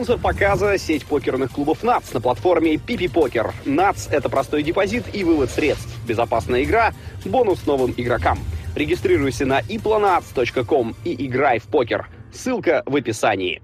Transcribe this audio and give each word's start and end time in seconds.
Спонсор 0.00 0.18
показа– 0.18 0.78
сеть 0.78 1.04
покерных 1.04 1.52
клубов 1.52 1.82
НАЦ 1.82 2.14
на 2.14 2.22
платформе 2.22 2.78
Пипи 2.78 3.06
Покер. 3.06 3.52
НАЦ– 3.66 4.08
это 4.10 4.30
простой 4.30 4.62
депозит 4.62 5.04
и 5.14 5.24
вывод 5.24 5.50
средств, 5.50 5.94
безопасная 6.08 6.62
игра, 6.62 6.94
бонус 7.26 7.66
новым 7.66 7.92
игрокам. 7.94 8.38
Регистрируйся 8.74 9.44
на 9.44 9.60
iplonats.com 9.60 10.96
и 11.04 11.26
играй 11.26 11.58
в 11.58 11.64
покер. 11.64 12.08
Ссылка 12.32 12.82
в 12.86 12.96
описании. 12.96 13.60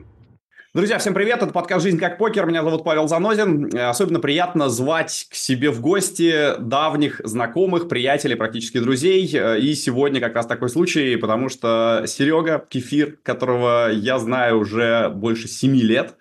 Друзья, 0.77 0.99
всем 0.99 1.15
привет! 1.15 1.39
Это 1.43 1.55
подкаст 1.55 1.85
«Жизнь 1.85 1.99
как 1.99 2.19
покер». 2.19 2.45
Меня 2.45 2.63
зовут 2.63 2.85
Павел 2.85 3.09
Занозин. 3.09 3.75
Особенно 3.75 4.21
приятно 4.21 4.69
звать 4.69 5.27
к 5.31 5.35
себе 5.35 5.71
в 5.71 5.81
гости 5.81 6.51
давних 6.59 7.23
знакомых, 7.25 7.89
приятелей, 7.89 8.35
практически 8.35 8.79
друзей. 8.79 9.25
И 9.59 9.75
сегодня 9.75 10.21
как 10.21 10.35
раз 10.35 10.45
такой 10.45 10.69
случай, 10.69 11.17
потому 11.17 11.49
что 11.49 12.05
Серега 12.07 12.63
Кефир, 12.69 13.17
которого 13.23 13.91
я 13.91 14.19
знаю 14.19 14.59
уже 14.59 15.09
больше 15.09 15.49
семи 15.49 15.81
лет, 15.81 16.15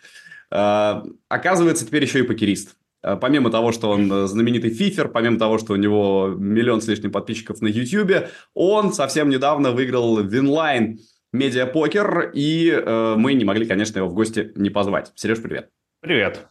э, 0.52 1.02
оказывается 1.28 1.86
теперь 1.86 2.04
еще 2.04 2.20
и 2.20 2.24
покерист. 2.24 2.78
Э, 3.04 3.18
помимо 3.20 3.52
того, 3.52 3.74
что 3.74 3.90
он 3.90 4.26
знаменитый 4.26 4.70
фифер, 4.70 5.10
помимо 5.10 5.38
того, 5.38 5.58
что 5.58 5.74
у 5.74 5.76
него 5.76 6.34
миллион 6.34 6.80
с 6.80 6.88
лишним 6.88 7.12
подписчиков 7.12 7.60
на 7.60 7.68
YouTube, 7.68 8.30
он 8.54 8.94
совсем 8.94 9.28
недавно 9.28 9.72
выиграл 9.72 10.22
Winline– 10.22 11.02
медиапокер, 11.36 12.32
и 12.34 12.70
э, 12.72 13.16
мы 13.18 13.34
не 13.34 13.46
могли, 13.46 13.66
конечно, 13.66 14.00
его 14.00 14.08
в 14.08 14.14
гости 14.14 14.52
не 14.56 14.70
позвать. 14.70 15.12
Сереж, 15.16 15.42
привет. 15.42 15.70
Привет. 16.02 16.48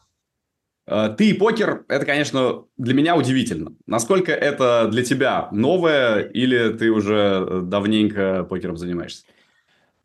Э, 0.87 1.15
ты 1.17 1.31
и 1.31 1.35
покер, 1.35 1.85
это, 1.89 2.05
конечно, 2.05 2.65
для 2.77 2.95
меня 2.95 3.17
удивительно. 3.17 3.73
Насколько 3.87 4.33
это 4.33 4.89
для 4.91 5.03
тебя 5.03 5.49
новое, 5.53 6.21
или 6.21 6.73
ты 6.73 6.91
уже 6.91 7.63
давненько 7.63 8.45
покером 8.45 8.77
занимаешься? 8.77 9.25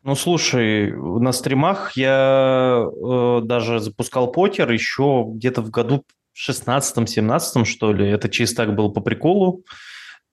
Ну, 0.02 0.14
слушай, 0.14 0.92
на 0.92 1.32
стримах 1.32 1.92
я 1.96 2.84
э, 2.86 3.40
даже 3.44 3.80
запускал 3.80 4.32
покер 4.32 4.70
еще 4.70 5.26
где-то 5.28 5.60
в 5.60 5.70
году 5.70 6.04
16-17, 6.34 7.64
что 7.66 7.92
ли. 7.92 8.08
Это 8.08 8.30
чисто 8.30 8.64
так 8.64 8.74
было 8.74 8.88
по 8.88 9.00
приколу 9.00 9.64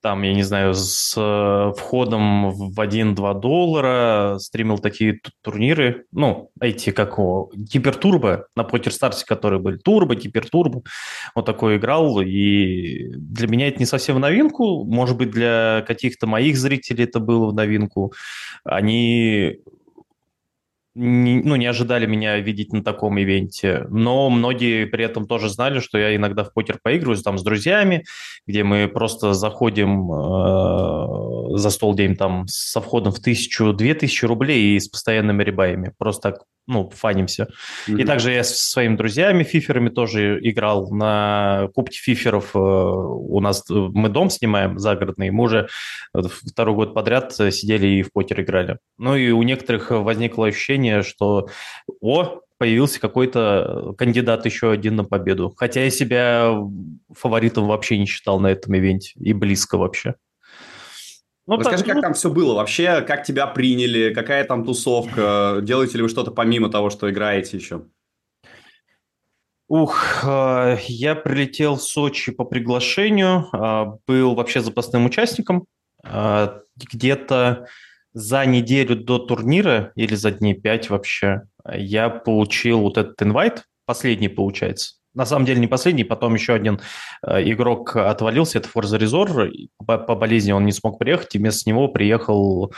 там, 0.01 0.21
я 0.23 0.33
не 0.33 0.43
знаю, 0.43 0.73
с 0.73 1.13
э, 1.17 1.73
входом 1.77 2.51
в 2.51 2.79
1-2 2.79 3.39
доллара, 3.39 4.37
стримил 4.39 4.77
такие 4.77 5.19
турниры, 5.41 6.05
ну, 6.11 6.51
эти, 6.61 6.91
как 6.91 7.17
о, 7.19 7.49
Гипертурбо, 7.53 8.47
на 8.55 8.63
Покерстарсе, 8.63 9.25
которые 9.25 9.59
были, 9.59 9.77
Турбо, 9.77 10.15
Гипертурбо, 10.15 10.83
вот 11.35 11.45
такой 11.45 11.77
играл, 11.77 12.21
и 12.21 13.09
для 13.15 13.47
меня 13.47 13.67
это 13.67 13.79
не 13.79 13.85
совсем 13.85 14.19
новинку, 14.19 14.85
может 14.85 15.17
быть, 15.17 15.31
для 15.31 15.83
каких-то 15.87 16.27
моих 16.27 16.57
зрителей 16.57 17.05
это 17.05 17.19
было 17.19 17.47
в 17.47 17.53
новинку, 17.53 18.13
они 18.63 19.59
не, 20.97 21.41
ну, 21.43 21.55
не 21.55 21.67
ожидали 21.67 22.07
меня 22.07 22.37
видеть 22.39 22.73
на 22.73 22.83
таком 22.83 23.19
ивенте, 23.19 23.85
но 23.89 24.29
многие 24.29 24.85
при 24.85 25.05
этом 25.05 25.27
тоже 25.27 25.47
знали, 25.49 25.79
что 25.79 25.97
я 25.99 26.15
иногда 26.15 26.43
в 26.43 26.53
покер 26.53 26.79
поигрываю 26.81 27.17
там 27.21 27.37
с 27.37 27.43
друзьями, 27.43 28.03
где 28.47 28.63
мы 28.63 28.87
просто 28.87 29.33
заходим 29.33 30.11
э, 30.11 31.57
за 31.57 31.69
стол 31.69 31.93
день 31.93 32.15
там 32.15 32.47
со 32.47 32.81
входом 32.81 33.13
в 33.13 33.19
тысячу-две 33.19 33.93
тысячи 33.93 34.25
рублей 34.25 34.75
и 34.75 34.79
с 34.79 34.87
постоянными 34.87 35.43
ребаями. 35.43 35.93
Просто 35.97 36.31
так 36.31 36.41
ну, 36.67 36.89
фанимся. 36.93 37.47
Mm-hmm. 37.87 38.01
И 38.01 38.03
также 38.03 38.31
я 38.33 38.43
со 38.43 38.55
своими 38.55 38.97
друзьями, 38.97 39.43
фиферами 39.43 39.89
тоже 39.89 40.37
играл 40.41 40.91
на 40.91 41.69
Кубке 41.73 41.97
фиферов. 41.97 42.55
Э, 42.55 42.59
у 42.59 43.39
нас 43.39 43.63
э, 43.69 43.73
мы 43.73 44.09
дом 44.09 44.29
снимаем 44.29 44.77
загородный, 44.77 45.29
мы 45.29 45.43
уже 45.45 45.67
второй 46.13 46.75
год 46.75 46.93
подряд 46.93 47.33
сидели 47.33 47.87
и 47.87 48.01
в 48.01 48.11
покер 48.11 48.41
играли. 48.41 48.79
Ну 48.97 49.15
и 49.15 49.31
у 49.31 49.43
некоторых 49.43 49.91
возникло 49.91 50.47
ощущение, 50.47 50.86
что 51.03 51.49
о, 52.02 52.41
появился 52.57 52.99
какой-то 52.99 53.93
кандидат 53.98 54.45
еще 54.45 54.71
один 54.71 54.95
на 54.95 55.03
победу. 55.03 55.53
Хотя 55.55 55.83
я 55.83 55.89
себя 55.89 56.53
фаворитом 57.14 57.67
вообще 57.67 57.98
не 57.98 58.05
считал 58.05 58.39
на 58.39 58.48
этом 58.48 58.75
ивенте 58.75 59.14
и 59.15 59.33
близко 59.33 59.77
вообще. 59.77 60.15
Ну, 61.45 61.55
Расскажи, 61.58 61.77
так, 61.77 61.87
как 61.87 61.95
ну... 61.95 62.02
там 62.02 62.14
все 62.14 62.30
было 62.30 62.55
вообще, 62.55 63.02
как 63.02 63.23
тебя 63.23 63.48
приняли, 63.48 64.14
какая 64.14 64.43
там 64.43 64.65
тусовка, 64.65 65.59
делаете 65.61 65.98
ли 65.98 66.03
вы 66.03 66.09
что-то 66.09 66.31
помимо 66.31 66.70
того, 66.70 66.89
что 66.89 67.09
играете 67.09 67.55
еще? 67.55 67.83
Ух, 69.69 70.23
э, 70.25 70.77
я 70.87 71.15
прилетел 71.15 71.75
в 71.75 71.81
Сочи 71.81 72.31
по 72.31 72.43
приглашению, 72.43 73.48
э, 73.54 73.98
был 74.08 74.36
вообще 74.36 74.61
запасным 74.61 75.05
участником. 75.05 75.65
Э, 76.04 76.59
где-то 76.75 77.67
за 78.13 78.45
неделю 78.45 78.95
до 78.95 79.19
турнира, 79.19 79.91
или 79.95 80.15
за 80.15 80.31
дней 80.31 80.53
пять 80.53 80.89
вообще, 80.89 81.43
я 81.73 82.09
получил 82.09 82.81
вот 82.81 82.97
этот 82.97 83.21
инвайт, 83.21 83.63
последний 83.85 84.29
получается. 84.29 84.95
На 85.13 85.25
самом 85.25 85.45
деле 85.45 85.59
не 85.59 85.67
последний, 85.67 86.03
потом 86.03 86.35
еще 86.35 86.53
один 86.53 86.79
э, 87.25 87.49
игрок 87.49 87.95
отвалился, 87.95 88.59
это 88.59 88.69
Forza 88.69 88.99
Resort, 88.99 89.51
по, 89.85 89.97
по 89.97 90.15
болезни 90.15 90.51
он 90.51 90.65
не 90.65 90.71
смог 90.71 90.99
приехать, 90.99 91.33
и 91.33 91.39
вместо 91.39 91.67
него 91.69 91.87
приехал 91.87 92.71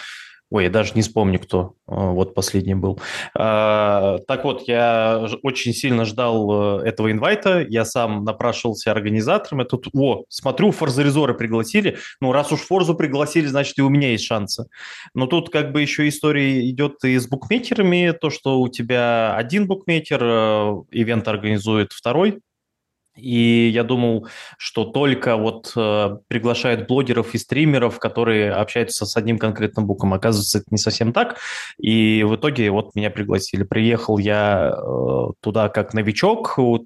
Ой, 0.52 0.64
я 0.64 0.70
даже 0.72 0.94
не 0.96 1.04
вспомню, 1.04 1.40
кто 1.40 1.76
э, 1.88 1.94
вот 1.94 2.34
последний 2.34 2.74
был. 2.74 3.00
А, 3.38 4.18
так 4.28 4.44
вот, 4.46 4.68
я 4.68 5.28
очень 5.44 5.74
сильно 5.74 6.06
ждал 6.06 6.80
э, 6.82 6.88
этого 6.88 7.12
инвайта. 7.12 7.62
Я 7.62 7.86
сам 7.86 8.24
напрашивался 8.24 8.92
организатором. 8.92 9.60
Я 9.60 9.66
тут, 9.66 9.90
о, 9.94 10.24
смотрю, 10.28 10.72
Форзаризоры 10.72 11.36
пригласили. 11.36 12.00
Ну, 12.20 12.32
раз 12.32 12.52
уж 12.52 12.62
Форзу 12.62 12.96
пригласили, 12.96 13.46
значит, 13.46 13.78
и 13.78 13.84
у 13.84 13.90
меня 13.90 14.10
есть 14.12 14.26
шансы. 14.26 14.66
Но 15.14 15.28
тут 15.28 15.52
как 15.52 15.72
бы 15.72 15.84
еще 15.84 16.08
история 16.08 16.68
идет 16.68 17.04
и 17.04 17.20
с 17.20 17.28
букмекерами. 17.28 18.12
То, 18.20 18.32
что 18.32 18.60
у 18.60 18.70
тебя 18.70 19.36
один 19.36 19.68
букмекер, 19.68 20.20
э, 20.24 20.84
ивент 20.90 21.28
организует 21.28 21.94
второй, 21.94 22.40
и 23.20 23.70
я 23.70 23.84
думал, 23.84 24.28
что 24.58 24.86
только 24.86 25.38
вот 25.38 25.74
э, 25.76 26.18
приглашают 26.28 26.88
блогеров 26.88 27.34
и 27.36 27.38
стримеров, 27.38 28.00
которые 28.00 28.52
общаются 28.52 29.06
с 29.06 29.16
одним 29.18 29.38
конкретным 29.38 29.86
буком. 29.86 30.14
Оказывается, 30.14 30.60
это 30.60 30.68
не 30.72 30.78
совсем 30.78 31.14
так. 31.14 31.38
И 31.78 32.24
в 32.28 32.36
итоге 32.36 32.72
вот 32.72 32.96
меня 32.96 33.10
пригласили. 33.10 33.64
Приехал 33.64 34.18
я 34.18 34.74
э, 34.76 35.32
туда 35.42 35.70
как 35.70 35.94
новичок. 35.94 36.58
Вот, 36.58 36.84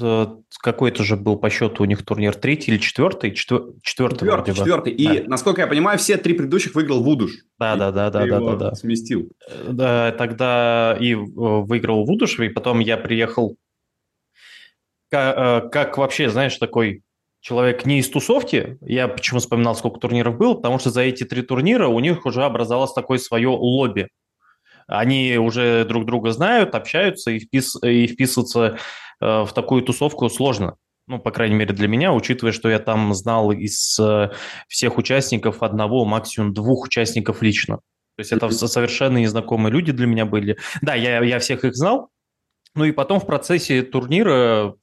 э, 0.00 0.26
какой-то 0.62 1.04
же 1.04 1.16
был 1.16 1.36
по 1.36 1.50
счету 1.50 1.82
у 1.82 1.86
них 1.86 2.04
турнир 2.04 2.34
третий 2.34 2.72
или 2.72 2.78
четвертый? 2.78 3.32
Четвер... 3.32 3.64
Четвертый, 3.82 4.26
четвертый, 4.26 4.54
четвертый. 4.54 4.92
И, 4.92 5.06
да. 5.06 5.28
насколько 5.28 5.60
я 5.60 5.66
понимаю, 5.66 5.98
все 5.98 6.16
три 6.16 6.34
предыдущих 6.34 6.74
выиграл 6.74 7.02
Вудуш. 7.02 7.32
Да, 7.58 7.76
да, 7.76 7.92
да, 7.92 8.10
да, 8.10 8.26
да, 8.26 8.40
да, 8.40 8.56
да. 8.56 8.74
Сместил. 8.74 9.30
Э, 9.48 9.68
да, 9.70 10.12
тогда 10.12 10.96
и 10.98 11.12
э, 11.12 11.16
выиграл 11.26 12.04
Вудуш, 12.04 12.38
и 12.40 12.48
потом 12.48 12.80
я 12.80 12.96
приехал 12.96 13.56
как, 15.14 15.36
э, 15.38 15.68
как 15.68 15.96
вообще, 15.96 16.28
знаешь, 16.28 16.56
такой 16.56 17.02
человек 17.40 17.86
не 17.86 18.00
из 18.00 18.08
тусовки, 18.08 18.78
я 18.80 19.06
почему 19.06 19.38
вспоминал, 19.38 19.76
сколько 19.76 20.00
турниров 20.00 20.36
было, 20.36 20.54
потому 20.54 20.80
что 20.80 20.90
за 20.90 21.02
эти 21.02 21.22
три 21.22 21.42
турнира 21.42 21.86
у 21.86 22.00
них 22.00 22.26
уже 22.26 22.42
образовалось 22.42 22.92
такое 22.92 23.18
свое 23.18 23.48
лобби. 23.48 24.08
Они 24.88 25.36
уже 25.38 25.84
друг 25.84 26.04
друга 26.04 26.32
знают, 26.32 26.74
общаются, 26.74 27.30
и, 27.30 27.38
впис, 27.38 27.76
и 27.80 28.08
вписываться 28.08 28.78
э, 29.20 29.42
в 29.44 29.52
такую 29.54 29.82
тусовку 29.82 30.28
сложно. 30.28 30.74
Ну, 31.06 31.20
по 31.20 31.30
крайней 31.30 31.54
мере, 31.54 31.72
для 31.72 31.86
меня, 31.86 32.12
учитывая, 32.12 32.52
что 32.52 32.68
я 32.68 32.80
там 32.80 33.14
знал 33.14 33.52
из 33.52 33.96
э, 34.00 34.30
всех 34.66 34.98
участников 34.98 35.62
одного, 35.62 36.04
максимум 36.04 36.52
двух 36.52 36.86
участников 36.86 37.40
лично. 37.40 37.76
То 38.16 38.20
есть 38.20 38.32
это 38.32 38.50
совершенно 38.50 39.18
незнакомые 39.18 39.72
люди 39.72 39.92
для 39.92 40.06
меня 40.06 40.26
были. 40.26 40.56
Да, 40.82 40.94
я, 40.94 41.22
я 41.22 41.38
всех 41.38 41.64
их 41.64 41.76
знал, 41.76 42.10
ну 42.74 42.84
и 42.84 42.92
потом 42.92 43.20
в 43.20 43.26
процессе 43.26 43.82
турнира 43.82 44.74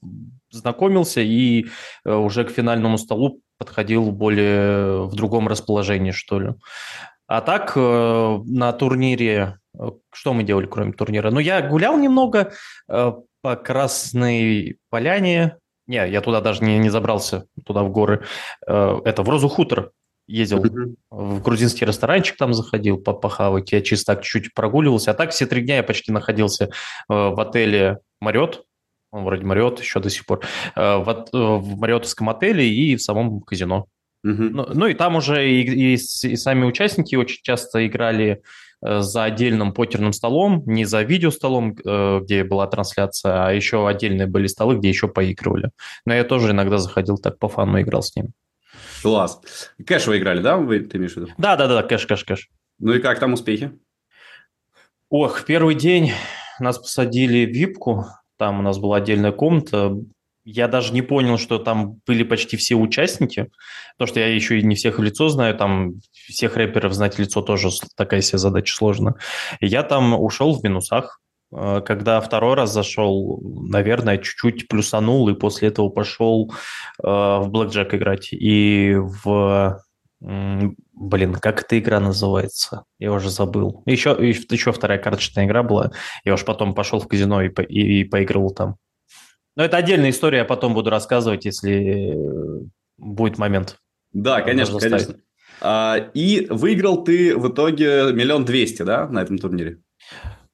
знакомился 0.50 1.22
и 1.22 1.68
э, 2.06 2.14
уже 2.14 2.44
к 2.44 2.52
финальному 2.52 2.98
столу 2.98 3.42
подходил 3.58 4.12
более 4.12 5.06
в 5.08 5.16
другом 5.16 5.48
расположении, 5.48 6.12
что 6.12 6.40
ли. 6.40 6.54
А 7.28 7.42
так 7.42 7.74
э, 7.76 8.40
на 8.46 8.74
турнире, 8.74 9.60
э, 9.78 9.92
что 10.14 10.34
мы 10.34 10.44
делали, 10.44 10.66
кроме 10.66 10.94
турнира? 10.94 11.32
Ну, 11.32 11.40
я 11.40 11.62
гулял 11.62 11.98
немного 11.98 12.54
по 12.88 13.56
Красной 13.56 14.78
Поляне. 14.90 15.58
Не, 15.88 16.08
я 16.08 16.22
туда 16.22 16.42
даже 16.42 16.64
не, 16.64 16.78
не 16.78 16.90
забрался, 16.90 17.46
туда 17.66 17.84
в 17.84 17.92
горы. 17.92 18.24
Это 18.66 19.24
в 19.24 19.30
Розу 19.30 19.50
Хутор 19.50 19.92
ездил 20.32 20.64
mm-hmm. 20.64 20.96
в 21.12 21.42
грузинский 21.42 21.86
ресторанчик, 21.86 22.38
там 22.38 22.54
заходил 22.54 22.98
по 22.98 23.14
похавать, 23.14 23.72
я 23.72 23.82
чисто 23.82 24.16
так 24.16 24.24
чуть-чуть 24.24 24.54
прогуливался, 24.54 25.12
а 25.12 25.14
так 25.14 25.32
все 25.32 25.46
три 25.46 25.62
дня 25.62 25.78
я 25.78 25.84
почти 25.84 26.12
находился 26.12 26.66
э, 26.66 26.70
в 27.08 27.40
отеле 27.40 28.00
«Марет», 28.20 28.64
он 29.12 29.26
вроде 29.26 29.46
«Марет» 29.46 29.80
еще 29.80 30.00
до 30.00 30.10
сих 30.10 30.26
пор, 30.26 30.42
э, 30.76 30.98
в, 30.98 31.10
э, 31.10 31.38
в 31.38 31.78
Мариотовском 31.78 32.30
отеле 32.30 32.68
и 32.68 32.96
в 32.96 33.02
самом 33.02 33.42
казино. 33.42 33.88
Mm-hmm. 34.26 34.50
Ну, 34.52 34.68
ну 34.74 34.88
и 34.88 34.94
там 34.94 35.16
уже 35.16 35.50
и, 35.50 35.62
и, 35.62 35.94
и 35.94 35.98
сами 35.98 36.66
участники 36.66 37.16
очень 37.16 37.40
часто 37.44 37.86
играли 37.86 38.42
за 38.84 39.26
отдельным 39.26 39.74
покерным 39.74 40.12
столом, 40.12 40.64
не 40.66 40.86
за 40.86 41.04
видеостолом, 41.04 41.74
где 41.76 42.44
была 42.44 42.66
трансляция, 42.66 43.46
а 43.46 43.52
еще 43.52 43.88
отдельные 43.88 44.26
были 44.26 44.48
столы, 44.48 44.78
где 44.78 44.90
еще 44.90 45.08
поигрывали. 45.08 45.70
Но 46.04 46.16
я 46.16 46.24
тоже 46.24 46.50
иногда 46.50 46.80
заходил 46.80 47.20
так 47.20 47.38
по 47.38 47.48
фану, 47.48 47.80
играл 47.80 48.02
с 48.02 48.16
ним. 48.16 48.34
Класс. 49.02 49.42
Кэш 49.86 50.08
вы 50.08 50.18
играли, 50.18 50.42
да? 50.42 50.58
Вы, 50.58 50.80
ты 50.80 50.98
имеешь 50.98 51.14
в 51.14 51.18
виду? 51.18 51.32
Да, 51.38 51.56
да, 51.56 51.68
да, 51.68 51.84
кэш, 51.84 52.06
кэш, 52.06 52.24
кэш. 52.24 52.50
Ну 52.80 52.94
и 52.94 53.00
как 53.00 53.20
там 53.20 53.34
успехи? 53.34 53.72
Ох, 55.10 55.40
в 55.40 55.46
первый 55.46 55.76
день 55.76 56.14
нас 56.60 56.78
посадили 56.78 57.46
в 57.46 57.54
випку, 57.54 58.06
там 58.38 58.60
у 58.60 58.62
нас 58.62 58.78
была 58.78 58.98
отдельная 58.98 59.32
комната, 59.32 59.94
я 60.44 60.68
даже 60.68 60.94
не 60.94 61.02
понял, 61.02 61.38
что 61.38 61.60
там 61.60 62.00
были 62.08 62.24
почти 62.24 62.58
все 62.58 62.76
участники, 62.76 63.50
потому 63.98 64.08
что 64.08 64.20
я 64.20 64.34
еще 64.34 64.60
и 64.60 64.64
не 64.64 64.76
всех 64.76 64.98
в 64.98 65.04
лицо 65.04 65.30
знаю, 65.30 65.56
там 65.56 65.94
всех 66.12 66.56
рэперов 66.56 66.94
знать 66.94 67.16
в 67.16 67.20
лицо 67.20 67.42
тоже 67.42 67.70
такая 67.96 68.22
себе 68.22 68.40
задача 68.40 68.74
сложная. 68.74 69.16
И 69.60 69.68
я 69.68 69.84
там 69.84 70.20
ушел 70.20 70.58
в 70.58 70.64
минусах, 70.64 71.20
когда 71.52 72.22
второй 72.22 72.56
раз 72.56 72.72
зашел, 72.74 73.42
наверное, 73.44 74.18
чуть-чуть 74.18 74.68
плюсанул, 74.68 75.28
и 75.30 75.34
после 75.34 75.68
этого 75.68 75.90
пошел 75.90 76.52
э, 77.04 77.08
в 77.08 77.48
блэкджек 77.50 77.94
играть. 77.94 78.30
И 78.32 78.96
в... 78.96 79.82
Блин, 80.22 81.34
как 81.34 81.64
эта 81.64 81.80
игра 81.80 82.00
называется? 82.00 82.84
Я 83.00 83.12
уже 83.12 83.32
забыл. 83.32 83.82
Еще, 83.88 84.12
еще 84.20 84.72
вторая 84.72 85.00
карточная 85.00 85.46
игра 85.46 85.64
была. 85.64 85.92
Я 86.24 86.36
уж 86.36 86.46
потом 86.46 86.76
пошел 86.76 87.00
в 87.00 87.08
казино 87.08 87.42
и, 87.42 87.50
по, 87.50 87.62
и, 87.62 88.02
и 88.02 88.04
поиграл 88.04 88.52
там. 88.52 88.76
Но 89.56 89.66
это 89.66 89.78
отдельная 89.78 90.12
история, 90.12 90.40
я 90.40 90.46
потом 90.46 90.74
буду 90.74 90.90
рассказывать, 90.90 91.46
если 91.46 92.14
э, 92.14 92.66
будет 92.98 93.38
момент. 93.38 93.80
Да, 94.14 94.42
конечно, 94.42 94.80
конечно. 94.80 95.16
А, 95.60 95.98
и 96.14 96.48
выиграл 96.50 97.04
ты 97.04 97.36
в 97.36 97.52
итоге 97.52 98.12
миллион 98.14 98.46
двести, 98.46 98.84
да, 98.84 99.08
на 99.08 99.24
этом 99.24 99.38
турнире? 99.38 99.80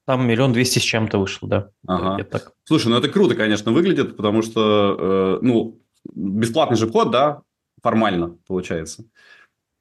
Там 0.07 0.25
миллион 0.25 0.53
двести 0.53 0.79
с 0.79 0.83
чем-то 0.83 1.17
вышло, 1.17 1.49
да. 1.49 1.69
Ага. 1.85 2.23
Так. 2.23 2.53
Слушай, 2.63 2.87
ну 2.87 2.97
это 2.97 3.09
круто, 3.09 3.35
конечно, 3.35 3.73
выглядит, 3.73 4.15
потому 4.15 4.41
что, 4.41 4.95
э, 4.97 5.45
ну, 5.45 5.81
бесплатный 6.15 6.77
же 6.77 6.87
вход, 6.87 7.11
да, 7.11 7.41
формально 7.83 8.37
получается. 8.47 9.03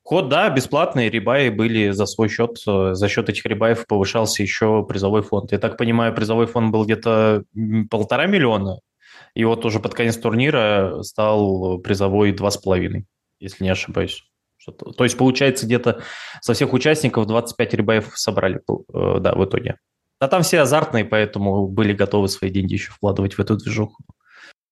Вход, 0.03 0.29
да, 0.29 0.51
бесплатный, 0.51 1.11
рибаи 1.11 1.49
были 1.49 1.91
за 1.91 2.07
свой 2.07 2.29
счет. 2.29 2.59
Э, 2.67 2.95
за 2.95 3.09
счет 3.09 3.29
этих 3.29 3.47
рибаев 3.47 3.87
повышался 3.87 4.43
еще 4.43 4.85
призовой 4.85 5.23
фонд. 5.23 5.53
Я 5.53 5.59
так 5.59 5.77
понимаю, 5.77 6.13
призовой 6.13 6.47
фонд 6.47 6.73
был 6.73 6.85
где-то 6.85 7.45
полтора 7.89 8.27
миллиона, 8.27 8.81
и 9.35 9.45
вот 9.45 9.65
уже 9.65 9.79
под 9.79 9.95
конец 9.95 10.17
турнира 10.17 11.03
стал 11.03 11.79
призовой 11.79 12.33
2,5, 12.33 13.05
если 13.39 13.63
не 13.63 13.71
ошибаюсь. 13.71 14.25
То 14.97 15.05
есть, 15.05 15.17
получается, 15.17 15.67
где-то 15.67 16.03
со 16.41 16.53
всех 16.53 16.73
участников 16.73 17.29
25 17.29 17.75
рибаев 17.75 18.11
собрали, 18.19 18.57
э, 18.93 19.21
да, 19.21 19.33
в 19.37 19.45
итоге. 19.45 19.77
А 20.19 20.29
там 20.29 20.43
все 20.43 20.61
азартные, 20.61 21.05
поэтому 21.05 21.69
были 21.69 21.93
готовы 21.93 22.29
свои 22.29 22.51
деньги 22.51 22.75
еще 22.75 22.91
вкладывать 22.91 23.35
в 23.35 23.41
эту 23.41 23.57
движуху. 23.57 24.03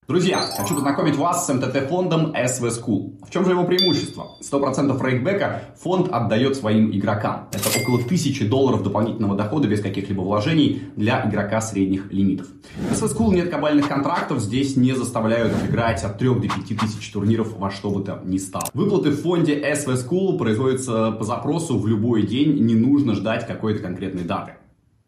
Друзья, 0.06 0.41
хочу 0.41 0.75
познакомить 0.75 1.17
вас 1.17 1.46
с 1.46 1.52
МТТ-фондом 1.52 2.32
SV 2.32 2.69
School. 2.69 3.26
В 3.26 3.31
чем 3.31 3.46
же 3.46 3.52
его 3.52 3.64
преимущество? 3.64 4.32
100% 4.43 5.02
рейкбека 5.02 5.62
фонд 5.79 6.11
отдает 6.12 6.56
своим 6.56 6.91
игрокам. 6.94 7.49
Это 7.52 7.69
около 7.81 7.96
1000 7.96 8.46
долларов 8.46 8.82
дополнительного 8.82 9.35
дохода 9.35 9.67
без 9.67 9.81
каких-либо 9.81 10.20
вложений 10.20 10.82
для 10.96 11.26
игрока 11.26 11.62
средних 11.62 12.12
лимитов. 12.12 12.49
В 12.76 12.93
SV 12.93 13.17
School 13.17 13.35
нет 13.35 13.50
кабальных 13.50 13.88
контрактов, 13.88 14.41
здесь 14.41 14.76
не 14.76 14.93
заставляют 14.93 15.55
играть 15.67 16.05
от 16.05 16.19
3 16.19 16.29
до 16.35 16.41
5 16.41 16.79
тысяч 16.79 17.11
турниров 17.11 17.56
во 17.56 17.70
что 17.70 17.88
бы 17.88 18.05
то 18.05 18.20
ни 18.25 18.37
стало. 18.37 18.64
Выплаты 18.75 19.11
в 19.11 19.23
фонде 19.23 19.58
SV 19.58 20.06
School 20.06 20.37
производятся 20.37 21.12
по 21.12 21.25
запросу 21.25 21.79
в 21.79 21.87
любой 21.87 22.26
день, 22.26 22.62
не 22.62 22.75
нужно 22.75 23.14
ждать 23.14 23.46
какой-то 23.46 23.81
конкретной 23.82 24.25
даты. 24.25 24.52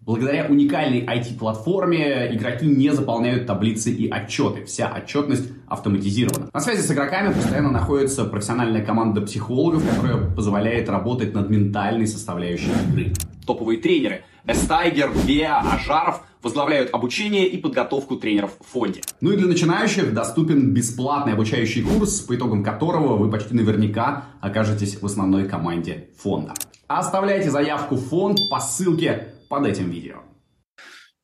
Благодаря 0.07 0.47
уникальной 0.47 1.05
IT-платформе 1.05 2.33
игроки 2.33 2.65
не 2.65 2.91
заполняют 2.91 3.49
таблицы 3.49 3.91
и 3.91 4.09
отчеты. 4.09 4.65
Вся 4.65 4.87
отчетность 4.87 5.51
автоматизирована. 5.67 6.49
На 6.55 6.61
связи 6.61 6.83
с 6.83 6.93
игроками 6.93 7.35
постоянно 7.35 7.73
находится 7.73 8.25
профессиональная 8.25 8.85
команда 8.85 9.23
психологов, 9.23 9.83
которая 9.85 10.31
позволяет 10.31 10.89
работать 10.89 11.35
над 11.35 11.51
ментальной 11.51 12.07
составляющей 12.07 12.71
игры. 12.89 13.15
Топовые 13.45 13.81
тренеры 13.81 14.23
Эстайгер, 14.47 15.11
Беа, 15.27 15.59
Ажаров 15.59 16.23
возглавляют 16.41 16.95
обучение 16.95 17.49
и 17.49 17.57
подготовку 17.57 18.15
тренеров 18.15 18.53
в 18.61 18.73
фонде. 18.73 19.01
Ну 19.21 19.33
и 19.33 19.37
для 19.37 19.49
начинающих 19.49 20.15
доступен 20.15 20.73
бесплатный 20.73 21.33
обучающий 21.33 21.83
курс, 21.83 22.21
по 22.21 22.37
итогам 22.37 22.63
которого 22.63 23.17
вы 23.17 23.29
почти 23.29 23.57
наверняка 23.57 24.27
окажетесь 24.41 25.03
в 25.03 25.05
основной 25.05 25.49
команде 25.49 26.11
фонда. 26.17 26.55
Оставляйте 26.87 27.51
заявку 27.51 27.97
в 27.97 28.05
фонд 28.09 28.39
по 28.49 28.61
ссылке 28.61 29.33
под 29.49 29.67
этим 29.67 29.91
видео. 29.91 30.23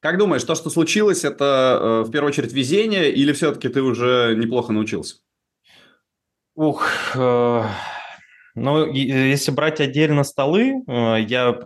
Как 0.00 0.18
думаешь, 0.18 0.42
то, 0.42 0.56
что 0.56 0.68
случилось, 0.68 1.24
это 1.24 1.78
э, 1.80 2.08
в 2.08 2.10
первую 2.10 2.30
очередь 2.30 2.52
везение 2.52 3.12
или 3.12 3.32
все-таки 3.32 3.68
ты 3.68 3.82
уже 3.82 4.34
неплохо 4.36 4.72
научился? 4.72 5.16
Ух, 6.56 6.84
э, 7.14 7.64
ну, 8.56 8.92
если 8.92 9.52
брать 9.52 9.80
отдельно 9.80 10.24
столы, 10.24 10.82
э, 10.86 11.20
я 11.20 11.60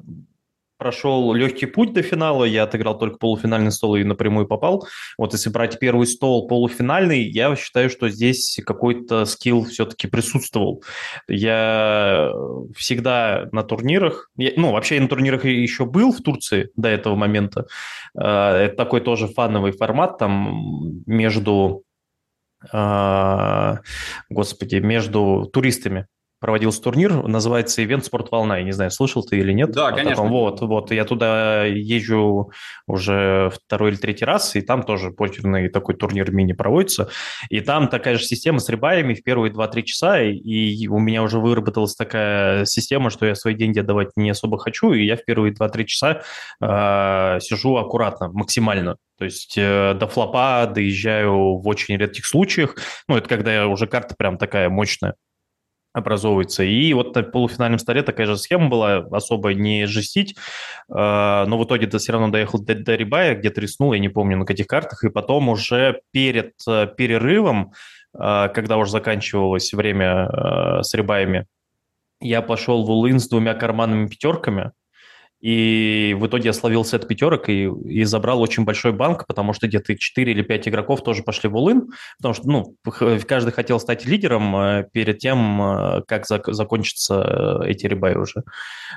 прошел 0.78 1.32
легкий 1.32 1.66
путь 1.66 1.92
до 1.92 2.02
финала, 2.02 2.44
я 2.44 2.64
отыграл 2.64 2.98
только 2.98 3.18
полуфинальный 3.18 3.72
стол 3.72 3.96
и 3.96 4.04
напрямую 4.04 4.46
попал. 4.46 4.86
Вот 5.18 5.32
если 5.32 5.50
брать 5.50 5.78
первый 5.78 6.06
стол 6.06 6.46
полуфинальный, 6.46 7.22
я 7.22 7.54
считаю, 7.56 7.90
что 7.90 8.08
здесь 8.08 8.60
какой-то 8.64 9.24
скилл 9.24 9.64
все-таки 9.64 10.06
присутствовал. 10.06 10.82
Я 11.28 12.32
всегда 12.74 13.48
на 13.52 13.62
турнирах, 13.62 14.30
я, 14.36 14.52
ну, 14.56 14.72
вообще 14.72 14.96
я 14.96 15.00
на 15.00 15.08
турнирах 15.08 15.44
еще 15.44 15.84
был 15.86 16.12
в 16.12 16.22
Турции 16.22 16.70
до 16.76 16.88
этого 16.88 17.14
момента. 17.16 17.66
Э, 18.18 18.66
это 18.66 18.76
такой 18.76 19.00
тоже 19.00 19.28
фановый 19.28 19.72
формат, 19.72 20.18
там 20.18 21.02
между 21.06 21.84
э, 22.72 23.76
господи, 24.30 24.76
между 24.76 25.48
туристами 25.52 26.06
проводился 26.46 26.80
турнир, 26.80 27.26
называется 27.26 27.82
«Ивент 27.82 28.04
Спорт 28.04 28.30
Волна». 28.30 28.58
Я 28.58 28.62
не 28.62 28.70
знаю, 28.70 28.92
слышал 28.92 29.24
ты 29.24 29.36
или 29.38 29.50
нет. 29.50 29.72
Да, 29.72 29.90
конечно. 29.90 30.10
Таком, 30.10 30.28
вот, 30.28 30.60
вот, 30.60 30.92
я 30.92 31.04
туда 31.04 31.64
езжу 31.64 32.52
уже 32.86 33.50
второй 33.50 33.90
или 33.90 33.96
третий 33.96 34.24
раз, 34.24 34.54
и 34.54 34.60
там 34.60 34.84
тоже 34.84 35.10
покерный 35.10 35.68
такой 35.68 35.96
турнир 35.96 36.30
мини 36.30 36.52
проводится. 36.52 37.10
И 37.50 37.58
там 37.58 37.88
такая 37.88 38.16
же 38.16 38.22
система 38.22 38.60
с 38.60 38.68
рибаями 38.68 39.14
в 39.14 39.24
первые 39.24 39.52
2-3 39.52 39.82
часа, 39.82 40.22
и 40.22 40.86
у 40.86 41.00
меня 41.00 41.24
уже 41.24 41.40
выработалась 41.40 41.96
такая 41.96 42.64
система, 42.64 43.10
что 43.10 43.26
я 43.26 43.34
свои 43.34 43.56
деньги 43.56 43.80
отдавать 43.80 44.10
не 44.14 44.30
особо 44.30 44.56
хочу, 44.56 44.92
и 44.92 45.04
я 45.04 45.16
в 45.16 45.24
первые 45.24 45.52
2-3 45.52 45.84
часа 45.84 46.22
э, 46.60 47.40
сижу 47.40 47.74
аккуратно, 47.74 48.28
максимально. 48.28 48.98
То 49.18 49.24
есть 49.24 49.58
э, 49.58 49.94
до 49.94 50.06
флопа 50.06 50.70
доезжаю 50.72 51.58
в 51.58 51.66
очень 51.66 51.96
редких 51.96 52.24
случаях. 52.24 52.76
Ну, 53.08 53.16
это 53.16 53.28
когда 53.28 53.66
уже 53.66 53.88
карта 53.88 54.14
прям 54.16 54.38
такая 54.38 54.68
мощная 54.68 55.14
образовывается. 55.96 56.62
И 56.62 56.92
вот 56.92 57.14
на 57.14 57.22
полуфинальном 57.22 57.78
столе 57.78 58.02
такая 58.02 58.26
же 58.26 58.36
схема 58.36 58.68
была, 58.68 58.96
особо 59.10 59.54
не 59.54 59.86
жестить, 59.86 60.36
а, 60.90 61.46
но 61.46 61.58
в 61.58 61.64
итоге 61.64 61.86
ты 61.86 61.98
все 61.98 62.12
равно 62.12 62.28
доехал 62.28 62.58
до, 62.62 62.74
до 62.74 62.94
Рибая, 62.94 63.34
где 63.34 63.50
треснул, 63.50 63.92
я 63.94 63.98
не 63.98 64.10
помню 64.10 64.36
на 64.36 64.44
каких 64.44 64.66
картах, 64.66 65.04
и 65.04 65.08
потом 65.08 65.48
уже 65.48 66.00
перед 66.12 66.52
э, 66.68 66.86
перерывом, 66.96 67.72
а, 68.14 68.48
когда 68.48 68.76
уже 68.76 68.90
заканчивалось 68.90 69.72
время 69.72 70.28
э, 70.28 70.82
с 70.82 70.92
Рибаями, 70.94 71.46
я 72.20 72.42
пошел 72.42 72.84
в 72.84 72.90
Улын 72.90 73.18
с 73.18 73.28
двумя 73.28 73.54
карманными 73.54 74.06
пятерками, 74.06 74.72
и 75.40 76.16
в 76.18 76.26
итоге 76.26 76.46
я 76.46 76.52
словил 76.54 76.84
сет 76.84 77.06
пятерок 77.06 77.48
и, 77.50 77.64
и 77.64 78.04
забрал 78.04 78.40
очень 78.40 78.64
большой 78.64 78.92
банк, 78.92 79.26
потому 79.26 79.52
что 79.52 79.68
где-то 79.68 79.96
4 79.96 80.32
или 80.32 80.42
5 80.42 80.68
игроков 80.68 81.04
тоже 81.04 81.22
пошли 81.22 81.50
в 81.50 81.56
улын, 81.56 81.88
потому 82.16 82.34
что 82.34 82.48
ну, 82.48 82.76
каждый 83.26 83.52
хотел 83.52 83.78
стать 83.78 84.06
лидером 84.06 84.56
э, 84.56 84.88
перед 84.92 85.18
тем, 85.18 85.60
э, 85.60 86.02
как 86.08 86.24
зак- 86.24 86.52
закончатся 86.52 87.60
э, 87.64 87.70
эти 87.70 87.86
ребаи 87.86 88.14
уже. 88.14 88.44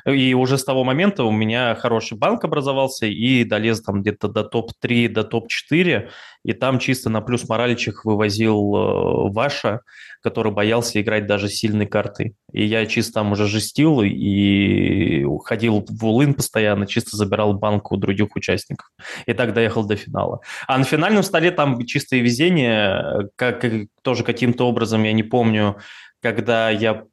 И 0.05 0.33
уже 0.33 0.57
с 0.57 0.63
того 0.63 0.85
момента 0.85 1.25
у 1.25 1.31
меня 1.31 1.75
хороший 1.75 2.17
банк 2.17 2.45
образовался 2.45 3.05
и 3.05 3.43
долез 3.43 3.81
там 3.81 4.01
где-то 4.01 4.29
до 4.29 4.43
топ-3, 4.43 5.09
до 5.09 5.25
топ-4, 5.25 6.09
и 6.45 6.53
там 6.53 6.79
чисто 6.79 7.09
на 7.09 7.19
плюс 7.19 7.49
моральчик 7.49 8.05
вывозил 8.05 9.29
Ваша, 9.31 9.81
который 10.21 10.53
боялся 10.53 11.01
играть 11.01 11.27
даже 11.27 11.49
сильной 11.49 11.85
картой. 11.85 12.35
И 12.53 12.65
я 12.65 12.85
чисто 12.85 13.13
там 13.13 13.33
уже 13.33 13.45
жестил 13.45 14.01
и 14.01 15.18
ходил 15.37 15.85
в 15.87 16.05
Улын 16.05 16.33
постоянно, 16.33 16.87
чисто 16.87 17.15
забирал 17.15 17.53
банку 17.53 17.95
у 17.95 17.97
других 17.97 18.35
участников. 18.35 18.89
И 19.25 19.33
так 19.33 19.53
доехал 19.53 19.85
до 19.85 19.95
финала. 19.95 20.41
А 20.67 20.77
на 20.77 20.83
финальном 20.83 21.23
столе 21.23 21.51
там 21.51 21.85
чистое 21.85 22.21
везение, 22.21 23.29
как, 23.35 23.63
тоже 24.01 24.23
каким-то 24.23 24.67
образом, 24.67 25.03
я 25.03 25.13
не 25.13 25.23
помню, 25.23 25.77
когда 26.21 26.69
я 26.69 27.03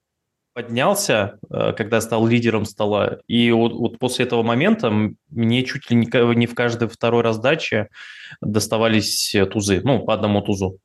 поднялся, 0.57 1.39
э, 1.51 1.75
когда 1.75 2.01
стал 2.01 2.27
лидером 2.27 2.65
стола, 2.65 3.19
и 3.27 3.51
вот, 3.53 3.75
вот 3.75 3.99
после 3.99 4.25
этого 4.25 4.43
момента 4.43 4.91
мне 5.29 5.63
чуть 5.65 5.91
ли 5.91 5.97
не, 5.97 6.35
не 6.35 6.47
в 6.47 6.55
каждой 6.55 6.89
второй 6.89 7.23
раздаче 7.23 7.89
доставались 8.41 9.37
тузы, 9.53 9.83
ну, 9.85 10.03
по 10.03 10.15
одному 10.15 10.41
тузу 10.41 10.79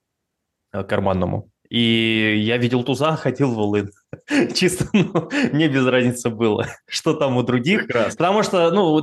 э, 0.73 0.83
карманному. 0.83 1.49
И 1.71 2.43
я 2.43 2.57
видел 2.57 2.83
туза, 2.83 3.15
ходил 3.15 3.53
в 3.53 3.59
Улын. 3.59 3.91
Чисто, 4.53 4.87
ну, 4.91 5.29
мне 5.53 5.69
без 5.69 5.85
разницы 5.85 6.29
было, 6.29 6.67
что 6.85 7.13
там 7.13 7.37
у 7.37 7.43
других. 7.43 7.85
Прекрасно. 7.85 8.17
Потому 8.17 8.43
что, 8.43 8.71
ну, 8.71 8.99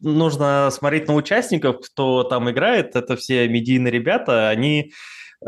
нужно 0.00 0.68
смотреть 0.70 1.08
на 1.08 1.14
участников, 1.14 1.80
кто 1.80 2.22
там 2.22 2.50
играет. 2.50 2.96
Это 2.96 3.16
все 3.16 3.48
медийные 3.48 3.90
ребята, 3.90 4.50
они 4.50 4.92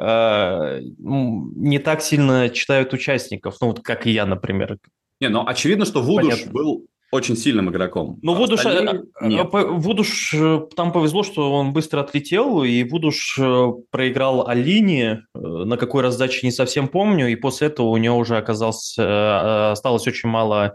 э, 0.00 0.80
не 0.80 1.78
так 1.78 2.00
сильно 2.00 2.48
читают 2.48 2.94
участников, 2.94 3.56
ну, 3.60 3.66
вот 3.66 3.80
как 3.80 4.06
и 4.06 4.10
я, 4.10 4.24
например. 4.24 4.78
Не, 5.20 5.28
ну, 5.28 5.46
очевидно, 5.46 5.84
что 5.84 6.00
Вудуш 6.00 6.46
был 6.46 6.86
очень 7.12 7.37
сильным 7.37 7.71
игроком. 7.71 8.19
Ну, 8.23 8.33
а 8.33 8.35
Вудуш, 8.35 8.64
остальные... 8.64 9.02
Вудуш, 9.21 10.35
там 10.75 10.92
повезло, 10.92 11.23
что 11.23 11.52
он 11.52 11.73
быстро 11.73 12.00
отлетел, 12.00 12.64
и 12.64 12.83
Вудуш 12.85 13.38
проиграл 13.90 14.49
Алине, 14.49 15.26
на 15.35 15.76
какой 15.76 16.02
раздаче 16.02 16.47
не 16.47 16.50
совсем 16.50 16.88
помню, 16.88 17.28
и 17.31 17.37
после 17.37 17.69
этого 17.69 17.88
у 17.88 17.97
него 17.99 18.16
уже 18.16 18.38
оказался, 18.38 19.73
осталось 19.73 20.07
очень 20.07 20.31
мало 20.31 20.75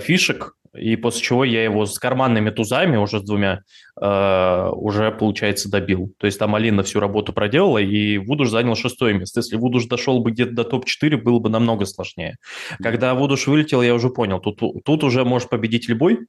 фишек, 0.00 0.54
и 0.78 0.96
после 0.96 1.22
чего 1.22 1.44
я 1.44 1.64
его 1.64 1.86
с 1.86 1.98
карманными 1.98 2.50
тузами, 2.50 2.96
уже 2.96 3.20
с 3.20 3.22
двумя, 3.22 3.62
э, 4.00 4.70
уже, 4.72 5.10
получается, 5.12 5.70
добил. 5.70 6.12
То 6.18 6.26
есть 6.26 6.38
там 6.38 6.54
Алина 6.54 6.82
всю 6.82 7.00
работу 7.00 7.32
проделала, 7.32 7.78
и 7.78 8.18
Вудуш 8.18 8.50
занял 8.50 8.74
шестое 8.74 9.14
место. 9.14 9.40
Если 9.40 9.56
Вудуш 9.56 9.86
дошел 9.86 10.20
бы 10.20 10.30
где-то 10.30 10.52
до 10.52 10.64
топ-4, 10.64 11.16
было 11.16 11.38
бы 11.38 11.48
намного 11.48 11.86
сложнее. 11.86 12.36
Когда 12.82 13.14
Вудуш 13.14 13.46
вылетел, 13.46 13.82
я 13.82 13.94
уже 13.94 14.10
понял, 14.10 14.40
тут, 14.40 14.60
тут 14.84 15.04
уже 15.04 15.24
может 15.24 15.48
победить 15.48 15.88
любой. 15.88 16.26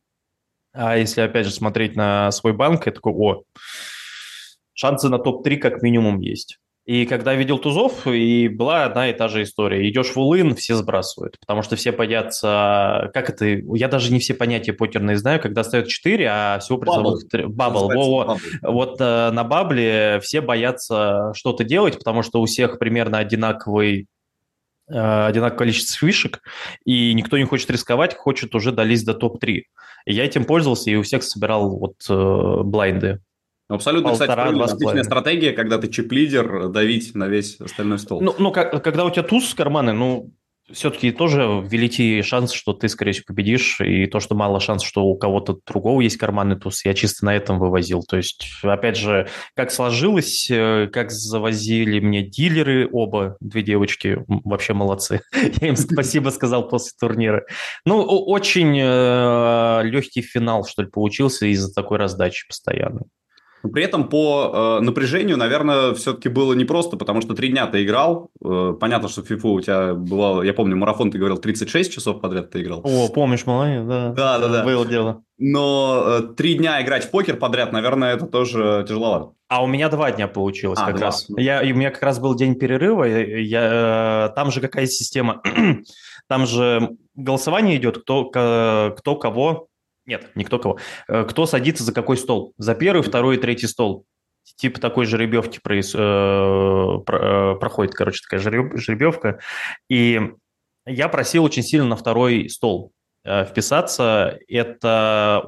А 0.74 0.98
если, 0.98 1.22
опять 1.22 1.46
же, 1.46 1.52
смотреть 1.52 1.96
на 1.96 2.32
свой 2.32 2.54
банк, 2.54 2.86
я 2.86 2.92
такой, 2.92 3.14
о, 3.14 3.44
шансы 4.74 5.10
на 5.10 5.18
топ-3 5.18 5.58
как 5.58 5.82
минимум 5.82 6.20
есть. 6.20 6.60
И 6.88 7.06
когда 7.06 7.36
видел 7.36 7.60
тузов, 7.60 8.08
и 8.08 8.48
была 8.48 8.86
одна 8.86 9.10
и 9.10 9.14
та 9.14 9.28
же 9.28 9.44
история. 9.44 9.88
Идешь 9.90 10.16
в 10.16 10.18
улын, 10.18 10.56
все 10.56 10.74
сбрасывают, 10.74 11.38
потому 11.38 11.62
что 11.62 11.76
все 11.76 11.92
боятся... 11.92 13.12
Как 13.14 13.30
это? 13.30 13.46
Я 13.46 13.90
даже 13.90 14.14
не 14.14 14.20
все 14.20 14.34
понятия 14.34 14.72
покерные 14.72 15.18
знаю, 15.18 15.42
когда 15.42 15.66
ставят 15.66 15.90
4, 15.90 16.26
а 16.26 16.60
всего 16.60 16.78
призовых... 16.78 17.26
Бабл. 17.50 17.90
Бабл. 17.90 18.40
Вот 18.62 19.02
э, 19.02 19.32
на 19.32 19.44
бабле 19.44 20.22
все 20.24 20.40
боятся 20.40 21.34
что-то 21.36 21.66
делать, 21.66 21.98
потому 21.98 22.24
что 22.24 22.42
у 22.42 22.46
всех 22.46 22.80
примерно 22.80 23.18
одинаковый 23.18 24.08
э, 24.90 25.26
одинаковое 25.26 25.58
количество 25.58 26.08
фишек, 26.08 26.40
и 26.86 27.14
никто 27.14 27.38
не 27.38 27.44
хочет 27.44 27.70
рисковать, 27.70 28.16
хочет 28.16 28.56
уже 28.56 28.72
долезть 28.72 29.06
до 29.06 29.14
топ-3. 29.14 29.64
И 30.06 30.14
я 30.14 30.24
этим 30.24 30.46
пользовался, 30.46 30.90
и 30.90 30.96
у 30.96 31.04
всех 31.04 31.24
собирал 31.24 31.78
вот 31.78 31.96
э, 32.10 32.62
блайнды. 32.64 33.20
Абсолютно, 33.70 34.12
Полтора, 34.12 34.52
кстати, 34.52 34.76
отличная 34.76 35.04
стратегия, 35.04 35.52
когда 35.52 35.78
ты 35.78 35.90
чип-лидер, 35.90 36.70
давить 36.70 37.14
на 37.16 37.28
весь 37.28 37.60
остальной 37.60 38.00
стол. 38.00 38.22
Ну, 38.22 38.34
ну 38.38 38.52
как, 38.52 38.82
когда 38.82 39.04
у 39.04 39.10
тебя 39.10 39.24
туз 39.24 39.52
в 39.52 39.56
карманы, 39.56 39.92
ну, 39.92 40.32
все-таки 40.72 41.12
тоже 41.12 41.66
великий 41.66 42.22
шанс, 42.22 42.52
что 42.52 42.74
ты, 42.74 42.90
скорее 42.90 43.14
всего, 43.14 43.26
победишь, 43.28 43.80
и 43.80 44.06
то, 44.06 44.20
что 44.20 44.36
мало 44.36 44.60
шанс, 44.60 44.84
что 44.84 45.04
у 45.06 45.18
кого-то 45.18 45.60
другого 45.66 46.02
есть 46.02 46.18
карманный 46.18 46.58
туз, 46.58 46.84
я 46.84 46.94
чисто 46.94 47.26
на 47.26 47.36
этом 47.36 47.58
вывозил. 47.60 48.04
То 48.04 48.18
есть, 48.18 48.46
опять 48.64 48.98
же, 48.98 49.28
как 49.56 49.72
сложилось, 49.72 50.50
э, 50.50 50.88
как 50.92 51.12
завозили 51.12 52.00
мне 52.00 52.22
дилеры, 52.22 52.90
оба, 52.92 53.38
две 53.40 53.64
девочки, 53.64 54.24
вообще 54.28 54.74
молодцы. 54.74 55.22
Я 55.62 55.70
им 55.70 55.78
спасибо 55.78 56.30
сказал 56.30 56.68
после 56.68 56.92
турнира. 57.00 57.46
Ну, 57.86 58.02
очень 58.04 58.78
э, 58.78 59.82
легкий 59.84 60.22
финал, 60.22 60.66
что 60.66 60.84
ли, 60.84 60.90
получился 60.90 61.46
из-за 61.48 61.74
такой 61.74 61.98
раздачи 61.98 62.46
постоянной. 62.48 63.04
При 63.64 63.84
этом 63.84 64.08
по 64.10 64.80
э, 64.80 64.84
напряжению, 64.84 65.38
наверное, 65.38 65.94
все-таки 65.94 66.30
было 66.30 66.54
непросто, 66.54 66.98
потому 66.98 67.22
что 67.22 67.34
три 67.34 67.50
дня 67.50 67.68
ты 67.68 67.84
играл. 67.84 68.30
Э, 68.44 68.74
понятно, 68.80 69.10
что 69.10 69.24
в 69.24 69.32
FIFA 69.32 69.50
у 69.50 69.62
тебя 69.62 69.94
бывало, 69.94 70.44
я 70.44 70.54
помню, 70.54 70.76
марафон 70.78 71.12
ты 71.12 71.18
говорил, 71.18 71.38
36 71.38 71.92
часов 71.92 72.22
подряд 72.22 72.52
ты 72.52 72.62
играл. 72.62 72.82
О, 72.84 73.10
помнишь, 73.10 73.46
молодец, 73.46 73.84
да. 73.86 74.10
Да, 74.12 74.40
да, 74.40 74.48
да. 74.48 74.64
Было 74.64 74.86
дело. 74.86 75.24
Но 75.40 76.04
э, 76.06 76.22
три 76.36 76.56
дня 76.56 76.82
играть 76.82 77.06
в 77.06 77.12
покер 77.12 77.38
подряд, 77.38 77.72
наверное, 77.72 78.16
это 78.16 78.28
тоже 78.28 78.86
тяжеловато. 78.88 79.34
А 79.50 79.64
у 79.64 79.68
меня 79.68 79.90
два 79.90 80.12
дня 80.12 80.28
получилось 80.28 80.80
а, 80.82 80.88
как 80.88 80.98
два. 80.98 81.06
раз. 81.08 81.26
Я, 81.30 81.62
у 81.62 81.76
меня 81.76 81.90
как 81.90 82.04
раз 82.04 82.20
был 82.20 82.36
день 82.36 82.56
перерыва. 82.56 83.06
Я, 83.06 84.30
э, 84.30 84.36
там 84.36 84.52
же 84.52 84.62
какая 84.62 84.86
система? 84.86 85.42
там 86.28 86.46
же 86.46 86.90
голосование 87.16 87.78
идет, 87.78 88.00
кто, 88.00 88.26
кто 88.26 89.16
кого 89.16 89.67
нет, 90.08 90.32
никто 90.36 90.58
кого. 90.58 90.80
Э, 91.08 91.26
кто 91.26 91.46
садится 91.46 91.84
за 91.84 91.94
какой 91.94 92.18
стол? 92.18 92.54
За 92.58 92.74
первый, 92.74 93.04
второй 93.04 93.36
и 93.36 93.40
третий 93.40 93.68
стол. 93.68 94.06
Типа 94.56 94.80
такой 94.80 95.06
жеребьевки 95.06 95.60
проис, 95.62 95.94
э, 95.94 96.00
э, 96.00 97.56
проходит, 97.60 97.94
короче, 97.94 98.22
такая 98.24 98.40
жеребьевка. 98.40 99.40
И 99.90 100.32
я 100.86 101.10
просил 101.10 101.44
очень 101.44 101.64
сильно 101.64 101.86
на 101.86 101.96
второй 101.98 102.50
стол 102.50 102.94
э, 103.26 103.46
вписаться. 103.46 104.40
Это, 104.48 105.44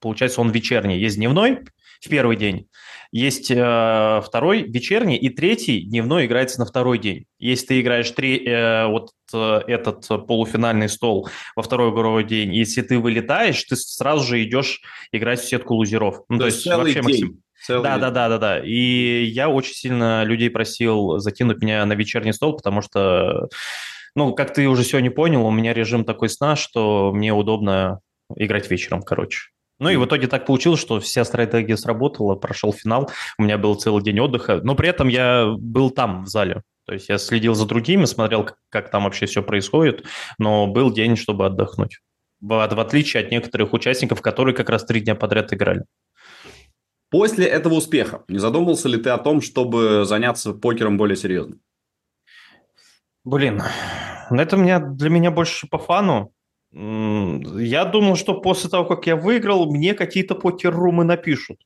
получается, 0.00 0.40
он 0.40 0.50
вечерний. 0.50 0.98
Есть 0.98 1.16
дневной 1.16 1.64
в 2.04 2.08
первый 2.08 2.36
день, 2.36 2.68
есть 3.12 3.50
э, 3.50 4.20
второй 4.24 4.62
вечерний 4.62 5.16
и 5.16 5.28
третий 5.28 5.80
дневной 5.82 6.26
играется 6.26 6.58
на 6.58 6.66
второй 6.66 6.98
день. 6.98 7.26
Если 7.38 7.66
ты 7.66 7.80
играешь 7.80 8.10
три, 8.10 8.44
э, 8.44 8.86
вот 8.86 9.10
э, 9.32 9.60
этот 9.68 10.06
полуфинальный 10.26 10.88
стол 10.88 11.28
во 11.54 11.62
второй 11.62 11.92
игровой 11.92 12.24
день, 12.24 12.54
если 12.54 12.82
ты 12.82 12.98
вылетаешь, 12.98 13.62
ты 13.64 13.76
сразу 13.76 14.24
же 14.24 14.42
идешь 14.42 14.82
играть 15.12 15.40
в 15.40 15.48
сетку 15.48 15.74
лузеров. 15.74 16.22
Ну, 16.28 16.38
то, 16.38 16.42
то 16.42 16.46
есть 16.46 16.66
вообще 16.66 16.94
день. 16.94 17.02
максим. 17.02 17.40
Целый... 17.64 17.84
Да, 17.84 17.98
да, 17.98 18.10
да, 18.10 18.28
да, 18.28 18.38
да. 18.38 18.64
И 18.64 19.24
я 19.24 19.48
очень 19.48 19.74
сильно 19.74 20.24
людей 20.24 20.50
просил 20.50 21.18
закинуть 21.18 21.62
меня 21.62 21.86
на 21.86 21.94
вечерний 21.94 22.32
стол, 22.32 22.56
потому 22.56 22.82
что, 22.82 23.48
ну, 24.14 24.34
как 24.34 24.52
ты 24.52 24.68
уже 24.68 24.84
сегодня 24.84 25.10
понял, 25.10 25.46
у 25.46 25.50
меня 25.50 25.72
режим 25.72 26.04
такой 26.04 26.28
сна, 26.28 26.56
что 26.56 27.10
мне 27.14 27.32
удобно 27.32 28.00
играть 28.36 28.70
вечером, 28.70 29.02
короче. 29.02 29.53
Ну 29.78 29.88
и 29.88 29.96
в 29.96 30.04
итоге 30.04 30.28
так 30.28 30.46
получилось, 30.46 30.80
что 30.80 31.00
вся 31.00 31.24
стратегия 31.24 31.76
сработала, 31.76 32.36
прошел 32.36 32.72
финал, 32.72 33.10
у 33.38 33.42
меня 33.42 33.58
был 33.58 33.74
целый 33.74 34.02
день 34.02 34.20
отдыха, 34.20 34.60
но 34.62 34.74
при 34.74 34.88
этом 34.88 35.08
я 35.08 35.52
был 35.58 35.90
там, 35.90 36.24
в 36.24 36.28
зале. 36.28 36.62
То 36.86 36.92
есть 36.92 37.08
я 37.08 37.18
следил 37.18 37.54
за 37.54 37.66
другими, 37.66 38.04
смотрел, 38.04 38.44
как, 38.44 38.56
как 38.68 38.90
там 38.90 39.04
вообще 39.04 39.26
все 39.26 39.42
происходит, 39.42 40.04
но 40.38 40.66
был 40.66 40.92
день, 40.92 41.16
чтобы 41.16 41.46
отдохнуть. 41.46 42.00
В, 42.40 42.48
в 42.48 42.80
отличие 42.80 43.24
от 43.24 43.30
некоторых 43.30 43.72
участников, 43.72 44.20
которые 44.20 44.54
как 44.54 44.68
раз 44.68 44.84
три 44.84 45.00
дня 45.00 45.14
подряд 45.14 45.52
играли. 45.52 45.84
После 47.10 47.46
этого 47.46 47.74
успеха 47.74 48.24
не 48.28 48.38
задумывался 48.38 48.88
ли 48.88 48.98
ты 48.98 49.10
о 49.10 49.18
том, 49.18 49.40
чтобы 49.40 50.04
заняться 50.04 50.52
покером 50.52 50.96
более 50.96 51.16
серьезно? 51.16 51.56
Блин, 53.24 53.62
ну 54.30 54.42
это 54.42 54.56
меня, 54.56 54.78
для 54.78 55.08
меня 55.08 55.30
больше 55.30 55.66
по 55.66 55.78
фану. 55.78 56.32
Я 56.74 57.84
думал, 57.84 58.16
что 58.16 58.34
после 58.40 58.68
того, 58.68 58.84
как 58.84 59.06
я 59.06 59.14
выиграл, 59.14 59.70
мне 59.72 59.94
какие-то 59.94 60.34
покер-румы 60.34 61.04
напишут, 61.04 61.60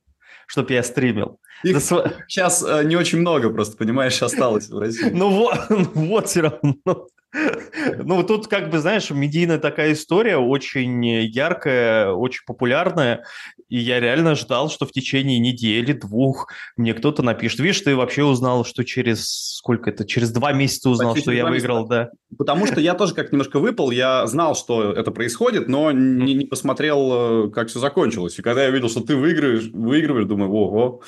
чтобы 0.45 0.73
я 0.73 0.83
стримил. 0.83 1.39
Их 1.63 1.79
За... 1.79 2.13
сейчас 2.27 2.63
э, 2.63 2.83
не 2.83 2.95
очень 2.95 3.19
много, 3.19 3.49
просто, 3.49 3.75
понимаешь, 3.75 4.21
осталось 4.21 4.69
в 4.69 4.77
России. 4.77 5.09
Ну 5.09 5.29
вот, 5.29 5.57
вот 5.95 6.27
все 6.27 6.41
равно. 6.41 7.07
Ну, 8.03 8.23
тут, 8.23 8.47
как 8.47 8.69
бы, 8.69 8.79
знаешь, 8.79 9.09
медийная 9.09 9.59
такая 9.59 9.93
история, 9.93 10.37
очень 10.37 11.05
яркая, 11.05 12.11
очень 12.11 12.41
популярная, 12.45 13.23
и 13.67 13.77
я 13.77 13.99
реально 13.99 14.35
ждал, 14.35 14.69
что 14.69 14.85
в 14.85 14.91
течение 14.91 15.37
недели, 15.39 15.93
двух 15.93 16.51
мне 16.75 16.93
кто-то 16.93 17.21
напишет. 17.21 17.59
Видишь, 17.59 17.81
ты 17.81 17.95
вообще 17.95 18.23
узнал, 18.23 18.65
что 18.65 18.83
через 18.83 19.55
сколько 19.55 19.91
это, 19.91 20.05
через 20.05 20.31
два 20.31 20.53
месяца 20.53 20.89
узнал, 20.89 21.13
Почти 21.13 21.23
что 21.23 21.31
я 21.31 21.45
выиграл, 21.45 21.87
да. 21.87 22.09
Потому 22.37 22.65
что 22.65 22.79
я 22.79 22.95
тоже 22.95 23.13
как 23.13 23.31
немножко 23.31 23.59
выпал, 23.59 23.91
я 23.91 24.25
знал, 24.27 24.55
что 24.55 24.91
это 24.91 25.11
происходит, 25.11 25.67
но 25.67 25.91
не, 25.91 26.33
не 26.33 26.45
посмотрел, 26.45 27.47
э, 27.47 27.51
как 27.51 27.67
все 27.67 27.79
закончилось. 27.79 28.39
И 28.39 28.41
когда 28.41 28.63
я 28.63 28.71
видел, 28.71 28.89
что 28.89 29.01
ты 29.01 29.15
выигрываешь, 29.15 29.69
выигрываешь, 29.71 30.25
думаю, 30.25 30.51
ого, 30.51 31.01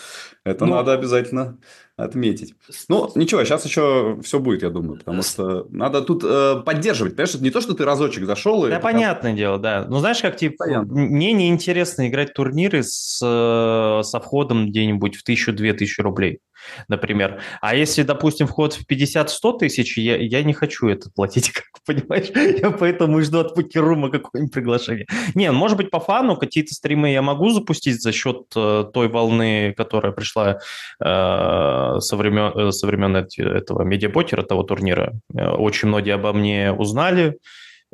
это 0.43 0.65
ну, 0.65 0.75
надо 0.75 0.93
обязательно 0.93 1.57
отметить. 2.03 2.55
Ну, 2.89 3.11
ничего, 3.15 3.43
сейчас 3.43 3.65
еще 3.65 4.19
все 4.23 4.39
будет, 4.39 4.63
я 4.63 4.69
думаю, 4.69 4.97
потому 4.97 5.23
что 5.23 5.67
надо 5.69 6.01
тут 6.01 6.23
э, 6.23 6.61
поддерживать. 6.65 7.15
Понимаешь, 7.15 7.35
это 7.35 7.43
не 7.43 7.51
то, 7.51 7.61
что 7.61 7.73
ты 7.73 7.85
разочек 7.85 8.25
зашел. 8.25 8.65
И 8.65 8.69
да, 8.69 8.79
понятное 8.79 9.33
дело, 9.33 9.57
да. 9.57 9.85
Ну, 9.87 9.99
знаешь, 9.99 10.21
как 10.21 10.37
типа, 10.37 10.65
Понятно. 10.65 10.93
мне 10.93 11.33
неинтересно 11.33 12.07
играть 12.07 12.33
турниры 12.33 12.83
с, 12.83 13.19
э, 13.23 14.03
со 14.03 14.19
входом 14.19 14.67
где-нибудь 14.67 15.15
в 15.15 15.23
тысячу-две 15.23 15.73
тысячи 15.73 16.01
рублей 16.01 16.39
например. 16.87 17.41
А 17.61 17.75
если, 17.75 18.03
допустим, 18.03 18.47
вход 18.47 18.73
в 18.73 18.89
50-100 18.89 19.59
тысяч, 19.59 19.97
я, 19.97 20.17
я 20.17 20.43
не 20.43 20.53
хочу 20.53 20.87
это 20.87 21.09
платить, 21.09 21.51
как 21.53 21.65
понимаешь? 21.85 22.31
Я 22.61 22.71
поэтому 22.71 23.21
жду 23.21 23.39
от 23.39 23.55
покерума 23.55 24.09
какое-нибудь 24.09 24.53
приглашение. 24.53 25.05
Не, 25.35 25.51
может 25.51 25.77
быть, 25.77 25.89
по 25.89 25.99
фану 25.99 26.37
какие-то 26.37 26.73
стримы 26.73 27.11
я 27.11 27.21
могу 27.21 27.49
запустить 27.49 28.01
за 28.01 28.11
счет 28.11 28.43
э, 28.55 28.85
той 28.93 29.07
волны, 29.07 29.73
которая 29.77 30.11
пришла 30.11 30.59
э, 31.03 31.99
со 31.99 32.15
времен, 32.15 32.51
э, 32.55 32.71
со 32.71 32.87
времен 32.87 33.15
этого 33.15 33.83
медиапокера, 33.83 34.43
того 34.43 34.63
турнира. 34.63 35.13
Э, 35.35 35.49
очень 35.49 35.87
многие 35.87 36.15
обо 36.15 36.33
мне 36.33 36.71
узнали, 36.71 37.37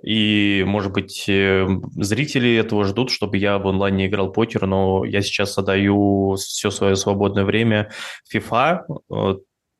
и, 0.04 0.64
может 0.68 0.92
быть, 0.92 1.26
э, 1.28 1.68
зрители 1.96 2.56
этого 2.56 2.84
ждут, 2.84 3.12
чтобы 3.12 3.38
я 3.38 3.58
в 3.58 3.68
онлайне 3.68 4.08
играл 4.08 4.32
покер, 4.32 4.68
но 4.68 5.04
я 5.06 5.22
сейчас 5.22 5.58
отдаю 5.58 6.36
все 6.36 6.70
свое 6.72 6.96
свободное 6.96 7.46
время 7.46 7.92
FIFA, 8.32 8.82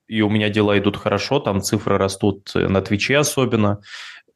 и 0.08 0.22
у 0.22 0.30
меня 0.30 0.50
дела 0.50 0.78
идут 0.80 0.98
хорошо, 0.98 1.40
там 1.40 1.62
цифры 1.62 1.98
растут 1.98 2.52
на 2.56 2.82
Твиче 2.82 3.18
особенно, 3.18 3.82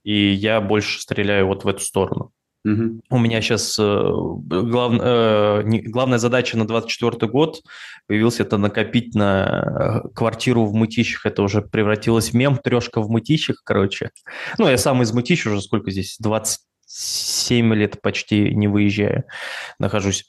и 0.04 0.30
я 0.30 0.62
больше 0.62 1.02
стреляю 1.02 1.48
вот 1.48 1.64
в 1.64 1.68
эту 1.68 1.80
сторону. 1.80 2.32
Угу. 2.64 3.02
У 3.10 3.18
меня 3.18 3.42
сейчас 3.42 3.78
э, 3.80 3.84
глав, 3.84 4.94
э, 5.02 5.62
не, 5.66 5.82
главная 5.82 6.20
задача 6.20 6.58
на 6.58 6.68
24 6.68 7.32
год 7.32 7.62
появилась 8.08 8.40
это 8.40 8.58
накопить 8.58 9.16
на 9.16 10.04
э, 10.06 10.10
квартиру 10.14 10.66
в 10.66 10.74
Мытищах. 10.74 11.26
Это 11.26 11.42
уже 11.42 11.62
превратилось 11.62 12.32
в 12.32 12.34
мем, 12.36 12.58
трешка 12.58 13.02
в 13.02 13.10
Мытищах, 13.10 13.62
короче. 13.64 14.12
Ну, 14.60 14.68
я 14.68 14.78
сам 14.78 15.02
из 15.02 15.12
Мытищ 15.12 15.48
уже 15.48 15.62
сколько 15.62 15.90
здесь, 15.90 16.18
20 16.20 16.60
7 16.94 17.74
лет 17.74 18.02
почти 18.02 18.54
не 18.54 18.68
выезжая 18.68 19.26
нахожусь. 19.80 20.26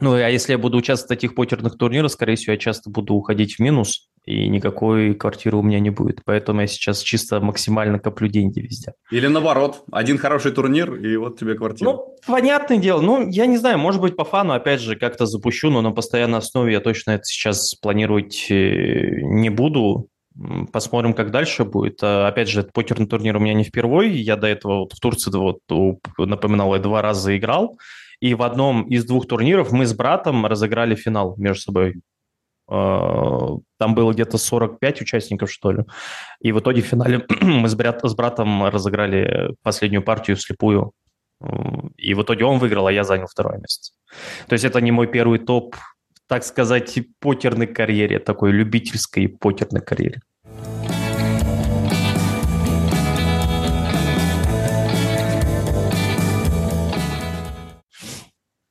Ну, 0.00 0.14
а 0.14 0.28
если 0.28 0.52
я 0.52 0.58
буду 0.58 0.78
участвовать 0.78 1.06
в 1.06 1.14
таких 1.14 1.34
покерных 1.34 1.78
турнирах, 1.78 2.10
скорее 2.10 2.36
всего, 2.36 2.52
я 2.52 2.58
часто 2.58 2.90
буду 2.90 3.14
уходить 3.14 3.56
в 3.56 3.58
минус, 3.60 4.08
и 4.24 4.48
никакой 4.48 5.14
квартиры 5.14 5.56
у 5.58 5.62
меня 5.62 5.80
не 5.80 5.90
будет. 5.90 6.22
Поэтому 6.24 6.62
я 6.62 6.66
сейчас 6.66 7.00
чисто 7.00 7.40
максимально 7.40 7.98
коплю 7.98 8.26
деньги 8.28 8.60
везде. 8.60 8.94
Или 9.10 9.26
наоборот, 9.26 9.84
один 9.92 10.18
хороший 10.18 10.52
турнир, 10.52 10.94
и 10.94 11.16
вот 11.16 11.38
тебе 11.38 11.54
квартира. 11.54 11.90
Ну, 11.90 12.16
понятное 12.26 12.78
дело. 12.78 13.00
Ну, 13.02 13.28
я 13.28 13.46
не 13.46 13.58
знаю, 13.58 13.78
может 13.78 14.00
быть, 14.00 14.16
по 14.16 14.24
фану, 14.24 14.54
опять 14.54 14.80
же, 14.80 14.96
как-то 14.96 15.26
запущу, 15.26 15.70
но 15.70 15.82
на 15.82 15.92
постоянной 15.92 16.38
основе 16.38 16.72
я 16.72 16.80
точно 16.80 17.12
это 17.12 17.24
сейчас 17.24 17.74
планировать 17.74 18.46
э, 18.50 19.20
не 19.22 19.50
буду. 19.50 20.08
Посмотрим, 20.72 21.12
как 21.12 21.30
дальше 21.30 21.64
будет. 21.64 21.98
А, 22.02 22.26
опять 22.26 22.48
же, 22.48 22.64
покерный 22.64 23.06
турнир 23.06 23.36
у 23.36 23.40
меня 23.40 23.54
не 23.54 23.62
впервой. 23.62 24.10
Я 24.10 24.36
до 24.36 24.48
этого 24.48 24.80
вот 24.80 24.94
в 24.94 25.00
Турции, 25.00 25.30
вот, 25.30 25.60
напоминал, 26.18 26.74
я 26.74 26.80
два 26.80 27.02
раза 27.02 27.36
играл. 27.36 27.78
И 28.24 28.32
в 28.32 28.42
одном 28.42 28.84
из 28.84 29.04
двух 29.04 29.28
турниров 29.28 29.70
мы 29.70 29.84
с 29.84 29.92
братом 29.92 30.46
разыграли 30.46 30.94
финал 30.94 31.34
между 31.36 31.60
собой. 31.60 32.00
А, 32.66 33.50
там 33.78 33.94
было 33.94 34.14
где-то 34.14 34.38
45 34.38 35.02
участников, 35.02 35.52
что 35.52 35.72
ли. 35.72 35.84
И 36.40 36.50
в 36.50 36.58
итоге 36.58 36.80
в 36.80 36.86
финале 36.86 37.26
мы 37.42 37.68
с, 37.68 37.74
брат, 37.74 38.00
с 38.02 38.14
братом 38.14 38.64
разыграли 38.64 39.54
последнюю 39.62 40.02
партию 40.02 40.38
вслепую. 40.38 40.92
И 41.98 42.14
в 42.14 42.22
итоге 42.22 42.46
он 42.46 42.58
выиграл, 42.60 42.86
а 42.86 42.92
я 42.92 43.04
занял 43.04 43.26
второе 43.26 43.58
место. 43.58 43.92
То 44.48 44.54
есть 44.54 44.64
это 44.64 44.80
не 44.80 44.90
мой 44.90 45.06
первый 45.06 45.38
топ 45.38 45.76
так 46.26 46.44
сказать, 46.44 46.98
покерной 47.20 47.66
карьере, 47.66 48.18
такой 48.18 48.52
любительской 48.52 49.28
покерной 49.28 49.82
карьере. 49.82 50.20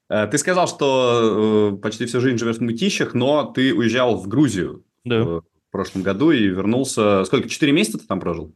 Ты 0.09 0.37
сказал, 0.37 0.67
что 0.67 1.71
э, 1.73 1.81
почти 1.81 2.05
всю 2.05 2.19
жизнь 2.19 2.37
живешь 2.37 2.57
в 2.57 2.61
Мытищах, 2.61 3.13
но 3.13 3.45
ты 3.45 3.73
уезжал 3.73 4.17
в 4.17 4.27
Грузию 4.27 4.83
да. 5.03 5.23
в 5.23 5.43
прошлом 5.71 6.03
году 6.03 6.31
и 6.31 6.45
вернулся... 6.47 7.23
Сколько, 7.25 7.49
четыре 7.49 7.71
месяца 7.71 7.99
ты 7.99 8.05
там 8.05 8.19
прожил? 8.19 8.55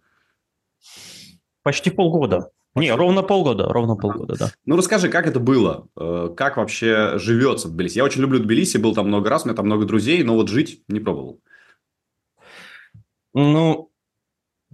Почти 1.63 1.89
полгода. 1.89 2.51
Не, 2.75 2.93
ровно 2.93 3.23
полгода, 3.23 3.65
ровно 3.65 3.95
полгода, 3.95 4.35
да. 4.37 4.51
Ну, 4.65 4.77
расскажи, 4.77 5.09
как 5.09 5.25
это 5.25 5.39
было? 5.39 5.87
Э, 5.99 6.29
как 6.35 6.57
вообще 6.57 7.17
живется 7.17 7.67
в 7.67 7.71
Тбилиси? 7.71 7.97
Я 7.97 8.03
очень 8.03 8.21
люблю 8.21 8.39
Тбилиси, 8.39 8.77
был 8.77 8.93
там 8.93 9.07
много 9.07 9.29
раз, 9.29 9.43
у 9.43 9.47
меня 9.47 9.55
там 9.55 9.65
много 9.65 9.85
друзей, 9.85 10.21
но 10.23 10.35
вот 10.35 10.49
жить 10.49 10.83
не 10.87 10.99
пробовал. 10.99 11.41
Ну, 13.33 13.91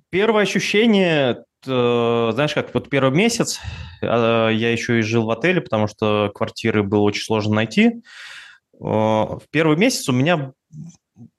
первое 0.10 0.44
ощущение, 0.44 1.46
знаешь, 1.66 2.54
как 2.54 2.74
вот 2.74 2.90
первый 2.90 3.16
месяц 3.16 3.60
а, 4.02 4.50
я 4.50 4.72
еще 4.72 5.00
и 5.00 5.02
жил 5.02 5.26
в 5.26 5.32
отеле, 5.32 5.62
потому 5.62 5.88
что 5.88 6.32
квартиры 6.34 6.84
было 6.84 7.02
очень 7.02 7.24
сложно 7.24 7.56
найти. 7.56 8.04
В 8.80 9.42
первый 9.52 9.78
месяц 9.78 10.10
у 10.10 10.14
меня 10.14 10.54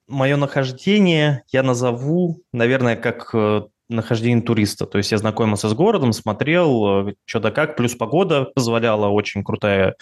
мое 0.07 0.37
нахождение 0.37 1.43
я 1.51 1.63
назову, 1.63 2.41
наверное, 2.53 2.95
как 2.95 3.29
э, 3.33 3.63
нахождение 3.89 4.41
туриста. 4.41 4.85
То 4.85 4.97
есть 4.97 5.11
я 5.11 5.17
знакомился 5.17 5.69
с 5.69 5.73
городом, 5.73 6.13
смотрел, 6.13 7.09
э, 7.09 7.13
что 7.25 7.39
да 7.39 7.51
как, 7.51 7.75
плюс 7.75 7.95
погода 7.95 8.45
позволяла, 8.45 9.07
очень 9.07 9.43
крутая 9.43 9.95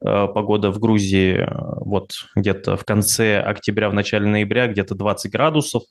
э, 0.00 0.26
погода 0.28 0.70
в 0.70 0.78
Грузии, 0.78 1.38
э, 1.38 1.46
вот 1.80 2.12
где-то 2.34 2.76
в 2.76 2.84
конце 2.84 3.40
октября, 3.40 3.90
в 3.90 3.94
начале 3.94 4.26
ноября, 4.26 4.68
где-то 4.68 4.94
20 4.94 5.30
градусов, 5.30 5.82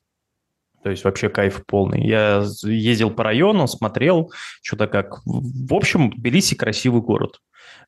то 0.86 0.92
есть 0.92 1.04
вообще 1.04 1.30
кайф 1.30 1.66
полный. 1.66 2.06
Я 2.06 2.44
ездил 2.62 3.10
по 3.10 3.24
району, 3.24 3.66
смотрел, 3.66 4.32
что-то 4.62 4.86
как. 4.86 5.22
В 5.26 5.74
общем, 5.74 6.12
Тбилиси 6.12 6.54
красивый 6.54 7.02
город. 7.02 7.40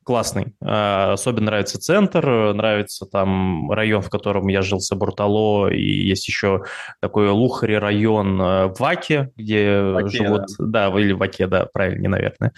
Классный. 0.02 0.56
А, 0.64 1.14
особенно 1.14 1.46
нравится 1.46 1.78
центр, 1.80 2.26
нравится 2.56 3.06
там 3.06 3.70
район, 3.70 4.02
в 4.02 4.10
котором 4.10 4.48
я 4.48 4.64
жил, 4.64 4.80
Сабуртало, 4.80 5.72
и 5.72 5.80
есть 5.80 6.28
еще 6.28 6.64
такой 7.00 7.30
Лухари 7.30 7.76
район 7.78 8.42
э, 8.42 8.66
в 8.70 8.80
Ваке, 8.80 9.30
где 9.36 9.80
Ваке, 9.80 10.18
живут... 10.18 10.46
Да. 10.58 10.90
да, 10.90 11.00
или 11.00 11.14
в 11.14 11.20
Ваке, 11.20 11.46
да, 11.46 11.68
правильнее, 11.72 12.10
наверное. 12.10 12.52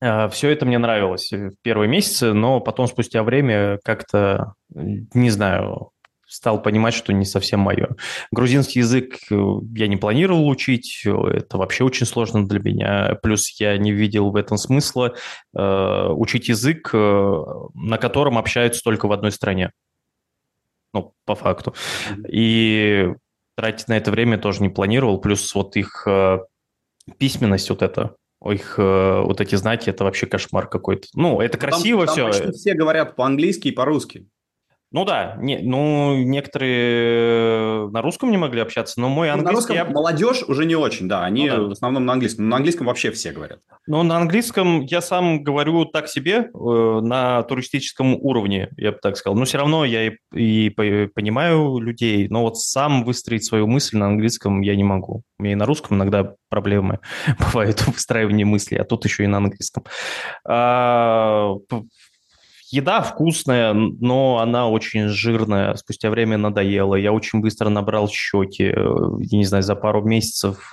А, 0.00 0.30
Все 0.30 0.48
это 0.48 0.64
мне 0.64 0.78
нравилось 0.78 1.30
в 1.30 1.56
первые 1.60 1.90
месяцы, 1.90 2.32
но 2.32 2.60
потом 2.60 2.86
спустя 2.86 3.22
время 3.22 3.78
как-то, 3.84 4.54
не 4.72 5.28
знаю, 5.28 5.90
стал 6.30 6.62
понимать, 6.62 6.94
что 6.94 7.12
не 7.12 7.24
совсем 7.24 7.60
мое. 7.60 7.96
Грузинский 8.30 8.78
язык 8.78 9.18
э, 9.30 9.34
я 9.74 9.88
не 9.88 9.96
планировал 9.96 10.48
учить, 10.48 11.02
это 11.04 11.58
вообще 11.58 11.84
очень 11.84 12.06
сложно 12.06 12.46
для 12.46 12.60
меня. 12.60 13.18
Плюс 13.22 13.50
я 13.60 13.76
не 13.76 13.92
видел 13.92 14.30
в 14.30 14.36
этом 14.36 14.56
смысла 14.56 15.14
э, 15.56 16.08
учить 16.08 16.48
язык, 16.48 16.90
э, 16.92 17.42
на 17.74 17.98
котором 17.98 18.38
общаются 18.38 18.82
только 18.82 19.08
в 19.08 19.12
одной 19.12 19.32
стране. 19.32 19.72
Ну, 20.94 21.14
по 21.24 21.34
факту. 21.34 21.74
И 22.28 23.08
тратить 23.56 23.88
на 23.88 23.96
это 23.96 24.10
время 24.10 24.38
тоже 24.38 24.62
не 24.62 24.68
планировал. 24.68 25.20
Плюс 25.20 25.52
вот 25.54 25.76
их 25.76 26.04
э, 26.06 26.38
письменность 27.18 27.70
вот 27.70 27.82
это, 27.82 28.14
их 28.44 28.76
э, 28.78 29.20
вот 29.20 29.40
эти 29.40 29.56
знаки, 29.56 29.90
это 29.90 30.04
вообще 30.04 30.26
кошмар 30.26 30.68
какой-то. 30.68 31.08
Ну, 31.14 31.40
это 31.40 31.58
красиво 31.58 32.06
там, 32.06 32.14
там 32.14 32.32
все. 32.32 32.42
Почти 32.44 32.58
все 32.58 32.74
говорят 32.74 33.16
по-английски 33.16 33.68
и 33.68 33.72
по-русски. 33.72 34.26
Ну 34.92 35.04
да, 35.04 35.36
не, 35.38 35.58
ну 35.58 36.16
некоторые 36.16 37.88
на 37.90 38.02
русском 38.02 38.30
не 38.32 38.36
могли 38.36 38.60
общаться, 38.60 39.00
но 39.00 39.08
мой 39.08 39.30
английский... 39.30 39.44
Ну, 39.44 39.52
на 39.52 39.56
русском 39.56 39.76
я... 39.76 39.84
молодежь 39.84 40.42
уже 40.48 40.64
не 40.64 40.74
очень, 40.74 41.08
да, 41.08 41.24
они 41.24 41.48
ну, 41.48 41.56
да. 41.56 41.62
в 41.62 41.70
основном 41.70 42.06
на 42.06 42.14
английском. 42.14 42.44
Но 42.44 42.50
на 42.50 42.56
английском 42.56 42.86
вообще 42.88 43.12
все 43.12 43.30
говорят. 43.30 43.60
Ну, 43.86 44.02
на 44.02 44.16
английском 44.16 44.80
я 44.80 45.00
сам 45.00 45.44
говорю 45.44 45.84
так 45.84 46.08
себе, 46.08 46.50
э, 46.52 47.00
на 47.02 47.42
туристическом 47.44 48.14
уровне, 48.14 48.70
я 48.76 48.90
бы 48.90 48.98
так 49.00 49.16
сказал. 49.16 49.36
Но 49.36 49.44
все 49.44 49.58
равно 49.58 49.84
я 49.84 50.08
и, 50.08 50.16
и 50.34 50.70
понимаю 50.70 51.78
людей, 51.78 52.28
но 52.28 52.42
вот 52.42 52.58
сам 52.58 53.04
выстроить 53.04 53.44
свою 53.44 53.68
мысль 53.68 53.96
на 53.96 54.06
английском 54.06 54.60
я 54.60 54.74
не 54.74 54.84
могу. 54.84 55.22
У 55.38 55.42
меня 55.44 55.52
и 55.52 55.56
на 55.56 55.66
русском 55.66 55.98
иногда 55.98 56.34
проблемы 56.48 56.98
бывают 57.38 57.78
в 57.78 57.92
выстраивании 57.92 58.44
мысли, 58.44 58.74
а 58.74 58.84
тут 58.84 59.04
еще 59.04 59.22
и 59.22 59.28
на 59.28 59.36
английском. 59.36 59.84
А, 60.44 61.54
Еда 62.70 63.02
вкусная, 63.02 63.72
но 63.74 64.38
она 64.38 64.68
очень 64.68 65.08
жирная. 65.08 65.74
Спустя 65.74 66.08
время 66.08 66.38
надоела. 66.38 66.94
Я 66.94 67.12
очень 67.12 67.40
быстро 67.40 67.68
набрал 67.68 68.08
щеки. 68.08 68.64
Я 68.64 69.38
не 69.38 69.44
знаю, 69.44 69.64
за 69.64 69.74
пару 69.74 70.02
месяцев, 70.02 70.72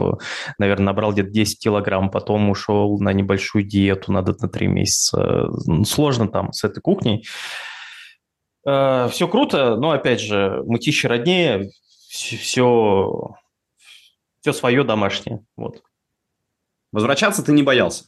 наверное, 0.60 0.88
набрал 0.88 1.12
где-то 1.12 1.30
10 1.30 1.60
килограмм. 1.60 2.12
Потом 2.12 2.50
ушел 2.52 3.00
на 3.00 3.14
небольшую 3.14 3.64
диету, 3.64 4.12
надо 4.12 4.36
на 4.40 4.48
3 4.48 4.68
месяца. 4.68 5.50
Сложно 5.86 6.28
там 6.28 6.54
с 6.54 6.64
этой 6.64 6.82
кухней. 6.82 7.26
Э, 8.68 9.08
все 9.10 9.28
круто, 9.28 9.78
но, 9.78 9.92
опять 9.92 10.20
же, 10.20 10.62
мытищи 10.66 11.08
роднее, 11.08 11.72
все, 12.10 13.36
все 14.42 14.54
свое 14.54 14.84
домашнее. 14.84 15.46
Вот. 15.56 15.82
Возвращаться 16.92 17.44
ты 17.44 17.54
не 17.54 17.64
боялся? 17.64 18.06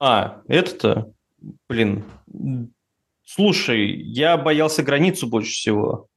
А, 0.00 0.42
это-то, 0.48 1.12
блин, 1.68 2.04
Слушай, 3.26 3.90
я 3.96 4.36
боялся 4.36 4.82
границу 4.82 5.26
больше 5.26 5.52
всего. 5.52 6.08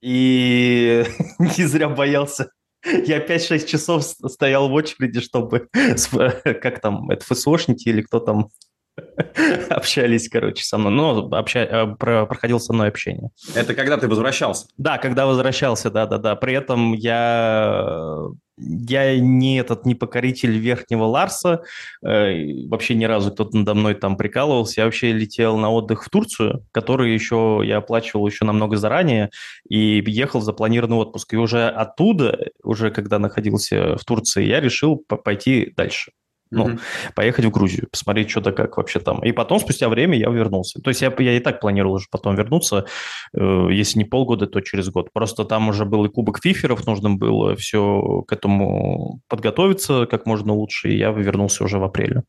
И 0.00 1.04
не 1.38 1.64
зря 1.64 1.88
боялся. 1.88 2.50
Я 2.84 3.24
5-6 3.24 3.66
часов 3.66 4.04
стоял 4.04 4.68
в 4.68 4.72
очереди, 4.72 5.20
чтобы... 5.20 5.68
Как 6.62 6.80
там, 6.80 7.10
это 7.10 7.24
ФСОшники 7.24 7.88
или 7.88 8.02
кто 8.02 8.20
там 8.20 8.48
общались, 9.68 10.28
короче, 10.28 10.64
со 10.64 10.78
мной. 10.78 10.92
Ну, 10.92 11.34
обща... 11.34 11.58
Э, 11.58 11.86
проходил 11.96 12.60
со 12.60 12.72
мной 12.72 12.88
общение. 12.88 13.30
Это 13.54 13.74
когда 13.74 13.98
ты 13.98 14.08
возвращался? 14.08 14.68
Да, 14.78 14.98
когда 14.98 15.26
возвращался, 15.26 15.90
да-да-да. 15.90 16.34
При 16.36 16.54
этом 16.54 16.94
я 16.94 18.16
я 18.58 19.18
не 19.18 19.58
этот 19.58 19.86
не 19.86 19.94
покоритель 19.94 20.58
верхнего 20.58 21.04
Ларса, 21.04 21.62
э, 22.04 22.66
вообще 22.68 22.94
ни 22.94 23.04
разу 23.04 23.32
кто-то 23.32 23.56
надо 23.56 23.74
мной 23.74 23.94
там 23.94 24.16
прикалывался. 24.16 24.80
Я 24.80 24.84
вообще 24.86 25.12
летел 25.12 25.56
на 25.58 25.70
отдых 25.70 26.04
в 26.04 26.10
Турцию, 26.10 26.64
который 26.72 27.12
еще 27.14 27.60
я 27.64 27.78
оплачивал 27.78 28.26
еще 28.26 28.44
намного 28.44 28.76
заранее, 28.76 29.30
и 29.68 30.02
ехал 30.06 30.40
за 30.40 30.52
планированный 30.52 30.96
отпуск. 30.96 31.34
И 31.34 31.36
уже 31.36 31.68
оттуда, 31.68 32.50
уже 32.62 32.90
когда 32.90 33.18
находился 33.18 33.96
в 33.96 34.04
Турции, 34.04 34.44
я 34.44 34.60
решил 34.60 34.96
пойти 34.96 35.72
дальше. 35.76 36.12
Ну, 36.50 36.68
mm-hmm. 36.68 36.80
поехать 37.14 37.44
в 37.44 37.50
Грузию, 37.50 37.88
посмотреть, 37.90 38.30
что-то 38.30 38.52
как 38.52 38.76
вообще 38.76 39.00
там. 39.00 39.22
И 39.24 39.32
потом, 39.32 39.58
спустя 39.58 39.88
время, 39.88 40.18
я 40.18 40.28
вернулся. 40.30 40.80
То 40.80 40.90
есть 40.90 41.02
я, 41.02 41.12
я 41.18 41.32
и 41.36 41.40
так 41.40 41.60
планировал 41.60 41.94
уже 41.94 42.06
потом 42.10 42.36
вернуться, 42.36 42.86
э, 43.34 43.68
если 43.70 43.98
не 43.98 44.04
полгода, 44.04 44.46
то 44.46 44.60
через 44.60 44.88
год. 44.90 45.12
Просто 45.12 45.44
там 45.44 45.68
уже 45.68 45.84
был 45.84 46.04
и 46.04 46.08
кубок 46.08 46.40
фиферов, 46.42 46.86
нужно 46.86 47.10
было 47.10 47.56
все 47.56 48.22
к 48.26 48.32
этому 48.32 49.20
подготовиться 49.28 50.06
как 50.06 50.26
можно 50.26 50.52
лучше, 50.54 50.90
и 50.90 50.98
я 50.98 51.10
вернулся 51.10 51.64
уже 51.64 51.78
в 51.78 51.84
апреле. 51.84 52.22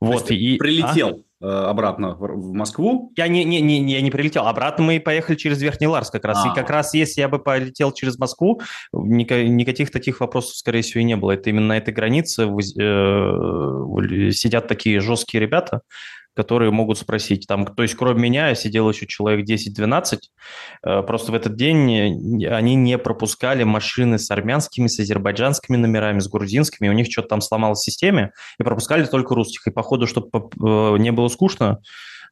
Вот, 0.00 0.30
и... 0.30 0.56
Прилетел? 0.56 1.10
э, 1.10 1.29
обратно 1.40 2.14
в 2.14 2.52
Москву? 2.52 3.12
Я 3.16 3.28
не, 3.28 3.44
не, 3.44 3.60
не, 3.60 3.92
я 3.92 4.00
не 4.00 4.10
прилетел. 4.10 4.46
Обратно 4.46 4.84
мы 4.84 5.00
поехали 5.00 5.36
через 5.36 5.60
Верхний 5.60 5.86
Ларс 5.86 6.10
как 6.10 6.24
раз. 6.24 6.38
А-а-а. 6.38 6.52
И 6.52 6.54
как 6.54 6.70
раз 6.70 6.94
если 6.94 7.20
я 7.20 7.28
бы 7.28 7.38
полетел 7.38 7.92
через 7.92 8.18
Москву, 8.18 8.60
никаких 8.92 9.90
таких 9.90 10.20
вопросов, 10.20 10.56
скорее 10.56 10.82
всего, 10.82 11.00
и 11.00 11.04
не 11.04 11.16
было. 11.16 11.32
Это 11.32 11.50
именно 11.50 11.68
на 11.68 11.78
этой 11.78 11.94
границе 11.94 12.42
э, 12.44 14.30
сидят 14.32 14.68
такие 14.68 15.00
жесткие 15.00 15.40
ребята, 15.40 15.82
которые 16.34 16.70
могут 16.70 16.98
спросить. 16.98 17.46
Там, 17.46 17.66
то 17.66 17.82
есть, 17.82 17.94
кроме 17.94 18.20
меня, 18.20 18.54
сидел 18.54 18.88
еще 18.90 19.06
человек 19.06 19.46
10-12. 19.48 20.18
Э, 20.84 21.02
просто 21.02 21.32
в 21.32 21.34
этот 21.34 21.56
день 21.56 22.44
они 22.46 22.74
не 22.74 22.98
пропускали 22.98 23.64
машины 23.64 24.18
с 24.18 24.30
армянскими, 24.30 24.86
с 24.86 24.98
азербайджанскими 25.00 25.76
номерами, 25.76 26.20
с 26.20 26.28
грузинскими. 26.28 26.88
У 26.88 26.92
них 26.92 27.10
что-то 27.10 27.28
там 27.28 27.40
сломалось 27.40 27.80
в 27.80 27.84
системе, 27.84 28.32
и 28.58 28.62
пропускали 28.62 29.04
только 29.04 29.34
русских. 29.34 29.66
И, 29.66 29.70
походу, 29.70 30.06
чтобы 30.06 30.28
э, 30.32 30.96
не 30.98 31.12
было 31.12 31.28
скучно, 31.28 31.80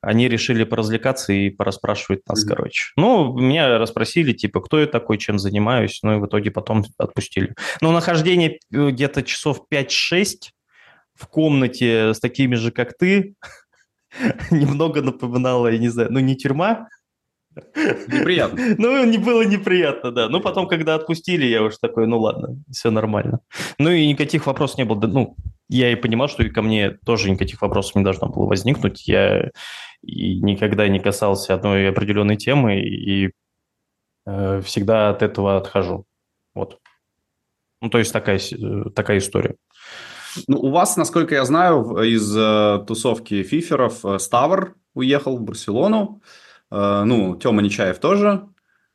они 0.01 0.29
решили 0.29 0.65
поразвлекаться 0.65 1.33
и 1.33 1.51
пораспрашивать 1.51 2.21
нас, 2.29 2.45
mm-hmm. 2.45 2.49
короче. 2.49 2.85
Ну, 2.97 3.37
меня 3.37 3.79
расспросили, 3.79 4.33
типа, 4.33 4.61
кто 4.61 4.81
я 4.81 4.87
такой, 4.87 5.19
чем 5.19 5.39
занимаюсь, 5.39 6.01
ну 6.03 6.17
и 6.17 6.21
в 6.21 6.27
итоге 6.27 6.51
потом 6.51 6.85
отпустили. 6.99 7.55
Но 7.81 7.91
нахождение 7.91 8.59
э, 8.73 8.91
где-то 8.91 9.23
часов 9.23 9.63
5-6 9.73 10.51
в 11.15 11.27
комнате 11.27 12.15
с 12.15 12.21
такими 12.21 12.55
же, 12.55 12.71
как 12.71 12.97
ты, 12.97 13.35
немного 14.51 15.03
напоминало, 15.03 15.69
я 15.69 15.79
не 15.79 15.89
знаю, 15.89 16.13
ну 16.13 16.21
не 16.21 16.37
тюрьма. 16.37 16.89
Неприятно. 17.75 18.61
Ну, 18.79 19.05
не 19.05 19.19
было 19.19 19.43
неприятно, 19.43 20.13
да. 20.13 20.29
Ну, 20.29 20.41
потом, 20.41 20.69
когда 20.69 20.95
отпустили, 20.95 21.47
я 21.47 21.63
уж 21.63 21.79
такой, 21.79 22.07
ну 22.07 22.19
ладно, 22.19 22.57
все 22.71 22.91
нормально. 22.91 23.41
Ну 23.79 23.91
и 23.91 24.07
никаких 24.07 24.47
вопросов 24.47 24.79
не 24.79 24.85
было. 24.85 25.01
Ну, 25.01 25.37
я 25.69 25.91
и 25.93 25.97
понимал, 25.97 26.29
что 26.29 26.43
и 26.43 26.51
ко 26.51 26.63
мне 26.63 26.91
тоже 27.05 27.31
никаких 27.31 27.61
вопросов 27.63 27.97
не 27.97 28.05
должно 28.05 28.29
было 28.29 28.47
возникнуть. 28.47 29.09
Я 29.09 29.51
и 30.03 30.41
никогда 30.41 30.89
не 30.89 31.01
касался 31.01 31.55
одной 31.55 31.89
определенной 31.89 32.37
темы 32.37 32.81
и 32.81 33.33
э, 34.27 34.63
всегда 34.65 35.11
от 35.11 35.23
этого 35.23 35.57
отхожу. 35.57 36.05
Вот. 36.55 36.79
Ну, 37.81 37.91
то 37.91 37.99
есть 37.99 38.13
такая, 38.13 38.39
э, 38.39 38.91
такая 38.95 39.19
история. 39.19 39.57
Ну, 40.47 40.59
у 40.59 40.71
вас, 40.71 40.97
насколько 40.97 41.35
я 41.35 41.45
знаю, 41.45 41.99
из 42.03 42.37
э, 42.37 42.85
тусовки 42.87 43.43
фиферов 43.43 44.05
э, 44.05 44.19
Ставр 44.19 44.75
уехал 44.95 45.37
в 45.37 45.43
Барселону. 45.43 46.23
Э, 46.71 47.03
ну, 47.05 47.37
Тёма 47.37 47.63
Нечаев 47.63 47.99
тоже. 47.99 48.49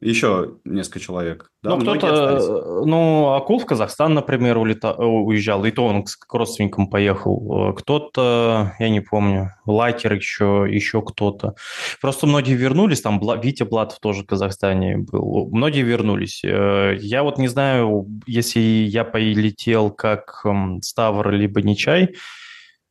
Еще 0.04 0.56
несколько 0.66 1.00
человек. 1.00 1.50
Да, 1.62 1.78
ну, 1.78 1.80
кто-то, 1.80 2.08
э, 2.08 2.86
ну, 2.86 3.36
Акул 3.36 3.60
в 3.60 3.66
Казахстан, 3.66 4.14
например, 4.14 4.58
улета... 4.58 4.94
Э, 4.98 5.02
уезжал, 5.02 5.64
и 5.64 5.72
то 5.72 5.86
он 5.86 6.04
к 6.04 6.34
родственникам 6.34 6.88
поехал. 6.88 7.70
Э, 7.70 7.74
кто-то, 7.74 8.74
я 8.80 8.90
не 8.90 9.00
помню, 9.00 9.52
Лакер 9.66 10.14
еще, 10.14 10.68
еще 10.70 11.02
кто-то. 11.02 11.56
Просто 12.02 12.28
многие 12.28 12.56
вернулись, 12.56 13.00
там 13.00 13.22
Витя 13.42 13.64
Блатов 13.64 14.00
тоже 14.00 14.24
в 14.24 14.26
Казахстане 14.26 14.98
был. 14.98 15.50
Многие 15.54 15.84
вернулись. 15.84 16.44
Я 16.44 17.24
вот 17.24 17.38
не 17.38 17.48
знаю, 17.48 18.06
если 18.28 18.60
я 18.60 19.06
полетел 19.06 19.90
как 19.90 20.42
эм, 20.44 20.82
Ставр 20.82 21.32
либо 21.32 21.62
Нечай, 21.62 22.16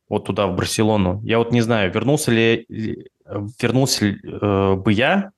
вот 0.09 0.25
туда, 0.25 0.47
в 0.47 0.55
Барселону, 0.55 1.21
я 1.23 1.37
вот 1.37 1.51
не 1.51 1.61
знаю, 1.61 1.91
вернулся 1.93 2.31
ли, 2.31 2.65
вернулся 3.61 4.05
ли, 4.05 4.19
бы 4.77 4.91
я 4.91 5.31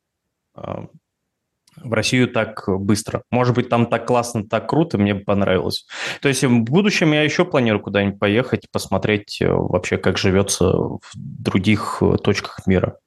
в 1.83 1.93
Россию 1.93 2.29
так 2.29 2.63
быстро. 2.67 3.23
Может 3.31 3.55
быть, 3.55 3.69
там 3.69 3.87
так 3.87 4.05
классно, 4.05 4.47
так 4.47 4.69
круто, 4.69 4.97
мне 4.97 5.13
бы 5.13 5.21
понравилось. 5.21 5.85
То 6.21 6.27
есть 6.27 6.43
в 6.43 6.59
будущем 6.61 7.11
я 7.13 7.23
еще 7.23 7.45
планирую 7.45 7.81
куда-нибудь 7.81 8.19
поехать, 8.19 8.69
посмотреть 8.71 9.41
э, 9.41 9.47
вообще, 9.49 9.97
как 9.97 10.17
живется 10.17 10.71
в 10.71 10.99
других 11.15 11.97
э, 12.01 12.17
точках 12.23 12.65
мира. 12.65 12.99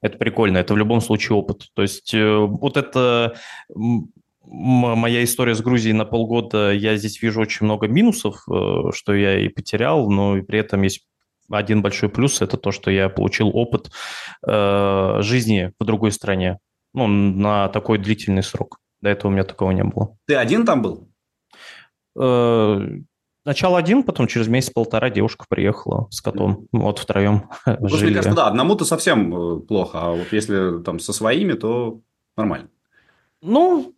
Это 0.00 0.18
прикольно, 0.18 0.58
это 0.58 0.74
в 0.74 0.76
любом 0.76 1.00
случае 1.00 1.36
опыт. 1.36 1.68
То 1.74 1.82
есть 1.82 2.12
э, 2.12 2.36
вот 2.36 2.76
это 2.76 3.36
моя 4.46 5.24
история 5.24 5.54
с 5.54 5.62
Грузией 5.62 5.94
на 5.94 6.04
полгода, 6.04 6.72
я 6.72 6.96
здесь 6.96 7.22
вижу 7.22 7.40
очень 7.40 7.64
много 7.64 7.88
минусов, 7.88 8.44
что 8.92 9.14
я 9.14 9.40
и 9.40 9.48
потерял, 9.48 10.10
но 10.10 10.36
и 10.36 10.42
при 10.42 10.58
этом 10.58 10.82
есть 10.82 11.06
один 11.50 11.80
большой 11.80 12.10
плюс, 12.10 12.42
это 12.42 12.58
то, 12.58 12.70
что 12.70 12.90
я 12.90 13.08
получил 13.08 13.48
опыт 13.54 13.90
жизни 14.46 15.72
в 15.78 15.84
другой 15.86 16.12
стране 16.12 16.58
ну, 16.94 17.06
на 17.06 17.68
такой 17.68 17.98
длительный 17.98 18.42
срок. 18.42 18.78
До 19.00 19.10
этого 19.10 19.30
у 19.30 19.34
меня 19.34 19.44
такого 19.44 19.70
не 19.72 19.84
было. 19.84 20.16
Ты 20.26 20.36
один 20.36 20.64
там 20.64 20.80
был? 20.80 21.08
Э, 22.18 22.80
Начало 23.44 23.76
один, 23.76 24.04
потом 24.04 24.26
через 24.26 24.48
месяц-полтора 24.48 25.10
девушка 25.10 25.44
приехала 25.46 26.08
с 26.10 26.22
котом. 26.22 26.66
Вот 26.72 26.98
втроем 26.98 27.50
ну, 27.66 27.88
жили. 27.88 28.06
Мне 28.06 28.14
кажется, 28.14 28.36
да, 28.36 28.46
одному-то 28.46 28.86
совсем 28.86 29.34
э, 29.34 29.60
плохо, 29.60 29.98
а 30.00 30.10
вот 30.12 30.32
если 30.32 30.82
там 30.82 30.98
со 30.98 31.12
своими, 31.12 31.52
то 31.52 32.00
нормально. 32.38 32.70
Ну, 33.42 33.94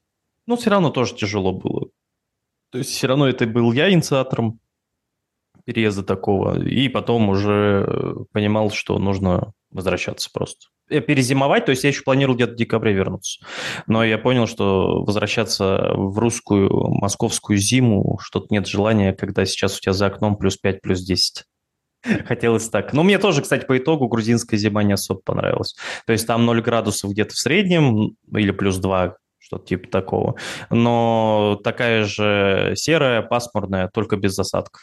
ну, 0.46 0.56
все 0.56 0.70
равно 0.70 0.90
тоже 0.90 1.14
тяжело 1.14 1.52
было. 1.52 1.90
То 2.70 2.78
есть 2.78 2.90
все 2.90 3.06
равно 3.06 3.28
это 3.28 3.46
был 3.46 3.72
я 3.72 3.92
инициатором 3.92 4.58
переезда 5.64 6.02
такого, 6.02 6.60
и 6.60 6.88
потом 6.88 7.28
уже 7.28 8.26
понимал, 8.32 8.70
что 8.70 8.98
нужно 8.98 9.52
возвращаться 9.70 10.28
просто. 10.32 10.66
Э, 10.88 11.00
перезимовать, 11.00 11.64
то 11.64 11.70
есть 11.70 11.82
я 11.82 11.90
еще 11.90 12.02
планировал 12.02 12.36
где-то 12.36 12.52
в 12.52 12.56
декабре 12.56 12.92
вернуться. 12.92 13.44
Но 13.88 14.04
я 14.04 14.18
понял, 14.18 14.46
что 14.46 15.02
возвращаться 15.02 15.92
в 15.94 16.16
русскую 16.18 16.70
московскую 16.70 17.58
зиму, 17.58 18.18
что-то 18.22 18.46
нет 18.50 18.68
желания, 18.68 19.12
когда 19.12 19.44
сейчас 19.46 19.78
у 19.78 19.80
тебя 19.80 19.92
за 19.92 20.06
окном 20.06 20.36
плюс 20.36 20.56
5, 20.56 20.80
плюс 20.80 21.00
10. 21.02 21.44
Хотелось 22.26 22.68
так. 22.68 22.92
Но 22.92 23.02
мне 23.02 23.18
тоже, 23.18 23.42
кстати, 23.42 23.66
по 23.66 23.76
итогу 23.76 24.06
грузинская 24.06 24.58
зима 24.58 24.84
не 24.84 24.92
особо 24.92 25.20
понравилась. 25.24 25.74
То 26.06 26.12
есть 26.12 26.26
там 26.26 26.46
0 26.46 26.62
градусов 26.62 27.10
где-то 27.10 27.34
в 27.34 27.38
среднем 27.38 28.16
или 28.32 28.52
плюс 28.52 28.76
2, 28.76 29.16
что-то 29.38 29.66
типа 29.66 29.88
такого. 29.88 30.36
Но 30.70 31.60
такая 31.64 32.04
же 32.04 32.74
серая, 32.76 33.22
пасмурная, 33.22 33.90
только 33.92 34.16
без 34.16 34.34
засадков. 34.34 34.82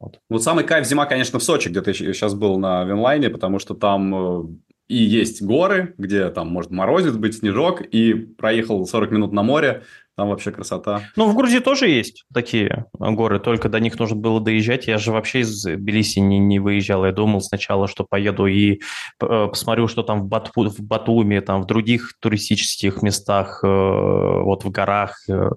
Вот. 0.00 0.20
вот 0.30 0.42
самый 0.42 0.64
кайф 0.64 0.86
зима, 0.86 1.06
конечно, 1.06 1.40
в 1.40 1.42
Сочи, 1.42 1.68
где 1.68 1.82
ты 1.82 1.92
сейчас 1.92 2.32
был 2.32 2.56
на 2.56 2.84
Винлайне, 2.84 3.30
потому 3.30 3.58
что 3.58 3.74
там 3.74 4.14
э, 4.14 4.44
и 4.88 4.96
есть 4.96 5.42
горы, 5.42 5.94
где 5.98 6.28
там 6.30 6.48
может 6.48 6.70
морозит 6.70 7.18
быть, 7.18 7.36
снежок, 7.36 7.82
и 7.82 8.14
проехал 8.14 8.86
40 8.86 9.10
минут 9.10 9.32
на 9.32 9.42
море, 9.42 9.84
там 10.18 10.30
вообще 10.30 10.50
красота. 10.50 11.02
Ну, 11.14 11.28
в 11.28 11.36
Грузии 11.36 11.60
тоже 11.60 11.88
есть 11.88 12.24
такие 12.34 12.86
горы, 12.98 13.38
только 13.38 13.68
до 13.68 13.78
них 13.78 13.96
нужно 14.00 14.16
было 14.16 14.40
доезжать. 14.40 14.88
Я 14.88 14.98
же 14.98 15.12
вообще 15.12 15.40
из 15.40 15.62
Тбилиси 15.62 16.18
не, 16.18 16.40
не 16.40 16.58
выезжал. 16.58 17.04
Я 17.04 17.12
думал 17.12 17.40
сначала, 17.40 17.86
что 17.86 18.04
поеду 18.04 18.46
и 18.46 18.80
э, 19.22 19.46
посмотрю, 19.48 19.86
что 19.86 20.02
там 20.02 20.22
в, 20.22 20.26
Бату, 20.26 20.70
в 20.70 20.80
Батуми, 20.80 21.38
там 21.38 21.62
в 21.62 21.66
других 21.66 22.14
туристических 22.18 23.00
местах, 23.00 23.60
э, 23.62 23.68
вот 23.68 24.64
в 24.64 24.70
горах, 24.70 25.20
э, 25.28 25.50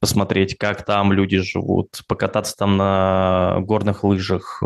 посмотреть, 0.00 0.56
как 0.56 0.86
там 0.86 1.12
люди 1.12 1.40
живут, 1.40 2.00
покататься 2.08 2.56
там 2.56 2.78
на 2.78 3.58
горных 3.60 4.04
лыжах. 4.04 4.62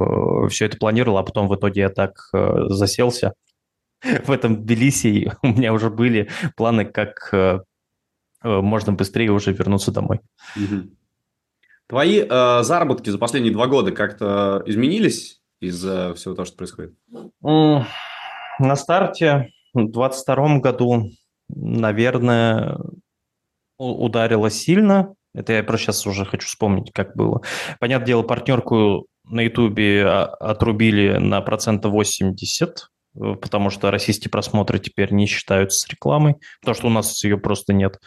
Все 0.50 0.66
это 0.66 0.76
планировал, 0.76 1.18
а 1.18 1.24
потом 1.24 1.48
в 1.48 1.56
итоге 1.56 1.80
я 1.80 1.88
так 1.88 2.30
заселся 2.32 3.32
в 4.02 4.30
этом 4.30 4.62
Тбилиси. 4.62 5.32
У 5.42 5.48
меня 5.48 5.72
уже 5.72 5.90
были 5.90 6.28
планы, 6.56 6.84
как 6.84 7.32
Э, 8.42 8.60
можно 8.60 8.92
быстрее 8.92 9.30
уже 9.30 9.52
вернуться 9.52 9.92
домой. 9.92 10.20
Угу. 10.56 10.90
Твои 11.88 12.20
э, 12.20 12.62
заработки 12.62 13.10
за 13.10 13.18
последние 13.18 13.52
два 13.52 13.66
года 13.66 13.92
как-то 13.92 14.62
изменились 14.66 15.40
из-за 15.60 16.14
всего 16.14 16.34
того, 16.34 16.46
что 16.46 16.56
происходит? 16.56 16.94
На 17.40 18.76
старте 18.76 19.48
в 19.72 19.78
2022 19.78 20.58
году, 20.58 21.10
наверное, 21.48 22.78
ударило 23.78 24.50
сильно. 24.50 25.14
Это 25.34 25.54
я 25.54 25.62
просто 25.62 25.86
сейчас 25.86 26.06
уже 26.06 26.24
хочу 26.24 26.46
вспомнить, 26.46 26.92
как 26.92 27.16
было. 27.16 27.40
Понятное 27.80 28.06
дело, 28.06 28.22
партнерку 28.22 29.06
на 29.24 29.40
Ютубе 29.40 30.04
а, 30.04 30.24
отрубили 30.24 31.16
на 31.16 31.40
процента 31.40 31.88
80, 31.88 32.90
Э, 32.92 33.01
потому 33.14 33.70
что 33.70 33.90
российские 33.90 34.30
просмотры 34.30 34.78
теперь 34.78 35.12
не 35.12 35.26
считаются 35.26 35.78
с 35.80 35.88
рекламой, 35.88 36.36
потому 36.60 36.74
что 36.74 36.86
у 36.86 36.90
нас 36.90 37.22
ее 37.24 37.38
просто 37.38 37.72
нет. 37.72 38.00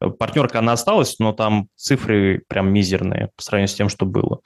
Э, 0.00 0.10
партнерка, 0.10 0.58
она 0.58 0.72
осталась, 0.72 1.18
но 1.18 1.32
там 1.32 1.68
цифры 1.76 2.42
прям 2.48 2.72
мизерные 2.72 3.30
по 3.36 3.42
сравнению 3.42 3.68
с 3.68 3.74
тем, 3.74 3.88
что 3.88 4.06
было. 4.06 4.40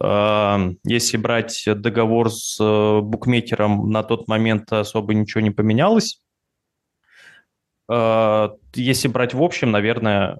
Эм, 0.00 0.78
если 0.84 1.16
брать 1.16 1.62
договор 1.66 2.30
с 2.30 2.58
э, 2.60 3.00
букмекером, 3.00 3.90
на 3.90 4.02
тот 4.02 4.28
момент 4.28 4.72
особо 4.72 5.14
ничего 5.14 5.40
не 5.40 5.50
поменялось. 5.50 6.20
Если 7.88 9.08
брать 9.08 9.34
в 9.34 9.42
общем, 9.42 9.70
наверное, 9.70 10.38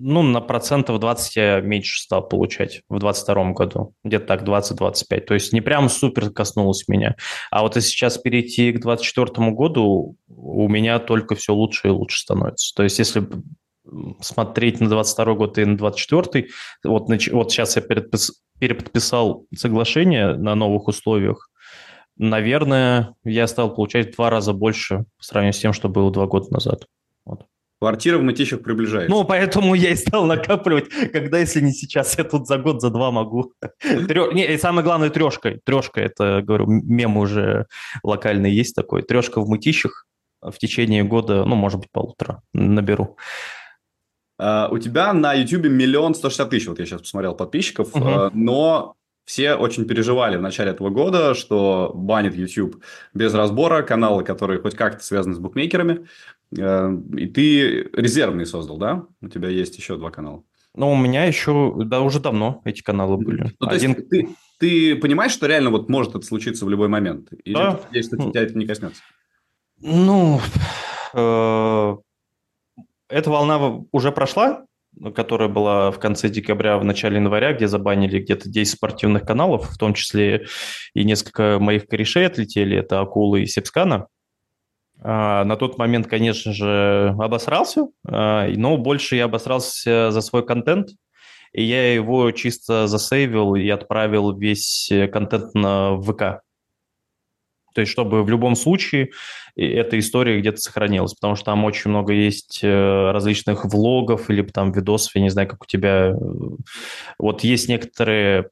ну, 0.00 0.22
на 0.22 0.40
процентов 0.40 0.98
20 0.98 1.36
я 1.36 1.60
меньше 1.60 2.00
стал 2.00 2.26
получать 2.26 2.82
в 2.88 2.98
22 2.98 3.52
году. 3.52 3.94
Где-то 4.02 4.26
так, 4.26 4.42
20-25. 4.42 5.20
То 5.20 5.34
есть 5.34 5.52
не 5.52 5.60
прям 5.60 5.88
супер 5.88 6.30
коснулось 6.30 6.88
меня. 6.88 7.16
А 7.50 7.62
вот 7.62 7.76
если 7.76 7.90
сейчас 7.90 8.16
перейти 8.16 8.72
к 8.72 8.80
24 8.80 9.50
году, 9.50 10.16
у 10.28 10.68
меня 10.68 10.98
только 10.98 11.34
все 11.34 11.52
лучше 11.52 11.88
и 11.88 11.90
лучше 11.90 12.20
становится. 12.20 12.74
То 12.74 12.82
есть 12.82 12.98
если 12.98 13.28
смотреть 14.20 14.80
на 14.80 14.88
22 14.88 15.34
год 15.34 15.58
и 15.58 15.64
на 15.64 15.76
24, 15.76 16.48
вот, 16.84 17.08
вот 17.08 17.52
сейчас 17.52 17.76
я 17.76 17.82
переподписал 17.82 19.46
соглашение 19.54 20.34
на 20.34 20.54
новых 20.54 20.88
условиях, 20.88 21.50
наверное, 22.16 23.14
я 23.24 23.46
стал 23.46 23.74
получать 23.74 24.12
в 24.12 24.16
два 24.16 24.30
раза 24.30 24.54
больше 24.54 25.04
по 25.18 25.24
сравнению 25.24 25.54
с 25.54 25.58
тем, 25.58 25.72
что 25.72 25.88
было 25.88 26.10
два 26.10 26.26
года 26.26 26.52
назад. 26.52 26.86
Квартира 27.80 28.18
в 28.18 28.22
Мытищах 28.22 28.62
приближается. 28.62 29.10
Ну, 29.10 29.24
поэтому 29.24 29.74
я 29.74 29.90
и 29.90 29.96
стал 29.96 30.26
накапливать, 30.26 30.90
когда, 31.12 31.38
если 31.38 31.60
не 31.60 31.72
сейчас, 31.72 32.18
я 32.18 32.24
тут 32.24 32.46
за 32.46 32.58
год, 32.58 32.82
за 32.82 32.90
два 32.90 33.10
могу. 33.10 33.54
Трё... 33.80 34.32
Не, 34.32 34.46
и 34.46 34.58
самое 34.58 34.84
главное, 34.84 35.08
трешка. 35.08 35.58
Трешка, 35.64 36.02
это, 36.02 36.42
говорю, 36.42 36.66
мем 36.66 37.16
уже 37.16 37.66
локальный 38.02 38.50
есть 38.50 38.76
такой. 38.76 39.00
Трешка 39.00 39.40
в 39.40 39.48
Мытищах 39.48 40.06
в 40.42 40.58
течение 40.58 41.04
года, 41.04 41.44
ну, 41.44 41.54
может 41.54 41.80
быть, 41.80 41.90
полутора 41.90 42.42
наберу. 42.52 43.16
Uh, 44.40 44.68
у 44.70 44.78
тебя 44.78 45.12
на 45.12 45.34
YouTube 45.34 45.66
миллион 45.66 46.14
сто 46.14 46.30
шестьдесят 46.30 46.48
тысяч, 46.48 46.66
вот 46.66 46.78
я 46.78 46.86
сейчас 46.86 47.02
посмотрел 47.02 47.34
подписчиков, 47.34 47.94
угу. 47.94 48.04
uh, 48.04 48.30
но 48.32 48.94
все 49.26 49.54
очень 49.54 49.84
переживали 49.84 50.38
в 50.38 50.42
начале 50.42 50.70
этого 50.70 50.88
года, 50.88 51.34
что 51.34 51.92
банит 51.94 52.34
YouTube 52.34 52.82
без 53.12 53.34
разбора 53.34 53.82
каналы, 53.82 54.24
которые 54.24 54.60
хоть 54.60 54.74
как-то 54.74 55.04
связаны 55.04 55.34
с 55.34 55.38
букмекерами. 55.38 56.06
Э, 56.58 56.90
и 57.16 57.26
ты 57.26 57.82
резервный 57.92 58.46
создал, 58.46 58.78
да? 58.78 59.06
У 59.20 59.28
тебя 59.28 59.48
есть 59.48 59.76
еще 59.76 59.96
два 59.96 60.10
канала. 60.10 60.42
Ну, 60.74 60.92
у 60.92 60.96
меня 60.96 61.24
еще, 61.24 61.74
да, 61.84 62.00
уже 62.00 62.20
давно 62.20 62.62
эти 62.64 62.82
каналы 62.82 63.16
были. 63.16 63.52
Ну, 63.58 63.68
Один... 63.68 63.94
то 63.94 64.00
есть 64.00 64.10
ты, 64.10 64.28
ты 64.58 64.96
понимаешь, 64.96 65.32
что 65.32 65.46
реально 65.46 65.70
вот 65.70 65.88
может 65.88 66.14
это 66.14 66.24
случиться 66.24 66.64
в 66.64 66.70
любой 66.70 66.88
момент? 66.88 67.32
Или 67.44 67.54
да. 67.54 67.80
если 67.90 68.16
тебя 68.16 68.42
это 68.42 68.56
не 68.56 68.66
коснется? 68.66 69.02
Ну, 69.80 70.40
э, 71.14 71.96
эта 73.08 73.30
волна 73.30 73.82
уже 73.90 74.12
прошла, 74.12 74.64
которая 75.14 75.48
была 75.48 75.90
в 75.90 75.98
конце 75.98 76.28
декабря, 76.28 76.78
в 76.78 76.84
начале 76.84 77.16
января, 77.16 77.52
где 77.52 77.66
забанили 77.66 78.20
где-то 78.20 78.48
10 78.48 78.74
спортивных 78.74 79.24
каналов, 79.24 79.70
в 79.70 79.78
том 79.78 79.94
числе 79.94 80.46
и 80.94 81.04
несколько 81.04 81.58
моих 81.58 81.86
корешей 81.86 82.26
отлетели, 82.26 82.76
это 82.76 83.00
Акулы 83.00 83.42
и 83.42 83.46
Сепскана. 83.46 84.06
А, 85.02 85.44
на 85.44 85.56
тот 85.56 85.78
момент, 85.78 86.06
конечно 86.06 86.52
же, 86.52 87.14
обосрался, 87.18 87.88
а, 88.06 88.48
но 88.48 88.76
больше 88.76 89.16
я 89.16 89.24
обосрался 89.24 90.10
за 90.10 90.20
свой 90.20 90.44
контент, 90.44 90.90
и 91.52 91.62
я 91.62 91.94
его 91.94 92.30
чисто 92.32 92.86
засейвил 92.86 93.54
и 93.54 93.68
отправил 93.68 94.36
весь 94.36 94.90
контент 95.12 95.54
на 95.54 96.00
ВК. 96.00 96.42
То 97.74 97.82
есть, 97.82 97.92
чтобы 97.92 98.24
в 98.24 98.28
любом 98.28 98.56
случае 98.56 99.10
эта 99.56 99.98
история 99.98 100.38
где-то 100.38 100.58
сохранилась, 100.58 101.14
потому 101.14 101.36
что 101.36 101.46
там 101.46 101.64
очень 101.64 101.90
много 101.90 102.12
есть 102.12 102.60
э, 102.62 103.10
различных 103.12 103.64
влогов 103.64 104.30
или 104.30 104.42
там 104.42 104.72
видосов, 104.72 105.14
я 105.14 105.22
не 105.22 105.30
знаю, 105.30 105.48
как 105.48 105.62
у 105.62 105.66
тебя. 105.66 106.14
Вот 107.18 107.44
есть 107.44 107.68
некоторые 107.68 108.40
э, 108.40 108.44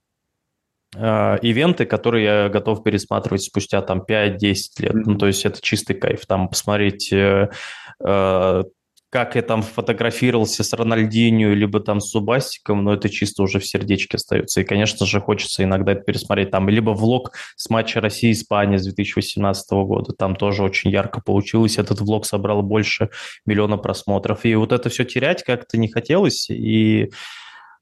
ивенты, 0.94 1.84
которые 1.84 2.24
я 2.24 2.48
готов 2.48 2.82
пересматривать 2.82 3.42
спустя 3.42 3.82
там 3.82 4.02
5-10 4.08 4.38
лет. 4.38 4.94
Mm-hmm. 4.94 5.02
Ну, 5.04 5.18
то 5.18 5.26
есть 5.26 5.44
это 5.44 5.60
чистый 5.60 5.94
кайф. 5.94 6.24
Там 6.26 6.48
посмотреть 6.48 7.12
э, 7.12 7.50
э, 8.02 8.62
как 9.10 9.36
я 9.36 9.42
там 9.42 9.62
фотографировался 9.62 10.62
с 10.62 10.72
Рональдинью, 10.74 11.56
либо 11.56 11.80
там 11.80 12.00
с 12.00 12.10
Зубастиком, 12.10 12.84
но 12.84 12.92
это 12.92 13.08
чисто 13.08 13.42
уже 13.42 13.58
в 13.58 13.66
сердечке 13.66 14.16
остается. 14.18 14.60
И, 14.60 14.64
конечно 14.64 15.06
же, 15.06 15.20
хочется 15.20 15.64
иногда 15.64 15.92
это 15.92 16.02
пересмотреть. 16.02 16.50
Там 16.50 16.68
либо 16.68 16.90
влог 16.90 17.32
с 17.56 17.70
матча 17.70 18.02
России-Испания 18.02 18.78
с 18.78 18.84
2018 18.84 19.70
года. 19.70 20.12
Там 20.12 20.36
тоже 20.36 20.62
очень 20.62 20.90
ярко 20.90 21.22
получилось. 21.22 21.78
Этот 21.78 22.00
влог 22.00 22.26
собрал 22.26 22.62
больше 22.62 23.08
миллиона 23.46 23.78
просмотров. 23.78 24.44
И 24.44 24.54
вот 24.54 24.72
это 24.72 24.90
все 24.90 25.04
терять 25.04 25.42
как-то 25.42 25.78
не 25.78 25.88
хотелось. 25.88 26.50
И 26.50 27.04
а, 27.04 27.14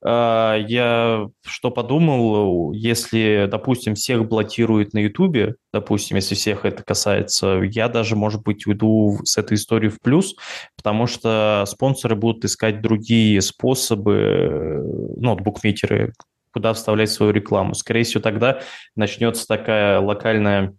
я 0.07 1.27
что 1.45 1.71
подумал, 1.71 2.73
если, 2.73 3.49
допустим, 3.51 3.95
всех 3.95 4.29
блокируют 4.29 4.95
на 4.95 4.99
Ютубе, 4.99 5.57
допустим, 5.73 6.17
если 6.17 6.35
всех 6.35 6.65
это 6.65 6.85
касается, 6.85 7.61
я 7.63 7.89
даже, 7.89 8.15
может 8.15 8.43
быть, 8.43 8.67
уйду 8.67 9.19
с 9.25 9.37
этой 9.37 9.55
историей 9.55 9.91
в 9.91 10.01
плюс, 10.01 10.37
потому 10.77 11.07
что 11.07 11.65
спонсоры 11.67 12.15
будут 12.15 12.45
искать 12.45 12.83
другие 12.83 13.41
способы, 13.41 14.83
ну, 15.17 15.35
букмекеры, 15.37 16.13
куда 16.53 16.73
вставлять 16.73 17.11
свою 17.11 17.33
рекламу. 17.33 17.75
Скорее 17.75 18.05
всего, 18.05 18.23
тогда 18.23 18.61
начнется 18.95 19.47
такая 19.47 20.01
локальная 20.01 20.75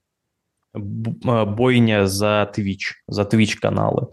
а, 0.73 1.45
бойня 1.45 2.07
за 2.07 2.51
Twitch, 2.55 2.93
за 3.07 3.23
Twitch 3.23 3.57
каналы, 3.59 4.07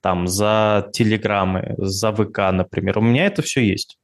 там, 0.00 0.28
за 0.28 0.90
Телеграмы, 0.92 1.74
за 1.78 2.12
ВК, 2.12 2.52
например. 2.52 2.98
У 2.98 3.02
меня 3.02 3.26
это 3.26 3.42
все 3.42 3.62
есть. 3.62 3.98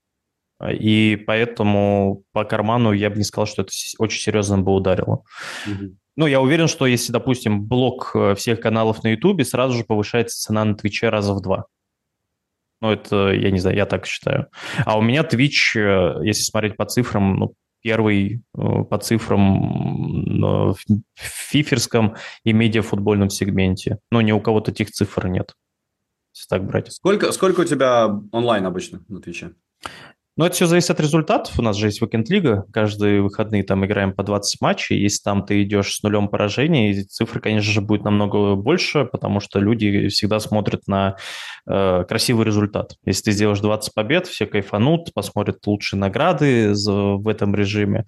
И 0.63 1.23
поэтому 1.27 2.25
по 2.33 2.45
карману 2.45 2.93
я 2.93 3.11
бы 3.11 3.17
не 3.17 3.25
сказал, 3.25 3.47
что 3.47 3.63
это 3.63 3.73
очень 3.99 4.21
серьезно 4.21 4.59
бы 4.59 4.73
ударило. 4.73 5.23
Угу. 5.67 5.97
Ну, 6.17 6.27
я 6.27 6.41
уверен, 6.41 6.69
что 6.69 6.87
если, 6.87 7.13
допустим, 7.13 7.65
блок 7.65 8.13
э, 8.15 8.35
всех 8.37 8.61
каналов 8.61 9.03
на 9.03 9.09
Ютубе, 9.09 9.45
сразу 9.45 9.77
же 9.77 9.85
повышается 9.85 10.41
цена 10.41 10.65
на 10.65 10.77
Твиче 10.77 11.09
раза 11.09 11.35
в 11.35 11.43
два. 11.43 11.67
Ну, 12.81 12.91
это, 12.91 13.33
я 13.33 13.51
не 13.51 13.59
знаю, 13.59 13.77
я 13.77 13.87
так 13.87 14.07
считаю. 14.07 14.47
А 14.85 14.97
у 14.97 15.03
меня 15.03 15.23
Twitch, 15.23 15.77
э, 15.77 16.25
если 16.25 16.43
смотреть 16.43 16.77
по 16.77 16.85
цифрам, 16.85 17.35
ну, 17.37 17.55
первый 17.83 18.43
э, 18.57 18.85
по 18.89 18.99
цифрам 18.99 20.73
в 20.73 20.77
фиферском 21.15 22.17
и 22.45 22.53
медиафутбольном 22.53 23.29
сегменте. 23.29 23.99
Ну, 24.11 24.21
ни 24.21 24.33
у 24.33 24.41
кого 24.41 24.61
таких 24.61 24.91
цифр 24.91 25.27
нет, 25.27 25.55
если 26.33 26.49
так 26.49 26.65
брать. 26.65 26.93
Сколько, 26.93 27.33
сколько 27.33 27.61
у 27.61 27.65
тебя 27.65 28.07
онлайн 28.31 28.67
обычно 28.67 29.05
на 29.09 29.21
Твиче? 29.21 29.53
Ну, 30.37 30.45
это 30.45 30.57
все 30.57 30.67
зависит 30.67 30.91
от 30.91 30.99
результатов. 30.99 31.57
У 31.59 31.63
нас 31.63 31.77
же 31.77 31.87
есть 31.87 32.03
уикенд-лига. 32.03 32.65
Каждые 32.73 33.23
выходные 33.23 33.63
там 33.63 33.87
играем 33.87 34.13
по 34.13 34.25
20 34.25 34.61
матчей. 34.61 34.99
Если 34.99 35.23
там 35.23 35.47
ты 35.47 35.63
идешь 35.63 35.95
с 35.95 36.03
нулем 36.03 36.27
поражений, 36.27 37.05
цифры, 37.05 37.41
конечно 37.41 37.71
же, 37.71 37.81
будет 37.81 38.03
намного 38.03 38.57
больше, 38.57 39.05
потому 39.05 39.39
что 39.39 39.61
люди 39.61 40.09
всегда 40.09 40.41
смотрят 40.41 40.89
на 40.89 41.17
э, 41.69 42.05
красивый 42.09 42.45
результат. 42.45 42.97
Если 43.05 43.25
ты 43.25 43.33
сделаешь 43.33 43.61
20 43.61 43.95
побед, 43.95 44.27
все 44.27 44.47
кайфанут, 44.47 45.15
посмотрят 45.15 45.65
лучшие 45.67 46.01
награды 46.01 46.73
в 46.75 47.29
этом 47.29 47.55
режиме. 47.55 48.05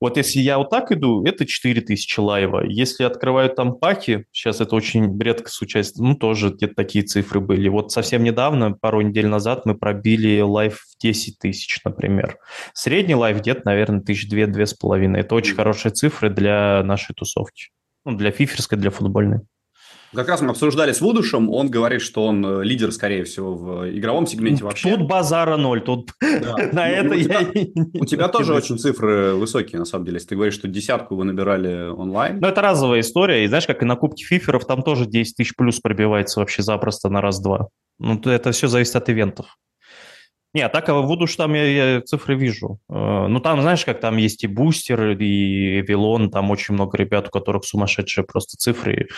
Вот 0.00 0.16
если 0.18 0.40
я 0.40 0.58
вот 0.58 0.70
так 0.70 0.92
иду, 0.92 1.24
это 1.24 1.46
4000 1.46 2.18
live 2.18 2.49
а. 2.49 2.64
Если 2.66 3.04
открывают 3.04 3.56
там 3.56 3.74
pack 3.74 4.09
и, 4.09 4.26
сейчас 4.30 4.60
это 4.60 4.76
очень 4.76 5.18
редко 5.18 5.50
случается, 5.50 6.02
ну, 6.02 6.14
тоже 6.14 6.50
где-то 6.50 6.74
такие 6.74 7.04
цифры 7.04 7.40
были. 7.40 7.68
Вот 7.68 7.92
совсем 7.92 8.22
недавно, 8.22 8.72
пару 8.72 9.00
недель 9.00 9.26
назад, 9.26 9.64
мы 9.64 9.74
пробили 9.74 10.40
live 10.40 10.80
в 10.80 11.00
10 11.00 11.38
тысяч, 11.38 11.80
например. 11.84 12.36
Средний 12.74 13.14
live 13.14 13.38
где-то, 13.38 13.62
наверное, 13.64 14.02
тысяч 14.02 14.28
две-две 14.28 14.66
с 14.66 14.74
половиной. 14.74 15.20
Это 15.20 15.34
очень 15.34 15.54
хорошие 15.54 15.92
цифры 15.92 16.28
для 16.28 16.82
нашей 16.84 17.14
тусовки. 17.14 17.70
Ну, 18.04 18.16
для 18.16 18.30
фиферской, 18.30 18.78
для 18.78 18.90
футбольной. 18.90 19.40
Как 20.14 20.28
раз 20.28 20.40
мы 20.40 20.50
обсуждали 20.50 20.92
с 20.92 21.00
Вудушем, 21.00 21.50
он 21.50 21.68
говорит, 21.68 22.00
что 22.00 22.26
он 22.26 22.44
э, 22.44 22.64
лидер, 22.64 22.92
скорее 22.92 23.24
всего, 23.24 23.54
в 23.54 23.90
игровом 23.90 24.26
сегменте 24.26 24.64
вообще. 24.64 24.96
Тут 24.96 25.06
базара 25.08 25.56
ноль, 25.56 25.82
тут 25.82 26.12
на 26.20 26.88
это 26.88 27.14
я... 27.14 27.40
У 27.94 28.04
тебя 28.04 28.28
тоже 28.28 28.54
очень 28.54 28.78
цифры 28.78 29.34
высокие, 29.34 29.78
на 29.78 29.84
самом 29.84 30.04
деле, 30.04 30.16
если 30.16 30.28
ты 30.28 30.34
говоришь, 30.36 30.54
что 30.54 30.68
десятку 30.68 31.16
вы 31.16 31.24
набирали 31.24 31.88
онлайн. 31.88 32.38
Ну, 32.40 32.48
это 32.48 32.62
разовая 32.62 33.00
история, 33.00 33.44
и 33.44 33.48
знаешь, 33.48 33.66
как 33.66 33.82
и 33.82 33.84
на 33.84 33.96
Кубке 33.96 34.24
Фиферов, 34.24 34.64
там 34.64 34.82
тоже 34.82 35.06
10 35.06 35.36
тысяч 35.36 35.54
плюс 35.56 35.80
пробивается 35.80 36.40
вообще 36.40 36.62
запросто 36.62 37.08
на 37.08 37.20
раз-два. 37.20 37.68
Ну, 37.98 38.20
это 38.24 38.52
все 38.52 38.68
зависит 38.68 38.96
от 38.96 39.08
ивентов. 39.08 39.46
Не, 40.56 40.70
так 40.70 40.88
в 40.88 40.90
Voodoo 40.90 41.26
там 41.36 41.52
я, 41.52 41.66
я 41.66 42.00
цифры 42.00 42.34
вижу. 42.34 42.78
Э, 42.88 43.26
ну, 43.28 43.40
там, 43.40 43.60
знаешь, 43.60 43.84
как 43.84 44.00
там 44.00 44.16
есть 44.16 44.42
и 44.42 44.46
Бустер, 44.46 45.10
и 45.10 45.80
Эвилон, 45.80 46.30
там 46.30 46.50
очень 46.50 46.72
много 46.72 46.96
ребят, 46.96 47.28
у 47.28 47.30
которых 47.30 47.66
сумасшедшие 47.66 48.24
просто 48.24 48.56
цифры. 48.56 49.08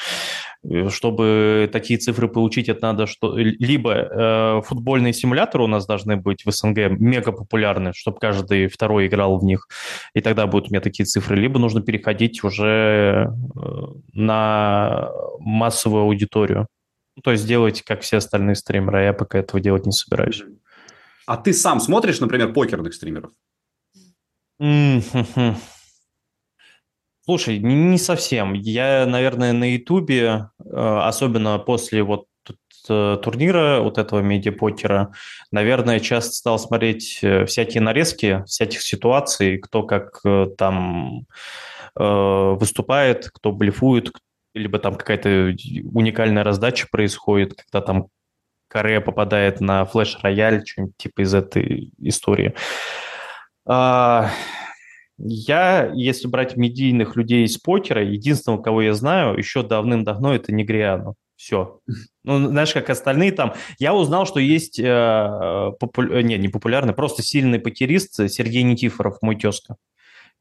Э, 0.64 0.88
чтобы 0.90 1.70
такие 1.72 1.96
цифры 2.00 2.26
получить, 2.26 2.68
это 2.68 2.82
надо, 2.82 3.06
что 3.06 3.36
либо 3.38 3.92
э, 3.94 4.62
футбольные 4.66 5.12
симуляторы 5.12 5.62
у 5.62 5.68
нас 5.68 5.86
должны 5.86 6.16
быть 6.16 6.44
в 6.44 6.50
СНГ 6.50 6.90
мега 6.98 7.30
популярны, 7.30 7.92
чтобы 7.94 8.18
каждый 8.18 8.66
второй 8.66 9.06
играл 9.06 9.38
в 9.38 9.44
них, 9.44 9.68
и 10.14 10.20
тогда 10.20 10.44
будут 10.48 10.70
у 10.70 10.72
меня 10.72 10.80
такие 10.80 11.04
цифры, 11.06 11.36
либо 11.36 11.60
нужно 11.60 11.82
переходить 11.82 12.42
уже 12.42 13.28
э, 13.28 13.30
на 14.12 15.08
массовую 15.38 16.02
аудиторию. 16.02 16.66
То 17.22 17.30
есть 17.30 17.46
делать, 17.46 17.82
как 17.82 18.00
все 18.00 18.16
остальные 18.16 18.56
стримеры, 18.56 18.98
а 18.98 19.02
я 19.02 19.12
пока 19.12 19.38
этого 19.38 19.60
делать 19.60 19.86
не 19.86 19.92
собираюсь. 19.92 20.42
А 21.28 21.36
ты 21.36 21.52
сам 21.52 21.78
смотришь, 21.78 22.20
например, 22.20 22.54
покерных 22.54 22.94
стримеров? 22.94 23.32
Слушай, 27.22 27.58
не 27.58 27.98
совсем. 27.98 28.54
Я, 28.54 29.04
наверное, 29.04 29.52
на 29.52 29.74
Ютубе, 29.74 30.48
э, 30.58 30.64
особенно 30.64 31.58
после 31.58 32.02
вот 32.02 32.28
э, 32.88 33.18
турнира, 33.22 33.80
вот 33.80 33.98
этого 33.98 34.20
медиапокера, 34.20 35.12
наверное, 35.52 36.00
часто 36.00 36.32
стал 36.34 36.58
смотреть 36.58 37.18
э, 37.20 37.44
всякие 37.44 37.82
нарезки, 37.82 38.42
всяких 38.46 38.80
ситуаций, 38.80 39.58
кто 39.58 39.82
как 39.82 40.22
там 40.56 41.26
выступает, 41.94 43.28
кто 43.28 43.50
блефует, 43.52 44.12
либо 44.54 44.78
там 44.78 44.94
какая-то 44.94 45.54
уникальная 45.92 46.44
раздача 46.44 46.86
происходит, 46.90 47.54
когда 47.54 47.84
там 47.84 48.08
Корея 48.68 49.00
попадает 49.00 49.60
на 49.60 49.84
флеш-рояль, 49.84 50.64
что-нибудь 50.66 50.96
типа 50.96 51.22
из 51.22 51.34
этой 51.34 51.90
истории. 51.98 52.54
А, 53.66 54.30
Я, 55.18 55.90
если 55.94 56.28
брать 56.28 56.56
медийных 56.56 57.16
людей 57.16 57.44
из 57.44 57.58
покера, 57.58 58.04
единственного, 58.04 58.62
кого 58.62 58.82
я 58.82 58.94
знаю, 58.94 59.36
еще 59.36 59.62
давным-давно, 59.64 60.34
это 60.34 60.52
Негриану. 60.52 61.16
Все. 61.34 61.80
Ну, 62.24 62.48
знаешь, 62.48 62.72
как 62.72 62.90
остальные 62.90 63.32
там. 63.32 63.54
Я 63.78 63.94
узнал, 63.94 64.26
что 64.26 64.40
есть, 64.40 64.78
э, 64.78 65.72
попу... 65.78 66.02
не, 66.02 66.36
не 66.36 66.48
популярный, 66.48 66.94
просто 66.94 67.22
сильный 67.22 67.58
покерист 67.58 68.30
Сергей 68.30 68.62
Никифоров, 68.62 69.18
мой 69.22 69.36
тезка. 69.36 69.76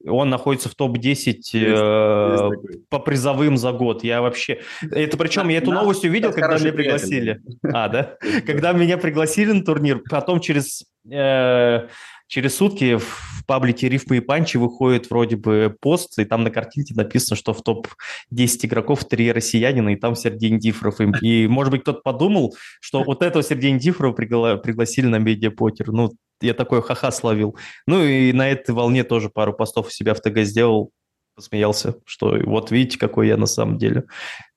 Он 0.06 0.30
находится 0.30 0.70
в 0.70 0.76
топ-10 0.76 1.42
э, 1.54 2.50
по 2.90 3.00
призовым 3.00 3.58
за 3.58 3.72
год. 3.72 4.04
Я 4.04 4.22
вообще... 4.22 4.62
Это 4.92 5.18
причем 5.18 5.48
я 5.50 5.58
эту 5.58 5.72
новость 5.72 6.06
увидел, 6.06 6.32
когда 6.32 6.58
меня 6.58 6.72
пригласили. 6.72 7.42
А, 7.64 7.88
да? 7.90 8.18
Когда 8.46 8.74
меня 8.74 8.98
пригласили 8.98 9.52
на 9.52 9.64
турнир, 9.64 10.02
потом 10.10 10.40
через... 10.40 10.86
Э, 11.12 11.88
через 12.28 12.58
сутки 12.58 12.98
в 12.98 13.44
паблике 13.48 13.90
Рифмы 13.90 14.18
и 14.18 14.20
Панчи 14.20 14.58
выходит 14.58 15.10
вроде 15.10 15.38
бы 15.38 15.76
пост, 15.80 16.20
и 16.20 16.26
там 16.26 16.44
на 16.44 16.52
картинке 16.52 16.94
написано, 16.94 17.38
что 17.38 17.54
в 17.54 17.64
топ-10 17.64 18.66
игроков 18.66 19.06
три 19.06 19.32
россиянина, 19.32 19.90
и 19.90 19.96
там 19.96 20.16
Сергей 20.16 20.52
Индифров. 20.52 21.00
И, 21.22 21.48
может 21.48 21.72
быть, 21.72 21.82
кто-то 21.82 22.02
подумал, 22.02 22.56
что 22.82 23.04
вот 23.04 23.24
этого 23.24 23.44
Сергея 23.44 23.72
Индифрова 23.72 24.14
пригла- 24.14 24.58
пригласили 24.58 25.08
на 25.08 25.18
медиапокер. 25.18 25.92
Ну, 25.92 26.12
я 26.42 26.54
такой 26.54 26.82
ха-ха 26.82 27.12
словил. 27.12 27.58
Ну, 27.88 28.04
и 28.04 28.32
на 28.34 28.50
этой 28.50 28.76
волне 28.76 29.04
тоже 29.04 29.30
пару 29.30 29.54
постов 29.54 29.88
у 29.88 29.90
себя 29.90 30.14
в 30.14 30.22
ТГ 30.22 30.40
сделал, 30.40 30.92
посмеялся, 31.36 31.96
что 32.06 32.38
вот 32.46 32.72
видите, 32.72 33.00
какой 33.00 33.28
я 33.28 33.38
на 33.38 33.46
самом 33.46 33.78
деле. 33.78 34.04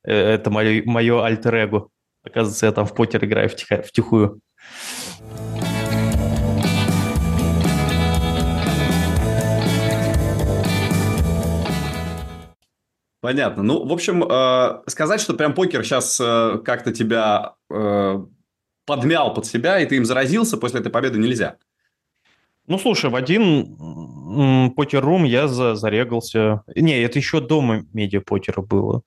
Э, 0.04 0.12
это 0.12 0.50
мое, 0.50 0.82
мое 0.84 1.24
альтер-эго. 1.24 1.88
Оказывается, 2.22 2.66
я 2.66 2.72
там 2.72 2.86
в 2.86 2.94
покер 2.94 3.24
играю 3.24 3.48
втихо, 3.48 3.82
втихую. 3.82 4.40
Понятно. 13.20 13.62
Ну, 13.62 13.84
в 13.84 13.92
общем, 13.92 14.24
э, 14.24 14.82
сказать, 14.86 15.20
что 15.20 15.34
прям 15.34 15.54
покер 15.54 15.84
сейчас 15.84 16.18
э, 16.20 16.58
как-то 16.64 16.92
тебя 16.92 17.54
э, 17.70 18.24
подмял 18.86 19.34
под 19.34 19.44
себя, 19.44 19.78
и 19.78 19.86
ты 19.86 19.96
им 19.96 20.06
заразился 20.06 20.56
после 20.56 20.80
этой 20.80 20.90
победы 20.90 21.18
нельзя. 21.18 21.56
Ну, 22.66 22.78
слушай, 22.78 23.10
в 23.10 23.16
один 23.16 24.70
покер-рум 24.74 25.24
я 25.24 25.48
за, 25.48 25.74
зарегался. 25.74 26.62
Не, 26.74 27.02
это 27.02 27.18
еще 27.18 27.40
дома 27.40 27.84
медиа-покера 27.92 28.62
было. 28.62 29.02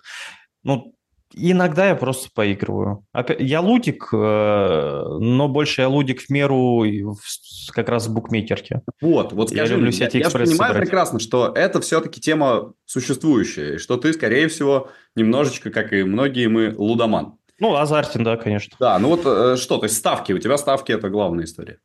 Ну, 0.64 0.94
Иногда 1.34 1.90
я 1.90 1.96
просто 1.96 2.30
поигрываю. 2.34 3.06
Я 3.40 3.62
лудик, 3.62 4.10
э, 4.14 4.18
но 4.18 5.48
больше 5.48 5.82
я 5.82 5.90
лудик 5.90 6.22
в 6.22 6.30
меру 6.30 6.86
как 7.70 7.90
раз 7.90 8.08
в 8.08 8.14
букмекерке. 8.14 8.82
Вот, 9.02 9.34
вот 9.34 9.50
скажи, 9.50 9.74
я, 9.74 9.78
люблю 9.78 9.92
я, 9.92 10.10
я 10.12 10.30
понимаю 10.30 10.48
собирать. 10.50 10.78
прекрасно, 10.78 11.20
что 11.20 11.52
это 11.56 11.82
все-таки 11.82 12.22
тема 12.22 12.74
существующая, 12.86 13.78
что 13.78 13.98
ты, 13.98 14.14
скорее 14.14 14.48
всего, 14.48 14.90
немножечко, 15.16 15.72
как 15.72 15.94
и 15.94 16.04
многие 16.04 16.48
мы, 16.48 16.74
лудоман. 16.78 17.38
Ну, 17.60 17.76
азартен, 17.76 18.24
да, 18.24 18.38
конечно. 18.38 18.76
Да, 18.80 19.00
ну 19.00 19.10
вот 19.10 19.22
э, 19.26 19.56
что, 19.58 19.78
то 19.78 19.86
есть 19.86 19.98
ставки, 19.98 20.34
у 20.34 20.40
тебя 20.40 20.58
ставки– 20.58 20.92
это 20.94 21.10
главная 21.10 21.46
история. 21.46 21.80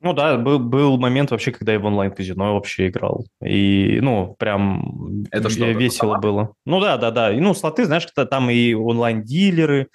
Ну 0.00 0.12
да, 0.12 0.36
был, 0.36 0.58
был 0.60 0.96
момент 0.96 1.30
вообще, 1.32 1.50
когда 1.50 1.72
я 1.72 1.80
в 1.80 1.84
онлайн-казино 1.84 2.54
вообще 2.54 2.88
играл. 2.88 3.26
И, 3.44 3.98
ну, 4.00 4.36
прям 4.38 5.24
это 5.30 5.50
что, 5.50 5.66
весело 5.66 6.12
это 6.12 6.20
было. 6.20 6.54
Ну 6.64 6.80
да, 6.80 6.96
да, 6.98 7.10
да. 7.10 7.32
И, 7.32 7.40
ну, 7.40 7.52
слоты, 7.52 7.84
знаешь, 7.84 8.06
там 8.30 8.48
и 8.48 8.74
онлайн-дилеры, 8.74 9.88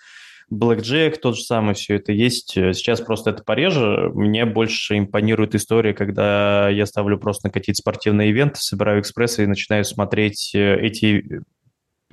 Блэкджек, 0.50 1.20
тот 1.20 1.38
же 1.38 1.44
самый, 1.44 1.74
все 1.74 1.96
это 1.96 2.12
есть. 2.12 2.52
Сейчас 2.52 3.02
просто 3.02 3.32
это 3.32 3.44
пореже. 3.44 4.12
Мне 4.14 4.46
больше 4.46 4.98
импонирует 4.98 5.56
история, 5.56 5.94
когда 5.94 6.70
я 6.70 6.86
ставлю 6.86 7.18
просто 7.18 7.48
накатить 7.48 7.78
спортивные 7.78 8.30
ивенты, 8.30 8.60
собираю 8.60 9.02
экспрессы 9.02 9.44
и 9.44 9.48
начинаю 9.48 9.84
смотреть 9.84 10.52
э, 10.54 10.80
эти 10.80 11.42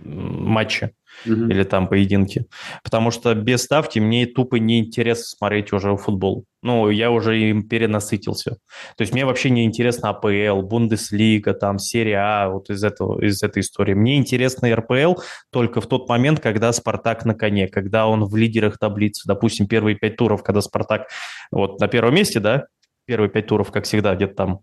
матчи 0.04 0.92
угу. 1.26 1.46
или 1.46 1.62
там 1.64 1.88
поединки. 1.88 2.46
Потому 2.82 3.10
что 3.10 3.34
без 3.34 3.62
ставки 3.62 3.98
мне 3.98 4.26
тупо 4.26 4.56
неинтересно 4.56 5.24
смотреть 5.24 5.72
уже 5.72 5.96
футбол. 5.96 6.44
Ну, 6.62 6.90
я 6.90 7.10
уже 7.10 7.40
им 7.40 7.68
перенасытился. 7.68 8.58
То 8.96 9.02
есть 9.02 9.12
мне 9.12 9.24
вообще 9.24 9.50
не 9.50 9.64
интересно 9.64 10.10
АПЛ, 10.10 10.62
Бундеслига, 10.62 11.54
там, 11.54 11.78
серия 11.78 12.18
А, 12.18 12.48
вот 12.50 12.70
из, 12.70 12.84
этого, 12.84 13.22
из 13.24 13.42
этой 13.42 13.60
истории. 13.60 13.94
Мне 13.94 14.16
интересно 14.16 14.74
РПЛ 14.74 15.20
только 15.50 15.80
в 15.80 15.86
тот 15.86 16.08
момент, 16.08 16.40
когда 16.40 16.72
Спартак 16.72 17.24
на 17.24 17.34
коне, 17.34 17.68
когда 17.68 18.06
он 18.06 18.24
в 18.24 18.36
лидерах 18.36 18.78
таблицы. 18.78 19.22
Допустим, 19.26 19.66
первые 19.66 19.96
пять 19.96 20.16
туров, 20.16 20.42
когда 20.42 20.60
Спартак 20.60 21.08
вот 21.50 21.80
на 21.80 21.88
первом 21.88 22.14
месте, 22.14 22.40
да, 22.40 22.66
первые 23.06 23.30
пять 23.30 23.46
туров, 23.46 23.72
как 23.72 23.84
всегда, 23.84 24.14
где-то 24.14 24.34
там 24.34 24.60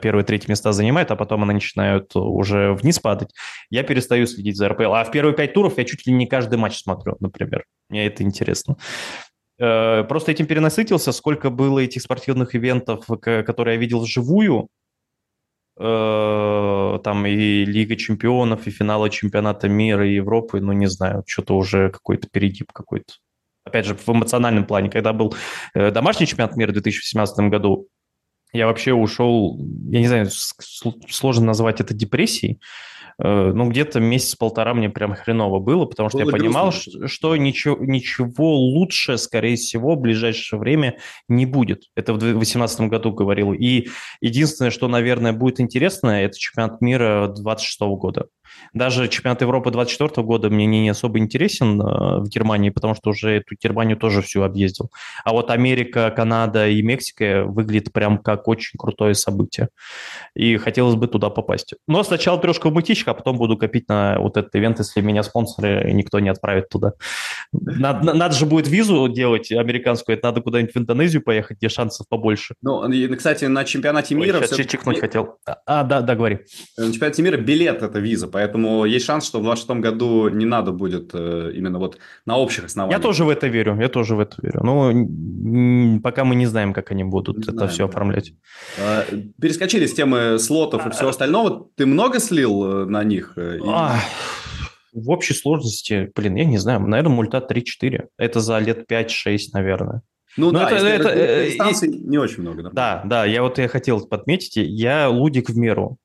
первые 0.00 0.24
третьи 0.24 0.50
места 0.50 0.72
занимает, 0.72 1.10
а 1.10 1.16
потом 1.16 1.42
они 1.42 1.54
начинают 1.54 2.14
уже 2.16 2.72
вниз 2.74 2.98
падать, 2.98 3.30
я 3.70 3.82
перестаю 3.82 4.26
следить 4.26 4.56
за 4.56 4.68
РПЛ. 4.68 4.94
А 4.94 5.04
в 5.04 5.10
первые 5.10 5.34
пять 5.34 5.54
туров 5.54 5.78
я 5.78 5.84
чуть 5.84 6.06
ли 6.06 6.12
не 6.12 6.26
каждый 6.26 6.58
матч 6.58 6.78
смотрю, 6.78 7.16
например. 7.20 7.64
Мне 7.88 8.06
это 8.06 8.22
интересно. 8.22 8.76
Э, 9.58 10.04
просто 10.04 10.32
этим 10.32 10.46
перенасытился, 10.46 11.12
сколько 11.12 11.50
было 11.50 11.80
этих 11.80 12.02
спортивных 12.02 12.54
ивентов, 12.54 13.06
которые 13.20 13.74
я 13.74 13.80
видел 13.80 14.00
вживую, 14.00 14.68
э, 15.78 16.98
там 17.02 17.26
и 17.26 17.64
Лига 17.64 17.96
чемпионов, 17.96 18.66
и 18.66 18.70
финалы 18.70 19.10
чемпионата 19.10 19.68
мира, 19.68 20.06
и 20.06 20.14
Европы, 20.14 20.60
ну, 20.60 20.72
не 20.72 20.86
знаю, 20.86 21.22
что-то 21.26 21.56
уже 21.56 21.90
какой-то 21.90 22.28
перегиб 22.30 22.72
какой-то. 22.72 23.14
Опять 23.64 23.86
же, 23.86 23.96
в 23.96 24.08
эмоциональном 24.08 24.64
плане, 24.64 24.88
когда 24.90 25.12
был 25.12 25.34
домашний 25.74 26.26
чемпионат 26.26 26.56
мира 26.56 26.70
в 26.70 26.74
2017 26.74 27.50
году, 27.50 27.88
я 28.56 28.66
вообще 28.66 28.92
ушел, 28.92 29.58
я 29.90 30.00
не 30.00 30.06
знаю, 30.06 30.28
сложно 30.30 31.46
назвать 31.46 31.80
это 31.80 31.94
депрессией, 31.94 32.60
э, 33.22 33.52
ну, 33.52 33.68
где-то 33.68 34.00
месяц-полтора 34.00 34.74
мне 34.74 34.90
прям 34.90 35.14
хреново 35.14 35.60
было, 35.60 35.84
потому 35.84 36.08
что 36.08 36.18
было 36.18 36.30
я 36.30 36.32
понимал, 36.32 36.72
что, 36.72 37.06
что 37.06 37.36
ничего, 37.36 37.76
ничего 37.80 38.56
лучше, 38.56 39.18
скорее 39.18 39.56
всего, 39.56 39.94
в 39.94 40.00
ближайшее 40.00 40.58
время 40.58 40.98
не 41.28 41.46
будет. 41.46 41.84
Это 41.94 42.12
в 42.14 42.18
2018 42.18 42.80
году 42.82 43.12
говорил. 43.12 43.52
И 43.52 43.88
единственное, 44.20 44.70
что, 44.70 44.88
наверное, 44.88 45.32
будет 45.32 45.60
интересно, 45.60 46.22
это 46.22 46.38
чемпионат 46.38 46.80
мира 46.80 47.28
26 47.28 47.80
года. 47.96 48.26
Даже 48.72 49.08
чемпионат 49.08 49.40
Европы 49.42 49.70
24 49.70 50.24
года 50.24 50.50
мне 50.50 50.66
не 50.66 50.88
особо 50.88 51.18
интересен 51.18 51.80
э, 51.80 52.20
в 52.20 52.28
Германии, 52.28 52.70
потому 52.70 52.94
что 52.94 53.10
уже 53.10 53.36
эту 53.36 53.54
Германию 53.60 53.96
тоже 53.96 54.22
всю 54.22 54.42
объездил. 54.42 54.90
А 55.24 55.32
вот 55.32 55.50
Америка, 55.50 56.10
Канада 56.10 56.68
и 56.68 56.82
Мексика 56.82 57.44
выглядят 57.44 57.92
прям 57.92 58.18
как 58.18 58.48
очень 58.48 58.78
крутое 58.78 59.14
событие. 59.14 59.68
И 60.34 60.56
хотелось 60.56 60.94
бы 60.94 61.08
туда 61.08 61.30
попасть. 61.30 61.74
Но 61.86 62.02
сначала 62.02 62.40
трешка 62.40 62.70
в 62.70 62.72
мытичка, 62.72 63.12
а 63.12 63.14
потом 63.14 63.36
буду 63.36 63.56
копить 63.56 63.88
на 63.88 64.18
вот 64.18 64.36
этот 64.36 64.54
ивент, 64.54 64.78
если 64.78 65.00
меня 65.00 65.22
спонсоры 65.22 65.90
никто 65.92 66.18
не 66.20 66.28
отправит 66.28 66.68
туда. 66.68 66.92
Надо, 67.52 68.14
надо 68.14 68.34
же 68.34 68.46
будет 68.46 68.68
визу 68.68 69.08
делать 69.08 69.50
американскую, 69.52 70.16
это 70.16 70.28
надо 70.28 70.40
куда-нибудь 70.40 70.74
в 70.74 70.78
Индонезию 70.78 71.22
поехать, 71.22 71.58
где 71.58 71.68
шансов 71.68 72.06
побольше. 72.08 72.54
Ну, 72.62 72.88
кстати, 73.16 73.46
на 73.46 73.64
чемпионате 73.64 74.14
мира... 74.14 74.38
Ой, 74.38 74.46
сейчас 74.46 74.66
чекнуть 74.66 75.00
хотел. 75.00 75.38
А, 75.66 75.84
да, 75.84 76.00
да, 76.00 76.14
говори. 76.14 76.40
На 76.76 76.92
чемпионате 76.92 77.22
мира 77.22 77.36
билет– 77.36 77.82
это 77.82 77.98
виза, 77.98 78.28
Поэтому 78.36 78.84
есть 78.84 79.06
шанс, 79.06 79.24
что 79.26 79.38
в 79.38 79.44
2026 79.44 79.80
году 79.80 80.28
не 80.28 80.44
надо 80.44 80.70
будет 80.70 81.12
э, 81.14 81.52
именно 81.54 81.78
вот 81.78 81.96
на 82.26 82.36
общих 82.36 82.66
основаниях. 82.66 83.00
Я 83.00 83.02
тоже 83.02 83.24
в 83.24 83.30
это 83.30 83.46
верю, 83.46 83.80
я 83.80 83.88
тоже 83.88 84.14
в 84.14 84.20
это 84.20 84.36
верю. 84.42 84.60
Но 84.62 86.00
пока 86.02 86.24
мы 86.24 86.34
не 86.34 86.44
знаем, 86.44 86.74
как 86.74 86.90
они 86.90 87.02
будут 87.02 87.38
не 87.38 87.42
это 87.44 87.52
знаем, 87.52 87.70
все 87.70 87.84
да. 87.84 87.88
оформлять. 87.88 88.34
А, 88.78 89.06
перескочили 89.40 89.86
с 89.86 89.94
темы 89.94 90.38
слотов 90.38 90.86
и 90.86 90.90
всего 90.90 91.08
остального. 91.08 91.70
Ты 91.76 91.86
много 91.86 92.20
слил 92.20 92.82
э, 92.82 92.84
на 92.84 93.04
них? 93.04 93.38
А, 93.38 94.00
в 94.92 95.08
общей 95.08 95.32
сложности, 95.32 96.12
блин, 96.14 96.34
я 96.34 96.44
не 96.44 96.58
знаю, 96.58 96.80
наверное, 96.80 97.14
мульта 97.14 97.38
3-4. 97.38 98.08
Это 98.18 98.40
за 98.40 98.58
лет 98.58 98.84
5-6, 98.86 99.38
наверное. 99.54 100.02
Ну 100.36 100.50
Но 100.50 100.58
да, 100.58 100.70
это, 100.72 100.86
это, 100.86 101.08
это, 101.08 101.50
дистанций 101.50 101.88
не 101.88 102.18
очень 102.18 102.42
много. 102.42 102.64
Да, 102.64 102.70
да, 102.70 103.02
да, 103.06 103.24
я 103.24 103.42
вот 103.42 103.56
я 103.56 103.66
хотел 103.68 104.06
подметить, 104.06 104.56
я 104.56 105.08
лудик 105.08 105.48
в 105.48 105.56
меру. 105.56 105.96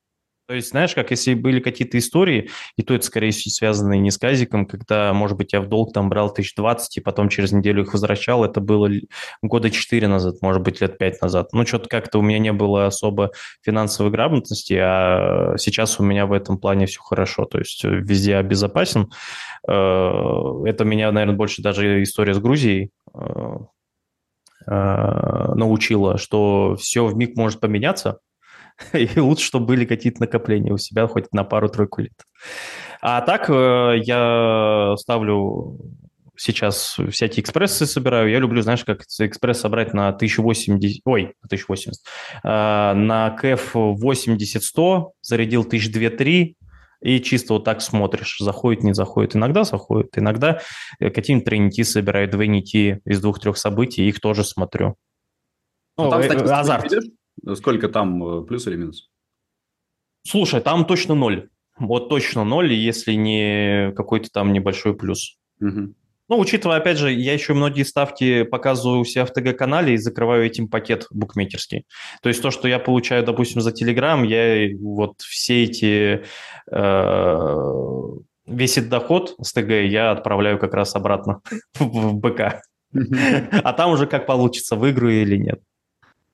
То 0.52 0.56
есть, 0.56 0.72
знаешь, 0.72 0.94
как 0.94 1.12
если 1.12 1.34
были 1.34 1.62
какие-то 1.62 1.98
истории, 1.98 2.50
и 2.76 2.82
то 2.82 2.94
это, 2.94 3.06
скорее 3.06 3.32
всего, 3.32 3.54
связано 3.54 3.94
не 3.94 4.12
с 4.12 4.18
казиком, 4.18 4.66
когда, 4.66 5.14
может 5.14 5.38
быть, 5.38 5.54
я 5.54 5.62
в 5.62 5.70
долг 5.70 5.94
там 5.94 6.10
брал 6.10 6.28
1020, 6.28 6.98
и 6.98 7.00
потом 7.00 7.30
через 7.30 7.54
неделю 7.54 7.84
их 7.84 7.94
возвращал, 7.94 8.44
это 8.44 8.60
было 8.60 8.90
года 9.42 9.70
4 9.70 10.10
назад, 10.10 10.42
может 10.42 10.62
быть, 10.62 10.82
лет 10.82 10.98
5 10.98 11.22
назад. 11.22 11.54
Ну, 11.54 11.66
что-то 11.66 11.88
как-то 11.88 12.20
у 12.20 12.22
меня 12.22 12.38
не 12.38 12.52
было 12.52 12.86
особо 12.86 13.32
финансовой 13.62 14.12
грамотности, 14.12 14.74
а 14.78 15.56
сейчас 15.58 16.02
у 16.02 16.04
меня 16.04 16.26
в 16.26 16.34
этом 16.34 16.58
плане 16.58 16.86
все 16.86 17.00
хорошо, 17.00 17.46
то 17.46 17.58
есть 17.58 17.86
везде 17.86 18.36
обезопасен. 18.36 19.10
Э, 19.66 20.64
это 20.66 20.84
меня, 20.84 21.14
наверное, 21.14 21.38
больше 21.38 21.62
даже 21.62 22.04
история 22.04 22.34
с 22.34 22.40
Грузией 22.40 22.92
э, 23.14 23.56
э, 24.68 25.54
научила, 25.56 26.18
что 26.18 26.76
все 26.78 27.06
в 27.06 27.16
миг 27.16 27.38
может 27.38 27.62
поменяться, 27.62 28.20
и 28.94 29.20
лучше, 29.20 29.46
чтобы 29.46 29.68
были 29.68 29.86
какие-то 29.86 30.22
накопления 30.22 30.74
у 30.74 30.78
себя 30.78 31.08
хоть 31.08 31.32
на 31.34 31.44
пару-тройку 31.44 32.02
лет. 32.02 32.14
А 33.02 33.22
так 33.22 33.50
э, 33.50 34.02
я 34.04 34.96
ставлю 34.98 35.80
сейчас 36.36 36.98
всякие 37.12 37.42
экспрессы 37.42 37.86
собираю. 37.86 38.30
Я 38.30 38.40
люблю, 38.40 38.62
знаешь, 38.62 38.84
как 38.84 39.04
экспресс 39.20 39.60
собрать 39.60 39.94
на 39.94 40.10
1080, 40.10 41.02
ой, 41.06 41.24
на 41.42 41.48
1080, 41.48 41.94
э, 42.44 42.48
на 42.94 43.30
КФ 43.32 43.76
80-100, 43.76 45.10
зарядил 45.22 45.64
1002-3, 45.64 46.56
и 47.02 47.20
чисто 47.20 47.54
вот 47.54 47.64
так 47.64 47.82
смотришь, 47.82 48.38
заходит, 48.40 48.84
не 48.84 48.94
заходит. 48.94 49.36
Иногда 49.36 49.64
заходит, 49.64 50.18
иногда 50.18 50.62
э, 51.00 51.10
какие-нибудь 51.10 51.46
тройники 51.46 51.84
собираю, 51.84 52.30
двойники 52.30 53.00
из 53.06 53.22
двух-трех 53.22 53.58
событий, 53.58 54.08
их 54.08 54.20
тоже 54.20 54.44
смотрю. 54.44 54.96
Ну, 55.98 56.10
там, 56.10 56.22
кстати, 56.22 56.44
азарт. 56.44 56.94
Сколько 57.56 57.90
там 57.90 58.46
плюс 58.46 58.68
или 58.68 58.76
минус? 58.76 59.10
Слушай, 60.24 60.62
там 60.62 60.86
точно 60.86 61.16
ноль. 61.16 61.50
Вот 61.80 62.10
точно 62.10 62.44
ноль, 62.44 62.74
если 62.74 63.14
не 63.14 63.92
какой-то 63.96 64.30
там 64.30 64.54
небольшой 64.54 64.96
плюс. 64.96 65.38
Угу. 65.60 65.96
Ну, 66.32 66.40
учитывая, 66.40 66.78
опять 66.78 66.98
же, 66.98 67.12
я 67.12 67.34
еще 67.34 67.54
многие 67.54 67.84
ставки 67.84 68.44
показываю 68.44 69.02
у 69.02 69.04
себя 69.04 69.26
в 69.26 69.34
ТГ-канале 69.34 69.96
и 69.96 69.98
закрываю 69.98 70.46
этим 70.46 70.70
пакет 70.70 71.08
букмекерский. 71.10 71.86
То 72.22 72.30
есть 72.30 72.42
то, 72.42 72.52
что 72.52 72.70
я 72.70 72.80
получаю, 72.80 73.26
допустим, 73.26 73.60
за 73.60 73.74
Телеграм, 73.74 74.24
я 74.24 74.70
вот 74.80 75.20
все 75.20 75.64
эти... 75.66 76.24
Э, 76.72 77.56
весь 78.46 78.78
этот 78.78 78.90
доход 78.90 79.36
с 79.42 79.52
ТГ 79.52 79.72
я 79.90 80.12
отправляю 80.12 80.58
как 80.58 80.74
раз 80.74 80.96
обратно 80.96 81.42
в 81.80 82.14
БК. 82.16 82.62
А 82.94 83.74
там 83.74 83.92
уже 83.92 84.08
как 84.08 84.26
получится, 84.26 84.78
выиграю 84.78 85.24
или 85.24 85.36
нет. 85.36 85.62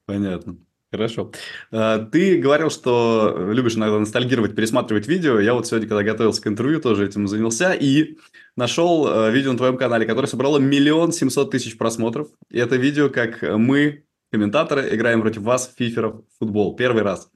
Понятно. 0.06 0.58
Хорошо. 0.92 1.32
А, 1.72 2.00
ты 2.00 2.38
говорил, 2.38 2.70
что 2.70 3.50
любишь 3.52 3.76
иногда 3.76 4.00
ностальгировать, 4.00 4.56
пересматривать 4.56 5.08
видео. 5.08 5.40
Я 5.40 5.54
вот 5.54 5.68
сегодня, 5.68 5.88
когда 5.88 6.04
готовился 6.04 6.42
к 6.42 6.48
интервью, 6.48 6.80
тоже 6.80 7.06
этим 7.06 7.28
занялся. 7.28 7.74
И 7.74 8.18
нашел 8.56 9.08
э, 9.08 9.32
видео 9.32 9.52
на 9.52 9.58
твоем 9.58 9.78
канале, 9.78 10.06
которое 10.06 10.28
собрало 10.28 10.60
миллион 10.60 11.12
семьсот 11.12 11.52
тысяч 11.52 11.78
просмотров. 11.78 12.30
И 12.50 12.58
это 12.58 12.78
видео, 12.78 13.10
как 13.10 13.42
мы, 13.42 14.06
комментаторы, 14.32 14.96
играем 14.96 15.22
против 15.22 15.42
вас, 15.42 15.74
фиферов, 15.78 16.22
в 16.22 16.40
футбол. 16.40 16.76
Первый 16.76 17.04
раз. 17.04 17.30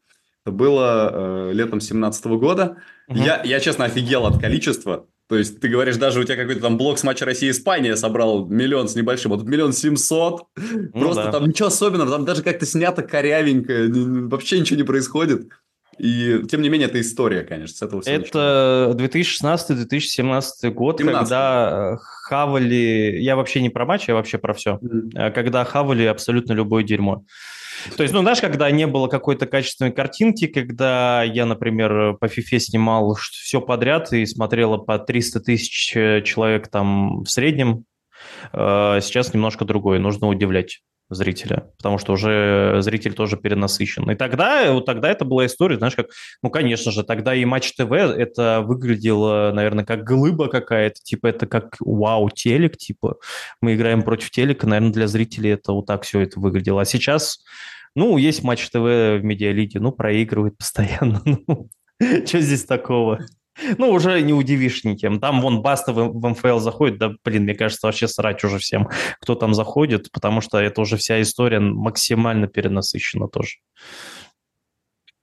Это 0.45 0.55
было 0.55 1.11
э, 1.13 1.53
летом 1.53 1.79
2017 1.79 2.25
года. 2.27 2.77
Угу. 3.07 3.19
Я, 3.19 3.41
я, 3.43 3.59
честно, 3.59 3.85
офигел 3.85 4.25
от 4.25 4.39
количества. 4.39 5.07
То 5.31 5.37
есть, 5.37 5.61
ты 5.61 5.69
говоришь, 5.69 5.95
даже 5.95 6.19
у 6.19 6.25
тебя 6.25 6.35
какой-то 6.35 6.59
там 6.59 6.77
блок 6.77 6.99
с 6.99 7.05
матча 7.05 7.23
Россия-Испания 7.23 7.95
собрал 7.95 8.47
миллион 8.47 8.89
с 8.89 8.95
небольшим, 8.95 9.31
а 9.31 9.37
тут 9.37 9.47
миллион 9.47 9.71
семьсот. 9.71 10.43
Ну, 10.57 10.89
Просто 10.91 11.23
да. 11.23 11.31
там 11.31 11.47
ничего 11.47 11.69
особенного, 11.69 12.11
там 12.11 12.25
даже 12.25 12.43
как-то 12.43 12.65
снято 12.65 13.01
корявенько, 13.01 13.87
вообще 14.27 14.59
ничего 14.59 14.75
не 14.75 14.83
происходит. 14.83 15.47
И, 15.97 16.41
тем 16.49 16.61
не 16.61 16.67
менее, 16.67 16.89
это 16.89 16.99
история, 16.99 17.43
конечно, 17.43 17.77
с 17.77 17.81
этого 17.81 18.01
Это 18.05 18.93
2016-2017 18.99 20.69
год, 20.71 20.99
17. 20.99 21.19
когда 21.21 21.93
э, 21.93 21.97
хавали... 22.01 23.15
Я 23.21 23.37
вообще 23.37 23.61
не 23.61 23.69
про 23.69 23.85
матч, 23.85 24.09
я 24.09 24.15
вообще 24.15 24.37
про 24.37 24.53
все. 24.53 24.79
Mm-hmm. 24.83 25.31
Когда 25.31 25.63
хавали 25.63 26.03
абсолютно 26.03 26.51
любое 26.51 26.83
дерьмо. 26.83 27.23
То 27.95 28.03
есть, 28.03 28.13
ну, 28.13 28.21
знаешь, 28.21 28.41
когда 28.41 28.69
не 28.71 28.87
было 28.87 29.07
какой-то 29.07 29.45
качественной 29.45 29.91
картинки, 29.91 30.47
когда 30.47 31.23
я, 31.23 31.45
например, 31.45 32.17
по 32.17 32.25
FIFA 32.25 32.59
снимал 32.59 33.15
все 33.15 33.61
подряд 33.61 34.11
и 34.13 34.25
смотрела 34.25 34.77
по 34.77 34.99
300 34.99 35.39
тысяч 35.41 35.95
э, 35.95 36.21
человек 36.21 36.67
там 36.67 37.23
в 37.23 37.29
среднем, 37.29 37.85
э, 38.53 38.99
сейчас 39.01 39.33
немножко 39.33 39.65
другое, 39.65 39.99
нужно 39.99 40.27
удивлять 40.27 40.81
зрителя, 41.11 41.67
потому 41.77 41.97
что 41.97 42.13
уже 42.13 42.77
зритель 42.81 43.13
тоже 43.13 43.37
перенасыщен. 43.37 44.09
И 44.09 44.15
тогда, 44.15 44.71
вот 44.71 44.85
тогда 44.85 45.09
это 45.09 45.25
была 45.25 45.45
история, 45.45 45.77
знаешь, 45.77 45.95
как, 45.95 46.07
ну, 46.41 46.49
конечно 46.49 46.91
же, 46.91 47.03
тогда 47.03 47.35
и 47.35 47.45
Матч 47.45 47.73
ТВ 47.73 47.91
это 47.91 48.61
выглядело, 48.61 49.51
наверное, 49.53 49.85
как 49.85 50.03
глыба 50.03 50.47
какая-то, 50.47 50.99
типа 51.03 51.27
это 51.27 51.47
как 51.47 51.75
вау, 51.79 52.29
телек, 52.29 52.77
типа 52.77 53.17
мы 53.61 53.75
играем 53.75 54.03
против 54.03 54.31
телека, 54.31 54.67
наверное, 54.67 54.93
для 54.93 55.07
зрителей 55.07 55.51
это 55.51 55.73
вот 55.73 55.85
так 55.85 56.03
все 56.03 56.21
это 56.21 56.39
выглядело. 56.39 56.81
А 56.81 56.85
сейчас, 56.85 57.43
ну, 57.95 58.17
есть 58.17 58.43
Матч 58.43 58.69
ТВ 58.69 58.75
в 58.77 59.19
медиалите, 59.21 59.79
ну, 59.79 59.91
проигрывает 59.91 60.57
постоянно, 60.57 61.21
ну, 61.25 61.69
что 61.99 62.39
здесь 62.39 62.65
такого? 62.65 63.19
Ну, 63.77 63.91
уже 63.91 64.21
не 64.21 64.33
удивишь 64.33 64.83
никем. 64.83 65.19
Там 65.19 65.41
вон 65.41 65.61
Баста 65.61 65.93
в, 65.93 66.09
в 66.09 66.27
МФЛ 66.27 66.59
заходит, 66.59 66.97
да, 66.97 67.11
блин, 67.23 67.43
мне 67.43 67.55
кажется, 67.55 67.87
вообще 67.87 68.07
срать 68.07 68.43
уже 68.43 68.57
всем, 68.57 68.89
кто 69.19 69.35
там 69.35 69.53
заходит, 69.53 70.11
потому 70.11 70.41
что 70.41 70.57
это 70.57 70.81
уже 70.81 70.97
вся 70.97 71.21
история 71.21 71.59
максимально 71.59 72.47
перенасыщена 72.47 73.27
тоже. 73.27 73.57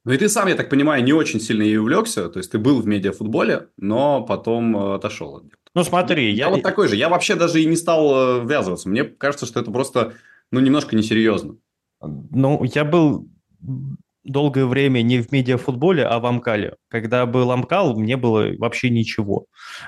Ну 0.04 0.12
и 0.12 0.16
ты 0.16 0.28
сам, 0.28 0.48
я 0.48 0.54
так 0.54 0.70
понимаю, 0.70 1.04
не 1.04 1.12
очень 1.12 1.40
сильно 1.40 1.62
и 1.62 1.76
увлекся, 1.76 2.28
то 2.28 2.38
есть 2.38 2.50
ты 2.50 2.58
был 2.58 2.80
в 2.80 2.86
медиафутболе, 2.86 3.68
но 3.76 4.22
потом 4.22 4.76
э, 4.76 4.94
отошел. 4.94 5.42
Ну 5.74 5.84
смотри, 5.84 6.30
я... 6.30 6.46
Я 6.46 6.50
вот 6.50 6.62
такой 6.62 6.88
же, 6.88 6.96
я 6.96 7.08
вообще 7.08 7.34
даже 7.34 7.60
и 7.60 7.66
не 7.66 7.76
стал 7.76 8.40
э, 8.40 8.44
ввязываться. 8.44 8.88
Мне 8.88 9.04
кажется, 9.04 9.44
что 9.44 9.60
это 9.60 9.70
просто, 9.70 10.14
ну, 10.50 10.60
немножко 10.60 10.96
несерьезно. 10.96 11.56
Ну, 12.00 12.64
я 12.64 12.84
был 12.84 13.28
долгое 14.24 14.66
время 14.66 15.02
не 15.02 15.20
в 15.20 15.32
медиафутболе, 15.32 16.04
а 16.04 16.18
в 16.18 16.26
Амкале. 16.26 16.74
Когда 16.90 17.26
был 17.26 17.50
Амкал, 17.50 17.98
мне 17.98 18.16
было 18.16 18.48
вообще 18.58 18.90
ничего. 18.90 19.46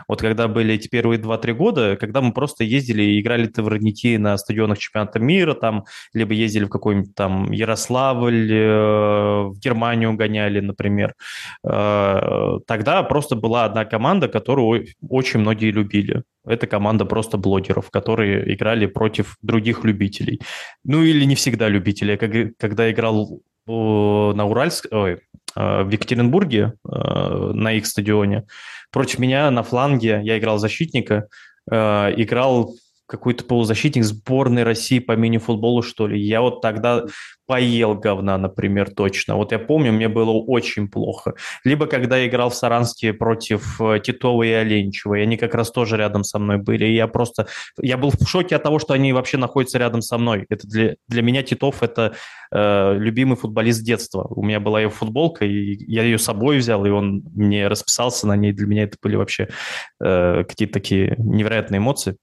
Вот 0.08 0.20
когда 0.20 0.48
были 0.48 0.74
эти 0.74 0.88
первые 0.88 1.20
2-3 1.20 1.52
года, 1.52 1.96
когда 1.96 2.20
мы 2.20 2.32
просто 2.32 2.64
ездили 2.64 3.02
и 3.02 3.20
играли 3.20 3.46
товарники 3.46 4.16
на 4.16 4.36
стадионах 4.38 4.78
чемпионата 4.78 5.18
мира, 5.18 5.54
там, 5.54 5.84
либо 6.14 6.32
ездили 6.32 6.64
в 6.64 6.68
какой-нибудь 6.68 7.14
там 7.14 7.50
Ярославль, 7.50 8.52
э, 8.52 9.42
в 9.48 9.58
Германию 9.58 10.14
гоняли, 10.14 10.60
например. 10.60 11.14
Э, 11.64 12.58
тогда 12.66 13.02
просто 13.02 13.36
была 13.36 13.64
одна 13.64 13.84
команда, 13.84 14.28
которую 14.28 14.86
очень 15.08 15.40
многие 15.40 15.70
любили. 15.70 16.22
Это 16.46 16.66
команда 16.66 17.04
просто 17.04 17.36
блогеров, 17.36 17.90
которые 17.90 18.54
играли 18.54 18.86
против 18.86 19.36
других 19.42 19.84
любителей. 19.84 20.40
Ну 20.84 21.02
или 21.02 21.24
не 21.24 21.34
всегда 21.34 21.68
любителей. 21.68 22.16
Когда 22.58 22.90
играл 22.90 23.40
на 23.70 24.46
Уральск, 24.46 24.86
ой, 24.90 25.20
э, 25.56 25.82
в 25.82 25.90
Екатеринбурге 25.90 26.74
э, 26.84 27.50
на 27.54 27.72
их 27.72 27.86
стадионе. 27.86 28.44
Против 28.90 29.18
меня 29.18 29.50
на 29.50 29.62
фланге, 29.62 30.20
я 30.22 30.38
играл 30.38 30.58
защитника, 30.58 31.28
э, 31.70 31.74
играл 32.16 32.74
какой-то 33.10 33.44
полузащитник 33.44 34.04
сборной 34.04 34.62
России 34.62 35.00
по 35.00 35.12
мини-футболу, 35.12 35.82
что 35.82 36.06
ли. 36.06 36.20
Я 36.20 36.40
вот 36.42 36.60
тогда 36.60 37.06
поел 37.46 37.96
говна, 37.96 38.38
например, 38.38 38.90
точно. 38.94 39.34
Вот 39.34 39.50
я 39.50 39.58
помню, 39.58 39.92
мне 39.92 40.08
было 40.08 40.30
очень 40.30 40.88
плохо. 40.88 41.34
Либо 41.64 41.86
когда 41.86 42.18
я 42.18 42.28
играл 42.28 42.50
в 42.50 42.54
Саранске 42.54 43.12
против 43.12 43.80
э, 43.80 43.98
Титова 43.98 44.44
и 44.44 44.52
Оленчева, 44.52 45.16
и 45.16 45.22
они 45.22 45.36
как 45.36 45.56
раз 45.56 45.72
тоже 45.72 45.96
рядом 45.96 46.22
со 46.22 46.38
мной 46.38 46.58
были. 46.58 46.86
И 46.86 46.94
я 46.94 47.08
просто... 47.08 47.48
Я 47.82 47.96
был 47.96 48.12
в 48.12 48.28
шоке 48.28 48.54
от 48.54 48.62
того, 48.62 48.78
что 48.78 48.94
они 48.94 49.12
вообще 49.12 49.36
находятся 49.36 49.78
рядом 49.78 50.00
со 50.00 50.16
мной. 50.16 50.46
Это 50.48 50.68
для, 50.68 50.94
для 51.08 51.22
меня 51.22 51.42
Титов– 51.42 51.78
это 51.82 52.14
э, 52.52 52.94
любимый 52.96 53.36
футболист 53.36 53.82
детства. 53.82 54.28
У 54.30 54.44
меня 54.44 54.60
была 54.60 54.82
его 54.82 54.92
футболка, 54.92 55.44
и 55.44 55.84
я 55.92 56.04
ее 56.04 56.18
с 56.18 56.24
собой 56.24 56.58
взял, 56.58 56.86
и 56.86 56.90
он 56.90 57.24
мне 57.34 57.66
расписался 57.66 58.28
на 58.28 58.36
ней. 58.36 58.52
Для 58.52 58.68
меня 58.68 58.84
это 58.84 58.96
были 59.02 59.16
вообще 59.16 59.48
э, 60.00 60.44
какие-то 60.44 60.74
такие 60.74 61.16
невероятные 61.18 61.78
эмоции. 61.78 62.16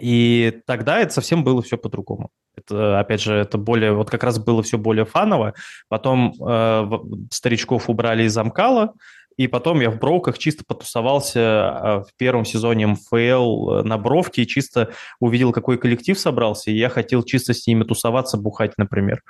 И 0.00 0.60
тогда 0.66 0.98
это 0.98 1.12
совсем 1.12 1.44
было 1.44 1.62
все 1.62 1.78
по-другому. 1.78 2.30
Это, 2.56 3.00
опять 3.00 3.20
же, 3.20 3.34
это 3.34 3.58
более, 3.58 3.92
вот 3.92 4.10
как 4.10 4.22
раз 4.22 4.38
было 4.38 4.62
все 4.62 4.78
более 4.78 5.04
фаново. 5.04 5.54
Потом 5.88 6.34
э, 6.40 6.90
старичков 7.30 7.90
убрали 7.90 8.24
из 8.24 8.36
Амкала, 8.36 8.94
и 9.36 9.46
потом 9.46 9.80
я 9.80 9.90
в 9.90 9.98
Бровках 9.98 10.38
чисто 10.38 10.64
потусовался 10.66 11.40
э, 11.40 11.98
в 12.00 12.16
первом 12.16 12.44
сезоне 12.44 12.86
МФЛ 12.88 13.70
э, 13.70 13.82
на 13.82 13.98
Бровке 13.98 14.42
и 14.42 14.46
чисто 14.46 14.92
увидел, 15.20 15.52
какой 15.52 15.78
коллектив 15.78 16.18
собрался, 16.18 16.70
и 16.70 16.76
я 16.76 16.88
хотел 16.88 17.22
чисто 17.22 17.54
с 17.54 17.66
ними 17.66 17.84
тусоваться, 17.84 18.36
бухать, 18.36 18.72
например. 18.76 19.22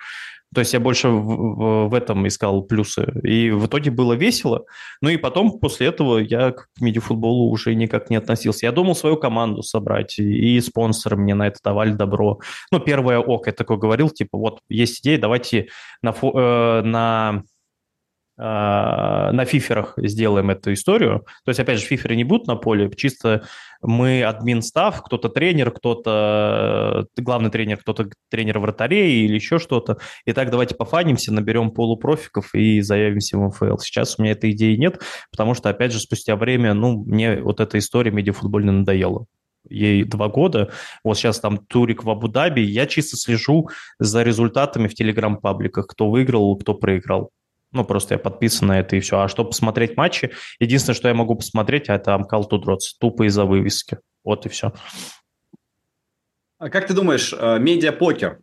То 0.54 0.60
есть 0.60 0.72
я 0.72 0.78
больше 0.78 1.08
в, 1.08 1.88
в, 1.88 1.94
этом 1.94 2.26
искал 2.28 2.62
плюсы. 2.62 3.12
И 3.24 3.50
в 3.50 3.66
итоге 3.66 3.90
было 3.90 4.12
весело. 4.12 4.64
Ну 5.00 5.08
и 5.08 5.16
потом, 5.16 5.58
после 5.58 5.88
этого, 5.88 6.18
я 6.18 6.52
к 6.52 6.68
медиафутболу 6.80 7.50
уже 7.50 7.74
никак 7.74 8.08
не 8.08 8.16
относился. 8.16 8.66
Я 8.66 8.72
думал 8.72 8.94
свою 8.94 9.16
команду 9.16 9.62
собрать, 9.62 10.18
и 10.18 10.60
спонсоры 10.60 11.16
мне 11.16 11.34
на 11.34 11.48
это 11.48 11.58
давали 11.62 11.90
добро. 11.90 12.38
Ну, 12.70 12.78
первое 12.78 13.18
ок, 13.18 13.48
я 13.48 13.52
такой 13.52 13.78
говорил, 13.78 14.10
типа, 14.10 14.38
вот 14.38 14.60
есть 14.68 15.00
идея, 15.00 15.18
давайте 15.18 15.68
на, 16.02 16.10
э, 16.10 16.82
на 16.82 17.04
а, 17.14 17.42
на 18.36 19.44
фиферах 19.44 19.94
сделаем 19.96 20.50
эту 20.50 20.72
историю. 20.72 21.24
То 21.44 21.50
есть, 21.50 21.60
опять 21.60 21.78
же, 21.78 21.86
фиферы 21.86 22.16
не 22.16 22.24
будут 22.24 22.48
на 22.48 22.56
поле, 22.56 22.90
чисто 22.96 23.44
мы 23.80 24.24
админ 24.24 24.62
став, 24.62 25.02
кто-то 25.02 25.28
тренер, 25.28 25.70
кто-то 25.70 27.06
э, 27.16 27.22
главный 27.22 27.50
тренер, 27.50 27.78
кто-то 27.78 28.08
тренер 28.30 28.58
вратарей 28.58 29.24
или 29.24 29.34
еще 29.34 29.58
что-то. 29.58 29.98
И 30.24 30.32
так 30.32 30.50
давайте 30.50 30.74
пофанимся, 30.74 31.32
наберем 31.32 31.70
полупрофиков 31.70 32.54
и 32.54 32.80
заявимся 32.80 33.36
в 33.38 33.46
МФЛ. 33.48 33.76
Сейчас 33.78 34.18
у 34.18 34.22
меня 34.22 34.32
этой 34.32 34.52
идеи 34.52 34.76
нет, 34.76 35.00
потому 35.30 35.54
что, 35.54 35.68
опять 35.68 35.92
же, 35.92 36.00
спустя 36.00 36.36
время, 36.36 36.74
ну, 36.74 37.04
мне 37.04 37.40
вот 37.40 37.60
эта 37.60 37.78
история 37.78 38.10
медиафутбольная 38.10 38.72
надоела 38.72 39.26
ей 39.68 40.04
два 40.04 40.28
года. 40.28 40.70
Вот 41.02 41.16
сейчас 41.16 41.40
там 41.40 41.58
турик 41.58 42.04
в 42.04 42.10
Абу-Даби. 42.10 42.60
Я 42.60 42.86
чисто 42.86 43.16
слежу 43.16 43.70
за 43.98 44.22
результатами 44.22 44.88
в 44.88 44.94
телеграм-пабликах, 44.94 45.86
кто 45.86 46.10
выиграл, 46.10 46.56
кто 46.56 46.74
проиграл. 46.74 47.30
Ну, 47.74 47.84
просто 47.84 48.14
я 48.14 48.18
подписан 48.18 48.68
на 48.68 48.78
это 48.78 48.94
и 48.94 49.00
все. 49.00 49.20
А 49.20 49.28
чтобы 49.28 49.50
посмотреть 49.50 49.96
матчи, 49.96 50.30
единственное, 50.60 50.94
что 50.94 51.08
я 51.08 51.14
могу 51.14 51.34
посмотреть, 51.34 51.88
это 51.88 52.14
Амкал 52.14 52.44
Тудроц, 52.44 52.94
тупо 52.94 53.26
из-за 53.26 53.44
вывески. 53.44 53.98
Вот 54.22 54.46
и 54.46 54.48
все. 54.48 54.72
А 56.58 56.70
как 56.70 56.86
ты 56.86 56.94
думаешь, 56.94 57.34
э, 57.36 57.58
медиапокер 57.58 58.40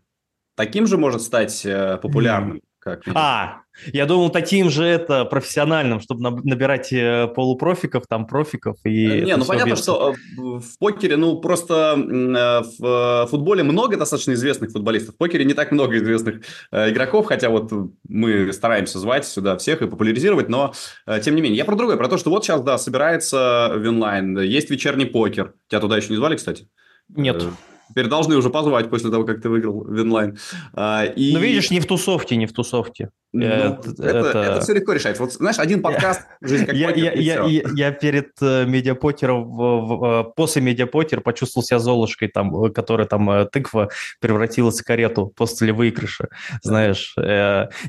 таким 0.56 0.86
же 0.86 0.98
может 0.98 1.22
стать 1.22 1.66
э, 1.66 1.98
популярным? 1.98 2.62
Как 2.84 3.04
а, 3.14 3.62
я 3.94 4.08
думал, 4.08 4.32
таким 4.32 4.72
же 4.72 4.84
это 4.84 5.24
профессиональным, 5.26 6.00
чтобы 6.00 6.32
набирать 6.44 6.92
э, 6.92 7.28
полупрофиков, 7.28 8.08
там 8.08 8.26
профиков 8.26 8.78
и. 8.84 9.22
Не, 9.22 9.38
ну 9.38 9.46
понятно, 9.46 9.70
бьется. 9.70 9.84
что 9.84 10.16
в 10.36 10.80
покере, 10.80 11.16
ну 11.16 11.40
просто 11.40 11.96
в 11.96 13.28
футболе 13.30 13.62
много 13.62 13.98
достаточно 13.98 14.32
известных 14.34 14.72
футболистов. 14.72 15.14
В 15.14 15.18
покере 15.20 15.46
не 15.46 15.54
так 15.54 15.72
много 15.72 15.96
известных 15.98 16.42
игроков, 16.72 17.28
хотя 17.28 17.50
вот 17.50 17.72
мы 18.10 18.52
стараемся 18.52 18.98
звать 18.98 19.28
сюда 19.28 19.58
всех 19.58 19.84
и 19.84 19.88
популяризировать, 19.88 20.50
но 20.50 20.74
тем 21.22 21.36
не 21.36 21.44
менее. 21.44 21.58
Я 21.58 21.66
про 21.66 21.76
другое, 21.76 21.98
про 21.98 22.08
то, 22.08 22.18
что 22.18 22.32
вот 22.32 22.44
сейчас, 22.44 22.62
да, 22.62 22.80
собирается 22.80 23.74
Winline, 23.78 24.40
есть 24.40 24.72
вечерний 24.72 25.06
покер. 25.06 25.54
Тебя 25.68 25.82
туда 25.82 25.98
еще 25.98 26.10
не 26.10 26.16
звали, 26.16 26.36
кстати? 26.36 26.68
Нет. 27.10 27.44
Теперь 27.92 28.08
должны 28.08 28.36
уже 28.38 28.50
позвать 28.50 28.90
после 28.90 29.12
того, 29.12 29.26
как 29.26 29.42
ты 29.42 29.50
выиграл 29.50 29.86
Winline. 29.86 30.38
А, 30.74 31.06
и... 31.06 31.34
Ну, 31.34 31.40
видишь, 31.40 31.72
не 31.72 31.80
в 31.80 31.86
тусовке, 31.86 32.38
не 32.38 32.46
в 32.46 32.54
тусовке. 32.54 33.10
Ну, 33.34 33.46
это, 33.46 33.92
это, 34.04 34.40
это 34.40 34.62
все 34.62 34.74
легко 34.74 34.92
решается. 34.92 35.24
Вот 35.24 35.32
знаешь, 35.32 35.58
один 35.58 35.82
подкаст 35.82 36.24
«Жизнь 36.42 36.66
как 36.66 36.76
я, 36.76 36.90
покер», 36.90 37.14
я, 37.14 37.14
я, 37.14 37.46
я, 37.46 37.62
я 37.74 37.92
перед 37.92 38.32
э, 38.42 38.66
медиапокером, 38.66 40.04
э, 40.04 40.24
после 40.36 40.62
медиапокера 40.62 41.22
почувствовал 41.22 41.64
себя 41.64 41.80
Золушкой, 41.80 42.28
там, 42.28 42.66
э, 42.66 42.72
которая 42.72 43.08
там 43.08 43.48
тыква 43.48 43.90
превратилась 44.20 44.82
в 44.82 44.84
карету 44.84 45.32
после 45.34 45.72
выигрыша, 45.72 46.28
знаешь. 46.62 47.16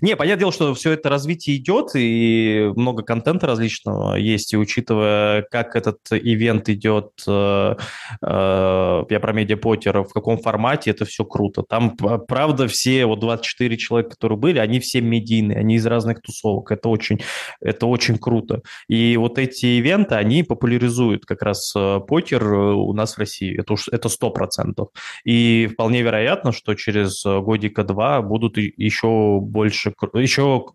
Не, 0.00 0.16
понятное 0.16 0.36
дело, 0.36 0.52
что 0.52 0.74
все 0.74 0.92
это 0.92 1.08
развитие 1.08 1.56
идет, 1.56 1.90
и 1.94 2.70
много 2.76 3.02
контента 3.02 3.48
различного 3.48 4.14
есть, 4.14 4.52
и 4.52 4.56
учитывая, 4.56 5.42
как 5.50 5.74
этот 5.74 5.98
ивент 6.10 6.68
идет, 6.68 7.10
я 7.26 7.76
про 8.20 9.32
медиапокер, 9.32 10.02
в 10.04 10.12
каком 10.12 10.38
формате, 10.38 10.90
это 10.90 11.04
все 11.04 11.24
круто. 11.24 11.64
Там, 11.68 11.96
правда, 11.96 12.68
все 12.68 13.06
вот 13.06 13.18
24 13.20 13.76
человека, 13.76 14.10
которые 14.10 14.38
были, 14.38 14.58
они 14.58 14.78
все 14.78 15.00
медиа 15.00 15.31
медийные, 15.32 15.58
они 15.58 15.76
из 15.76 15.86
разных 15.86 16.20
тусовок. 16.20 16.70
Это 16.70 16.88
очень, 16.88 17.20
это 17.60 17.86
очень 17.86 18.18
круто. 18.18 18.62
И 18.88 19.16
вот 19.16 19.38
эти 19.38 19.66
ивенты, 19.66 20.14
они 20.14 20.42
популяризуют 20.42 21.24
как 21.24 21.42
раз 21.42 21.72
э, 21.76 22.00
покер 22.06 22.42
э, 22.42 22.72
у 22.74 22.92
нас 22.92 23.14
в 23.14 23.18
России. 23.18 23.58
Это 23.58 23.74
уж 23.74 23.88
это 23.88 24.08
сто 24.08 24.30
процентов. 24.30 24.88
И 25.24 25.68
вполне 25.72 26.02
вероятно, 26.02 26.52
что 26.52 26.74
через 26.74 27.24
годика-два 27.24 28.22
будут 28.22 28.56
еще 28.58 29.38
больше, 29.40 29.94
еще 30.14 30.66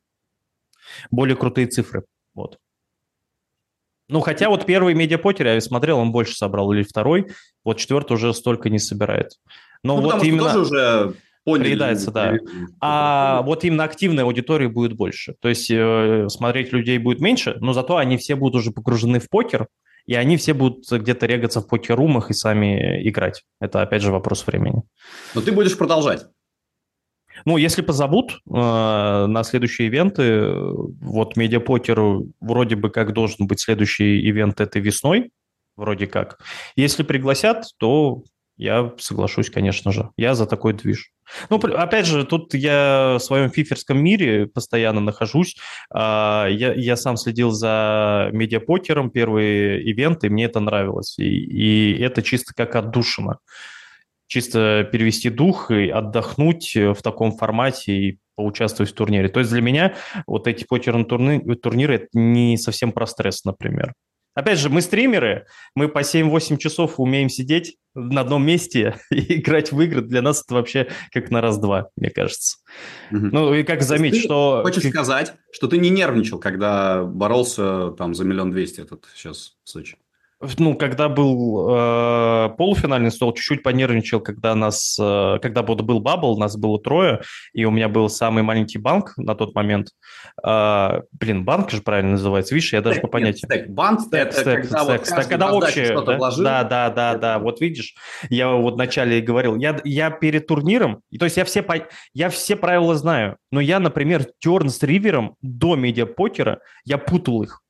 более 1.11 1.35
крутые 1.35 1.67
цифры. 1.67 2.03
Вот. 2.33 2.57
Ну, 4.09 4.21
хотя 4.21 4.49
вот 4.49 4.65
первый 4.65 4.93
медиапокер 4.93 5.47
я 5.47 5.59
смотрел, 5.59 5.99
он 5.99 6.13
больше 6.13 6.33
собрал, 6.33 6.71
или 6.71 6.83
второй, 6.83 7.27
вот 7.65 7.77
четвертый 7.77 8.13
уже 8.13 8.33
столько 8.33 8.69
не 8.69 8.79
собирает. 8.79 9.31
Но 9.83 9.97
ну, 9.97 10.03
вот 10.03 10.23
именно... 10.23 10.43
тоже 10.43 10.59
уже 10.59 11.13
Поняли. 11.47 11.63
Приедается, 11.63 12.11
да. 12.11 12.33
А 12.81 13.41
вот 13.43 13.63
именно 13.63 13.85
активной 13.85 14.25
аудитории 14.25 14.67
будет 14.67 14.97
больше. 14.97 15.33
То 15.39 15.47
есть 15.47 15.71
э, 15.71 16.27
смотреть 16.27 16.73
людей 16.73 16.97
будет 16.97 17.21
меньше, 17.21 17.55
но 17.61 17.71
зато 17.71 17.95
они 17.95 18.17
все 18.17 18.35
будут 18.35 18.59
уже 18.59 18.71
погружены 18.71 19.21
в 19.21 19.29
покер, 19.29 19.67
и 20.05 20.15
они 20.15 20.35
все 20.35 20.53
будут 20.53 20.91
где-то 20.91 21.25
регаться 21.25 21.61
в 21.61 21.69
покер-румах 21.69 22.31
и 22.31 22.33
сами 22.33 23.07
играть. 23.07 23.43
Это, 23.61 23.81
опять 23.81 24.01
же, 24.01 24.11
вопрос 24.11 24.45
времени. 24.45 24.83
Но 25.35 25.39
ты 25.39 25.53
будешь 25.53 25.77
продолжать. 25.77 26.25
Ну, 27.45 27.55
если 27.55 27.81
позовут 27.81 28.33
э, 28.33 28.51
на 28.51 29.43
следующие 29.45 29.87
ивенты, 29.87 30.51
вот 30.51 31.37
медиапокер 31.37 32.25
вроде 32.41 32.75
бы 32.75 32.89
как 32.89 33.13
должен 33.13 33.47
быть 33.47 33.61
следующий 33.61 34.19
ивент 34.29 34.59
этой 34.59 34.81
весной, 34.81 35.31
вроде 35.77 36.07
как. 36.07 36.39
Если 36.75 37.03
пригласят, 37.03 37.67
то 37.77 38.23
я 38.57 38.93
соглашусь, 38.97 39.49
конечно 39.49 39.91
же. 39.91 40.09
Я 40.17 40.33
за 40.33 40.47
такой 40.47 40.73
движ. 40.73 41.11
Ну, 41.49 41.57
опять 41.57 42.05
же, 42.05 42.25
тут 42.25 42.53
я 42.53 43.17
в 43.19 43.23
своем 43.23 43.51
фиферском 43.51 43.99
мире 43.99 44.47
постоянно 44.47 44.99
нахожусь. 44.99 45.57
А, 45.93 46.47
я, 46.49 46.73
я 46.73 46.95
сам 46.95 47.17
следил 47.17 47.51
за 47.51 48.29
медиапокером, 48.33 49.11
первые 49.11 49.83
ивенты, 49.83 50.29
мне 50.29 50.45
это 50.45 50.59
нравилось. 50.59 51.19
И, 51.19 51.23
и 51.23 52.01
это 52.01 52.23
чисто 52.23 52.53
как 52.55 52.75
отдушина. 52.75 53.37
Чисто 54.25 54.87
перевести 54.91 55.29
дух 55.29 55.71
и 55.71 55.89
отдохнуть 55.89 56.75
в 56.75 57.01
таком 57.01 57.31
формате 57.31 57.93
и 57.93 58.19
поучаствовать 58.35 58.91
в 58.91 58.95
турнире. 58.95 59.29
То 59.29 59.39
есть 59.39 59.51
для 59.51 59.61
меня 59.61 59.95
вот 60.25 60.47
эти 60.47 60.63
покерные 60.63 61.05
турниры, 61.05 61.55
турниры 61.55 61.95
это 61.95 62.07
не 62.13 62.57
совсем 62.57 62.91
про 62.91 63.05
стресс, 63.05 63.43
например. 63.45 63.93
Опять 64.38 64.59
же, 64.59 64.69
мы 64.69 64.81
стримеры, 64.81 65.47
мы 65.73 65.88
по 65.88 66.03
7-8 66.03 66.57
часов 66.57 66.99
умеем 66.99 67.27
сидеть 67.27 67.77
на 67.95 68.21
одном 68.21 68.45
месте 68.45 68.99
и 69.09 69.39
играть 69.39 69.71
в 69.71 69.81
игры. 69.81 70.01
Для 70.01 70.21
нас 70.21 70.43
это 70.45 70.53
вообще 70.53 70.89
как 71.11 71.31
на 71.31 71.41
раз-два, 71.41 71.89
мне 71.95 72.11
кажется. 72.11 72.59
Угу. 73.09 73.29
Ну 73.31 73.53
и 73.55 73.63
как 73.63 73.81
заметить, 73.81 74.21
что... 74.21 74.61
Хочешь 74.63 74.88
сказать, 74.91 75.33
что 75.51 75.67
ты 75.67 75.79
не 75.79 75.89
нервничал, 75.89 76.38
когда 76.38 77.03
боролся 77.03 77.95
там 77.97 78.13
за 78.13 78.25
миллион 78.25 78.51
двести 78.51 78.81
этот 78.81 79.05
сейчас 79.15 79.55
в 79.63 79.69
Сочи? 79.69 79.97
Ну, 80.57 80.75
когда 80.75 81.09
был 81.09 81.67
э, 81.69 82.49
полуфинальный 82.57 83.11
стол, 83.11 83.33
чуть-чуть 83.33 83.63
понервничал, 83.63 84.19
когда 84.19 84.53
нас, 84.53 84.97
э, 84.99 85.39
когда 85.41 85.63
был 85.63 85.99
бабл, 85.99 86.38
нас 86.38 86.55
было 86.55 86.79
трое, 86.79 87.21
и 87.53 87.65
у 87.65 87.71
меня 87.71 87.89
был 87.89 88.07
самый 88.07 88.43
маленький 88.43 88.77
банк 88.77 89.13
на 89.17 89.33
тот 89.33 89.55
момент. 89.55 89.89
Э, 90.45 91.01
блин, 91.11 91.43
банк 91.43 91.71
же 91.71 91.81
правильно 91.81 92.11
называется, 92.11 92.53
видишь, 92.53 92.73
я 92.73 92.81
даже 92.81 93.01
по 93.01 93.07
понятию. 93.07 93.49
Стек, 93.49 93.69
банк, 93.69 94.01
стек, 94.01 94.27
это 94.27 94.41
стек, 94.41 94.61
когда, 94.61 94.83
стек, 94.83 94.99
вот 94.99 95.07
стек, 95.07 95.27
когда 95.27 95.51
общее, 95.51 96.01
да? 96.01 96.17
Вложил. 96.17 96.43
да, 96.43 96.63
да, 96.63 96.89
да, 96.89 97.17
да, 97.17 97.39
вот 97.39 97.59
видишь, 97.59 97.95
я 98.29 98.51
вот 98.51 98.75
вначале 98.75 99.21
говорил, 99.21 99.55
я, 99.55 99.79
я 99.83 100.11
перед 100.11 100.45
турниром, 100.45 101.01
то 101.17 101.25
есть 101.25 101.38
я 101.38 101.45
все, 101.45 101.65
я 102.13 102.29
все 102.29 102.55
правила 102.55 102.95
знаю, 102.95 103.38
но 103.51 103.59
я, 103.59 103.79
например, 103.79 104.27
терн 104.39 104.69
с 104.69 104.83
ривером 104.83 105.35
до 105.41 105.75
медиапокера, 105.75 106.59
я 106.85 106.99
путал 106.99 107.41
их. 107.41 107.61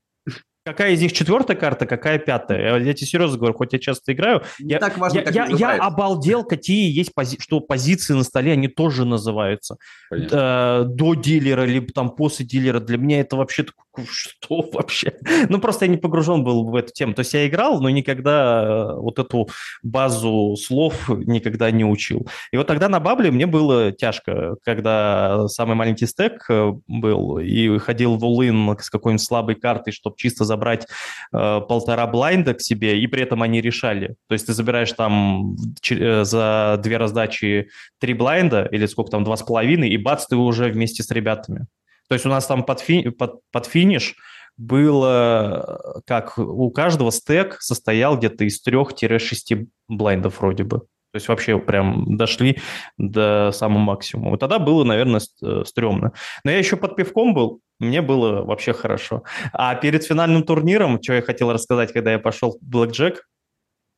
Какая 0.67 0.91
из 0.91 1.01
них 1.01 1.13
четвертая 1.13 1.55
карта, 1.55 1.85
какая 1.85 2.19
пятая? 2.19 2.77
Я, 2.79 2.93
тебе 2.93 3.07
серьезно 3.07 3.37
говорю, 3.37 3.53
хоть 3.53 3.71
я 3.71 3.79
часто 3.79 4.11
играю. 4.11 4.43
Не 4.59 4.73
я, 4.73 4.79
так 4.79 4.97
важно, 4.97 5.19
я, 5.19 5.45
я, 5.45 5.45
я 5.45 5.75
обалдел, 5.77 6.43
какие 6.43 6.93
есть 6.93 7.13
пози... 7.15 7.37
что 7.39 7.61
позиции 7.61 8.13
на 8.13 8.25
столе, 8.25 8.51
они 8.51 8.67
тоже 8.67 9.05
называются. 9.05 9.77
Э, 10.11 10.83
до 10.85 11.13
дилера, 11.13 11.63
либо 11.63 11.93
там 11.93 12.09
после 12.09 12.45
дилера. 12.45 12.81
Для 12.81 12.97
меня 12.97 13.21
это 13.21 13.37
вообще 13.37 13.65
что 14.05 14.61
вообще? 14.73 15.13
Ну, 15.49 15.59
просто 15.59 15.85
я 15.85 15.91
не 15.91 15.97
погружен 15.97 16.43
был 16.43 16.65
в 16.65 16.75
эту 16.75 16.91
тему. 16.91 17.13
То 17.13 17.21
есть 17.21 17.33
я 17.33 17.47
играл, 17.47 17.79
но 17.79 17.89
никогда 17.89 18.63
э, 18.63 18.95
вот 18.95 19.19
эту 19.19 19.47
базу 19.81 20.55
слов 20.57 21.09
никогда 21.09 21.71
не 21.71 21.85
учил. 21.85 22.27
И 22.51 22.57
вот 22.57 22.67
тогда 22.67 22.89
на 22.89 22.99
Бабле 22.99 23.31
мне 23.31 23.45
было 23.45 23.91
тяжко, 23.91 24.55
когда 24.63 25.47
самый 25.47 25.75
маленький 25.75 26.05
стек 26.05 26.45
э, 26.49 26.73
был, 26.87 27.39
и 27.39 27.77
ходил 27.77 28.17
в 28.17 28.25
улын 28.25 28.77
с 28.79 28.89
какой-нибудь 28.89 29.23
слабой 29.23 29.55
картой, 29.55 29.93
чтобы 29.93 30.17
чисто 30.17 30.43
забрать 30.57 30.87
э, 31.31 31.61
полтора 31.67 32.07
блайнда 32.07 32.55
к 32.55 32.61
себе, 32.61 32.99
и 32.99 33.07
при 33.07 33.21
этом 33.21 33.43
они 33.43 33.61
решали. 33.61 34.15
То 34.27 34.33
есть 34.33 34.47
ты 34.47 34.53
забираешь 34.53 34.91
там 34.93 35.55
э, 35.89 36.23
за 36.23 36.79
две 36.81 36.97
раздачи 36.97 37.69
три 37.99 38.13
блайнда, 38.13 38.67
или 38.71 38.87
сколько 38.87 39.11
там, 39.11 39.23
два 39.23 39.37
с 39.37 39.43
половиной, 39.43 39.89
и 39.89 39.97
бац, 39.97 40.25
ты 40.25 40.35
уже 40.35 40.69
вместе 40.69 41.03
с 41.03 41.11
ребятами. 41.11 41.67
То 42.09 42.15
есть 42.15 42.25
у 42.25 42.29
нас 42.29 42.47
там 42.47 42.63
под, 42.63 42.79
фи, 42.79 43.09
под, 43.09 43.41
под 43.51 43.65
финиш 43.67 44.15
было, 44.57 46.01
как 46.07 46.37
у 46.39 46.71
каждого 46.71 47.11
стек 47.11 47.61
состоял 47.61 48.17
где-то 48.17 48.43
из 48.45 48.65
3-6 48.65 49.67
блайндов 49.87 50.39
вроде 50.39 50.63
бы. 50.63 50.79
То 50.79 51.17
есть 51.17 51.27
вообще 51.27 51.57
прям 51.59 52.17
дошли 52.17 52.57
до 52.97 53.51
самого 53.53 53.79
максимума. 53.79 54.31
Вот 54.31 54.39
тогда 54.39 54.59
было, 54.59 54.83
наверное, 54.83 55.21
э, 55.41 55.63
стрёмно. 55.65 56.11
Но 56.43 56.51
я 56.51 56.57
еще 56.57 56.75
под 56.75 56.95
пивком 56.95 57.33
был, 57.33 57.61
мне 57.79 58.01
было 58.01 58.43
вообще 58.43 58.73
хорошо. 58.73 59.23
А 59.53 59.75
перед 59.75 60.03
финальным 60.03 60.43
турниром, 60.43 61.01
что 61.01 61.13
я 61.13 61.21
хотел 61.21 61.51
рассказать, 61.51 61.93
когда 61.93 62.11
я 62.11 62.19
пошел 62.19 62.57
в 62.61 62.83
Jack 62.85 63.17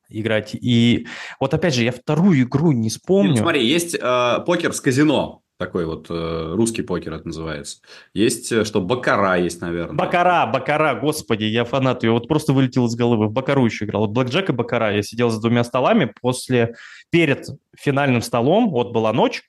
играть, 0.08 0.54
и 0.54 1.06
вот 1.38 1.54
опять 1.54 1.74
же, 1.74 1.84
я 1.84 1.92
вторую 1.92 2.42
игру 2.42 2.72
не 2.72 2.88
вспомню. 2.88 3.32
Нет, 3.32 3.40
смотри, 3.40 3.66
есть 3.66 3.94
э, 3.94 4.38
покер 4.44 4.72
с 4.72 4.80
казино 4.80 5.42
такой 5.60 5.84
вот 5.84 6.06
э, 6.08 6.52
русский 6.54 6.80
покер 6.80 7.12
это 7.12 7.26
называется. 7.26 7.80
Есть, 8.14 8.50
э, 8.50 8.64
что 8.64 8.80
Бакара 8.80 9.38
есть, 9.38 9.60
наверное. 9.60 9.94
Бакара, 9.94 10.46
Бакара, 10.46 10.98
господи, 10.98 11.44
я 11.44 11.64
фанат 11.64 12.02
ее. 12.02 12.12
Вот 12.12 12.26
просто 12.26 12.54
вылетел 12.54 12.86
из 12.86 12.96
головы. 12.96 13.26
В 13.26 13.32
Бакару 13.32 13.66
еще 13.66 13.84
играл. 13.84 14.06
Вот 14.06 14.10
Блэк 14.12 14.30
Джек 14.30 14.48
и 14.48 14.52
Бакара. 14.52 14.96
Я 14.96 15.02
сидел 15.02 15.28
за 15.28 15.38
двумя 15.38 15.62
столами 15.62 16.10
после, 16.20 16.76
перед 17.10 17.46
финальным 17.76 18.22
столом, 18.22 18.70
вот 18.70 18.92
была 18.92 19.12
ночь, 19.12 19.42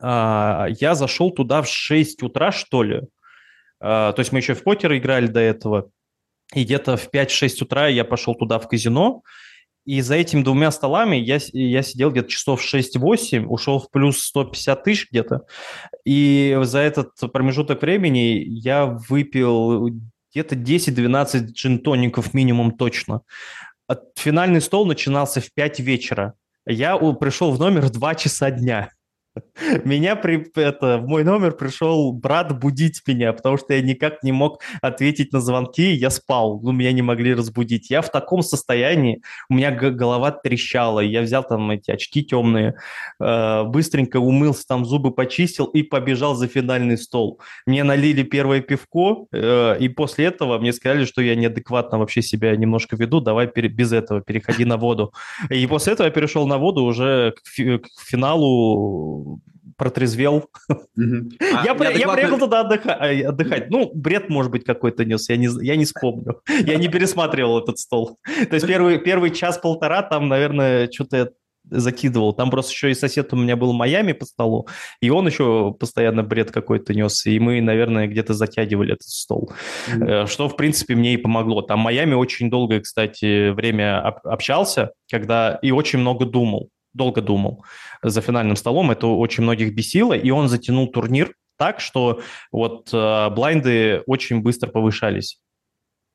э, 0.00 0.66
я 0.78 0.94
зашел 0.94 1.32
туда 1.32 1.60
в 1.60 1.68
6 1.68 2.22
утра, 2.22 2.52
что 2.52 2.84
ли. 2.84 3.02
Э, 3.80 4.12
то 4.14 4.16
есть 4.18 4.32
мы 4.32 4.38
еще 4.38 4.54
в 4.54 4.62
покер 4.62 4.94
играли 4.96 5.26
до 5.26 5.40
этого. 5.40 5.90
И 6.54 6.64
где-то 6.64 6.96
в 6.96 7.08
5-6 7.12 7.62
утра 7.62 7.88
я 7.88 8.04
пошел 8.04 8.34
туда 8.34 8.58
в 8.58 8.68
казино, 8.68 9.22
и 9.86 10.00
за 10.00 10.16
этими 10.16 10.42
двумя 10.42 10.72
столами 10.72 11.16
я, 11.16 11.38
я 11.52 11.82
сидел 11.82 12.10
где-то 12.10 12.28
часов 12.28 12.60
6-8, 12.60 13.44
ушел 13.46 13.78
в 13.78 13.90
плюс 13.90 14.18
150 14.24 14.82
тысяч 14.82 15.08
где-то. 15.10 15.42
И 16.04 16.58
за 16.62 16.80
этот 16.80 17.12
промежуток 17.32 17.82
времени 17.82 18.44
я 18.48 18.86
выпил 18.86 19.90
где-то 20.32 20.56
10-12 20.56 21.52
джин-тоников 21.52 22.34
минимум 22.34 22.72
точно. 22.76 23.22
Финальный 24.16 24.60
стол 24.60 24.86
начинался 24.86 25.40
в 25.40 25.52
5 25.52 25.78
вечера. 25.78 26.34
Я 26.66 26.96
пришел 26.96 27.52
в 27.52 27.60
номер 27.60 27.82
в 27.82 27.90
2 27.90 28.14
часа 28.16 28.50
дня. 28.50 28.90
Меня 29.84 30.16
при, 30.16 30.46
это, 30.54 30.98
в 30.98 31.06
мой 31.06 31.24
номер 31.24 31.52
пришел 31.52 32.12
брат 32.12 32.58
будить 32.58 33.02
меня, 33.06 33.32
потому 33.32 33.56
что 33.56 33.74
я 33.74 33.82
никак 33.82 34.22
не 34.22 34.32
мог 34.32 34.60
ответить 34.82 35.32
на 35.32 35.40
звонки, 35.40 35.92
я 35.92 36.10
спал, 36.10 36.60
ну, 36.62 36.72
меня 36.72 36.92
не 36.92 37.02
могли 37.02 37.34
разбудить. 37.34 37.90
Я 37.90 38.02
в 38.02 38.10
таком 38.10 38.42
состоянии, 38.42 39.22
у 39.48 39.54
меня 39.54 39.70
голова 39.70 40.30
трещала, 40.30 41.00
я 41.00 41.22
взял 41.22 41.42
там 41.42 41.70
эти 41.70 41.90
очки 41.90 42.24
темные, 42.24 42.74
э, 43.20 43.64
быстренько 43.64 44.18
умылся, 44.18 44.66
там 44.66 44.84
зубы 44.84 45.12
почистил 45.12 45.66
и 45.66 45.82
побежал 45.82 46.34
за 46.34 46.48
финальный 46.48 46.98
стол. 46.98 47.40
Мне 47.66 47.84
налили 47.84 48.22
первое 48.22 48.60
пивко, 48.60 49.26
э, 49.32 49.78
и 49.78 49.88
после 49.88 50.26
этого 50.26 50.58
мне 50.58 50.72
сказали, 50.72 51.04
что 51.04 51.22
я 51.22 51.34
неадекватно 51.34 51.98
вообще 51.98 52.22
себя 52.22 52.54
немножко 52.56 52.96
веду, 52.96 53.20
давай 53.20 53.46
пере, 53.46 53.68
без 53.68 53.92
этого 53.92 54.20
переходи 54.20 54.64
на 54.64 54.76
воду. 54.76 55.12
И 55.50 55.66
после 55.66 55.94
этого 55.94 56.06
я 56.06 56.12
перешел 56.12 56.46
на 56.46 56.58
воду 56.58 56.84
уже 56.84 57.32
к, 57.32 57.46
фи, 57.46 57.78
к 57.78 57.86
финалу 58.06 59.25
протрезвел. 59.76 60.48
А 60.96 61.64
я, 61.64 61.74
приехал 61.74 62.38
туда 62.38 62.62
э, 62.62 63.22
отдыхать, 63.22 63.70
Ну, 63.70 63.90
бред, 63.94 64.28
может 64.28 64.50
быть, 64.50 64.64
какой-то 64.64 65.04
нес, 65.04 65.28
я 65.28 65.36
не, 65.36 65.48
я 65.64 65.76
не 65.76 65.84
вспомню. 65.84 66.40
Я 66.66 66.76
не 66.76 66.88
пересматривал 66.88 67.58
этот 67.58 67.78
стол. 67.78 68.18
То 68.48 68.54
есть 68.54 68.66
первый, 68.66 68.98
первый 68.98 69.30
час-полтора 69.30 70.02
там, 70.02 70.28
наверное, 70.28 70.90
что-то 70.90 71.16
я 71.16 71.28
закидывал. 71.70 72.32
Там 72.32 72.50
просто 72.50 72.72
еще 72.72 72.90
и 72.90 72.94
сосед 72.94 73.32
у 73.32 73.36
меня 73.36 73.56
был 73.56 73.72
в 73.72 73.74
Майами 73.74 74.12
по 74.12 74.24
столу, 74.24 74.68
и 75.00 75.10
он 75.10 75.26
еще 75.26 75.74
постоянно 75.78 76.22
бред 76.22 76.50
какой-то 76.50 76.94
нес, 76.94 77.26
и 77.26 77.38
мы, 77.40 77.60
наверное, 77.60 78.06
где-то 78.06 78.34
затягивали 78.34 78.94
этот 78.94 79.08
стол. 79.08 79.52
Mm-hmm. 79.88 80.26
Что, 80.26 80.48
в 80.48 80.56
принципе, 80.56 80.94
мне 80.94 81.14
и 81.14 81.16
помогло. 81.16 81.62
Там 81.62 81.80
Майами 81.80 82.14
очень 82.14 82.50
долгое, 82.50 82.80
кстати, 82.80 83.50
время 83.50 84.00
общался, 84.00 84.92
когда 85.10 85.58
и 85.62 85.70
очень 85.72 85.98
много 85.98 86.24
думал 86.24 86.70
долго 86.96 87.20
думал 87.20 87.64
за 88.02 88.20
финальным 88.20 88.56
столом, 88.56 88.90
это 88.90 89.06
очень 89.06 89.42
многих 89.42 89.74
бесило, 89.74 90.14
и 90.14 90.30
он 90.30 90.48
затянул 90.48 90.88
турнир 90.88 91.34
так, 91.58 91.80
что 91.80 92.20
вот 92.52 92.90
э, 92.92 93.30
блайнды 93.30 94.02
очень 94.06 94.42
быстро 94.42 94.68
повышались. 94.68 95.38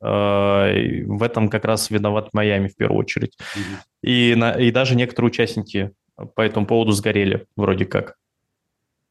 Э, 0.02 1.04
в 1.06 1.24
этом 1.24 1.50
как 1.50 1.66
раз 1.66 1.90
виноват 1.90 2.34
Майами 2.34 2.68
в 2.68 2.76
первую 2.76 3.00
очередь. 3.00 3.38
Mm-hmm. 3.38 4.10
И, 4.10 4.36
на, 4.36 4.52
и 4.52 4.72
даже 4.72 4.96
некоторые 4.96 5.30
участники 5.30 5.92
по 6.36 6.42
этому 6.42 6.66
поводу 6.66 6.92
сгорели, 6.92 7.46
вроде 7.56 7.86
как. 7.86 8.16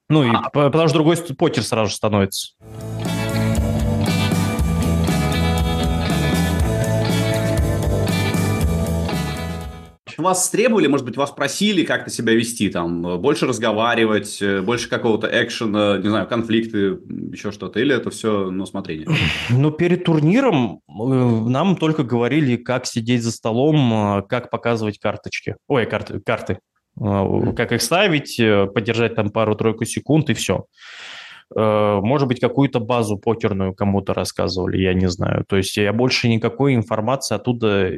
Ну, 0.08 0.24
и, 0.24 0.30
а... 0.34 0.50
потому 0.50 0.88
что 0.88 0.94
другой 0.94 1.16
покер 1.16 1.62
сразу 1.62 1.90
же 1.90 1.96
становится. 1.96 2.54
Вас 10.20 10.48
требовали, 10.50 10.86
может 10.86 11.06
быть, 11.06 11.16
вас 11.16 11.30
просили 11.30 11.84
как-то 11.84 12.10
себя 12.10 12.34
вести, 12.34 12.68
там, 12.68 13.20
больше 13.20 13.46
разговаривать, 13.46 14.40
э, 14.40 14.60
больше 14.60 14.88
какого-то 14.88 15.28
экшена, 15.30 15.98
не 15.98 16.08
знаю, 16.08 16.26
конфликты, 16.26 16.98
еще 17.32 17.52
что-то, 17.52 17.80
или 17.80 17.94
это 17.94 18.10
все 18.10 18.50
на 18.50 18.64
усмотрение? 18.64 19.08
Ну, 19.50 19.70
перед 19.70 20.04
турниром 20.04 20.80
э, 20.88 20.92
нам 20.92 21.76
только 21.76 22.04
говорили, 22.04 22.56
как 22.56 22.86
сидеть 22.86 23.22
за 23.22 23.32
столом, 23.32 24.18
э, 24.18 24.22
как 24.28 24.50
показывать 24.50 24.98
карточки, 24.98 25.56
ой, 25.68 25.86
карты, 25.86 26.20
карты, 26.20 26.58
как 26.96 27.72
их 27.72 27.80
ставить, 27.82 28.40
подержать 28.74 29.14
там 29.14 29.30
пару-тройку 29.30 29.84
секунд 29.84 30.28
и 30.28 30.34
все. 30.34 30.64
Может 31.54 32.28
быть, 32.28 32.40
какую-то 32.40 32.78
базу 32.78 33.16
покерную 33.16 33.74
кому-то 33.74 34.12
рассказывали, 34.12 34.78
я 34.78 34.92
не 34.92 35.08
знаю. 35.08 35.44
То 35.48 35.56
есть 35.56 35.76
я 35.76 35.92
больше 35.92 36.28
никакой 36.28 36.74
информации 36.74 37.34
оттуда 37.34 37.92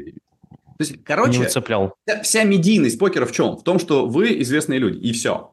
то 0.79 0.85
есть, 0.85 1.05
короче, 1.05 1.39
не 1.39 1.45
выцеплял. 1.45 1.95
Вся, 2.07 2.23
вся 2.23 2.45
медийность 2.45 2.99
покера 2.99 3.27
в 3.27 3.33
чем? 3.33 3.57
В 3.57 3.63
том, 3.63 3.79
что 3.79 4.07
вы 4.07 4.41
известные 4.41 4.79
люди, 4.79 4.99
и 4.99 5.13
все. 5.13 5.53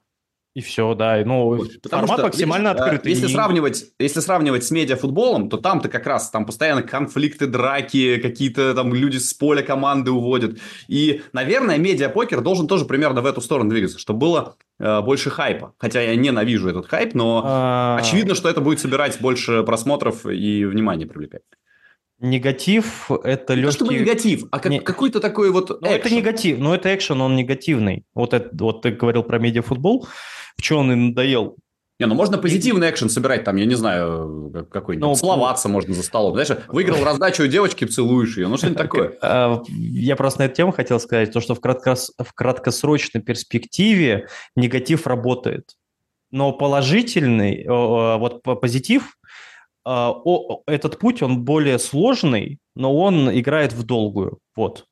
И 0.55 0.61
все, 0.61 0.95
да. 0.95 1.21
Ну, 1.23 1.45
вот, 1.45 1.71
формат 1.89 2.17
что, 2.17 2.23
максимально 2.23 2.69
видишь, 2.69 2.81
открытый. 2.81 3.11
Если, 3.11 3.27
и... 3.27 3.31
сравнивать, 3.31 3.85
если 3.99 4.19
сравнивать 4.19 4.63
с 4.63 4.71
медиафутболом, 4.71 5.47
то 5.47 5.57
там-то 5.57 5.89
как 5.89 6.07
раз 6.07 6.31
там 6.31 6.45
постоянно 6.45 6.81
конфликты, 6.81 7.45
драки, 7.45 8.17
какие-то 8.17 8.73
там 8.73 8.93
люди 8.93 9.17
с 9.17 9.33
поля 9.33 9.61
команды 9.61 10.11
уводят. 10.11 10.57
И, 10.87 11.21
наверное, 11.33 11.77
медиапокер 11.77 12.41
должен 12.41 12.67
тоже 12.67 12.85
примерно 12.85 13.21
в 13.21 13.27
эту 13.27 13.41
сторону 13.41 13.69
двигаться, 13.69 13.99
чтобы 13.99 14.19
было 14.19 14.55
э, 14.79 15.01
больше 15.01 15.29
хайпа. 15.29 15.75
Хотя 15.77 16.01
я 16.01 16.15
ненавижу 16.15 16.67
этот 16.67 16.87
хайп, 16.87 17.13
но 17.13 17.43
а... 17.45 17.97
очевидно, 17.99 18.33
что 18.33 18.49
это 18.49 18.59
будет 18.59 18.79
собирать 18.79 19.21
больше 19.21 19.61
просмотров 19.63 20.25
и 20.25 20.65
внимания 20.65 21.05
привлекать. 21.05 21.43
Негатив– 22.19 23.09
это 23.23 23.53
легкий... 23.53 23.65
Не 23.65 23.71
чтобы 23.71 23.93
негатив, 23.93 24.43
а 24.51 24.59
как, 24.59 24.71
не... 24.71 24.79
какой-то 24.79 25.21
такой 25.21 25.51
вот 25.51 25.69
Ну, 25.81 25.87
это 25.87 26.13
негатив, 26.13 26.59
но 26.59 26.75
это 26.75 26.93
экшен, 26.93 27.21
он 27.21 27.37
негативный. 27.37 28.03
Вот, 28.13 28.33
это, 28.33 28.49
вот 28.53 28.81
ты 28.81 28.91
говорил 28.91 29.23
про 29.23 29.39
медиафутбол, 29.39 30.05
в 30.57 30.61
чем 30.61 30.79
он 30.79 30.91
и 30.91 30.95
надоел. 30.95 31.55
Не, 31.97 32.05
ну 32.07 32.15
можно 32.15 32.37
позитивный 32.37 32.89
экшен 32.89 33.09
собирать, 33.09 33.43
там, 33.43 33.55
я 33.55 33.65
не 33.65 33.75
знаю, 33.75 34.51
какой-нибудь, 34.71 35.07
ну, 35.07 35.15
словаться 35.15 35.67
можно 35.69 35.93
за 35.93 36.03
столом. 36.03 36.33
Знаешь, 36.33 36.61
выиграл 36.67 37.03
раздачу 37.03 37.43
у 37.43 37.47
девочки, 37.47 37.85
целуешь 37.85 38.37
ее, 38.37 38.47
ну 38.47 38.57
что-нибудь 38.57 38.77
такое. 38.77 39.17
А, 39.21 39.61
я 39.69 40.15
просто 40.15 40.41
на 40.41 40.45
эту 40.45 40.55
тему 40.55 40.71
хотел 40.71 40.99
сказать, 40.99 41.31
то, 41.31 41.41
что 41.41 41.55
в, 41.55 41.61
краткос... 41.61 42.13
в 42.17 42.33
краткосрочной 42.33 43.21
перспективе 43.21 44.27
негатив 44.55 45.07
работает. 45.07 45.75
Но 46.31 46.53
положительный, 46.53 47.65
вот 47.67 48.43
позитив 48.43 49.17
этот 50.67 50.99
путь, 50.99 51.21
он 51.21 51.43
более 51.43 51.79
сложный, 51.79 52.59
но 52.75 52.95
он 52.95 53.29
играет 53.37 53.73
в 53.73 53.85
долгую, 53.85 54.39
вот. 54.55 54.85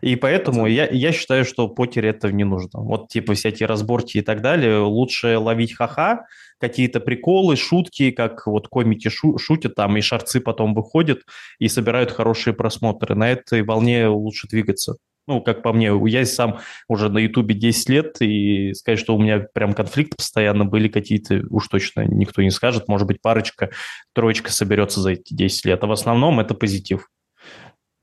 И 0.00 0.16
поэтому 0.16 0.66
я, 0.66 0.88
я 0.90 1.12
считаю, 1.12 1.44
что 1.44 1.68
покер 1.68 2.06
это 2.06 2.30
не 2.32 2.44
нужно. 2.44 2.80
Вот 2.80 3.08
типа 3.08 3.34
всякие 3.34 3.66
разборки 3.66 4.18
и 4.18 4.20
так 4.22 4.40
далее. 4.40 4.78
Лучше 4.78 5.38
ловить 5.38 5.74
ха-ха, 5.74 6.26
какие-то 6.60 7.00
приколы, 7.00 7.56
шутки, 7.56 8.10
как 8.10 8.46
вот 8.46 8.68
комики 8.68 9.08
шу- 9.08 9.38
шутят 9.38 9.74
там, 9.74 9.96
и 9.96 10.00
шарцы 10.00 10.40
потом 10.40 10.74
выходят 10.74 11.20
и 11.58 11.68
собирают 11.68 12.10
хорошие 12.10 12.54
просмотры. 12.54 13.14
На 13.14 13.32
этой 13.32 13.62
волне 13.62 14.06
лучше 14.06 14.48
двигаться. 14.48 14.96
Ну, 15.26 15.40
как 15.40 15.62
по 15.62 15.72
мне, 15.72 15.90
я 16.06 16.26
сам 16.26 16.58
уже 16.86 17.08
на 17.08 17.18
Ютубе 17.18 17.54
10 17.54 17.88
лет, 17.88 18.16
и 18.20 18.74
сказать, 18.74 18.98
что 18.98 19.16
у 19.16 19.18
меня 19.18 19.46
прям 19.54 19.72
конфликты 19.72 20.16
постоянно 20.16 20.66
были 20.66 20.88
какие-то, 20.88 21.42
уж 21.48 21.68
точно 21.68 22.04
никто 22.06 22.42
не 22.42 22.50
скажет. 22.50 22.88
Может 22.88 23.06
быть, 23.06 23.22
парочка, 23.22 23.70
троечка 24.12 24.52
соберется 24.52 25.00
за 25.00 25.12
эти 25.12 25.32
10 25.32 25.64
лет. 25.64 25.82
А 25.82 25.86
в 25.86 25.92
основном 25.92 26.40
это 26.40 26.54
позитив. 26.54 27.08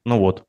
Ну 0.04 0.18
вот. 0.18 0.46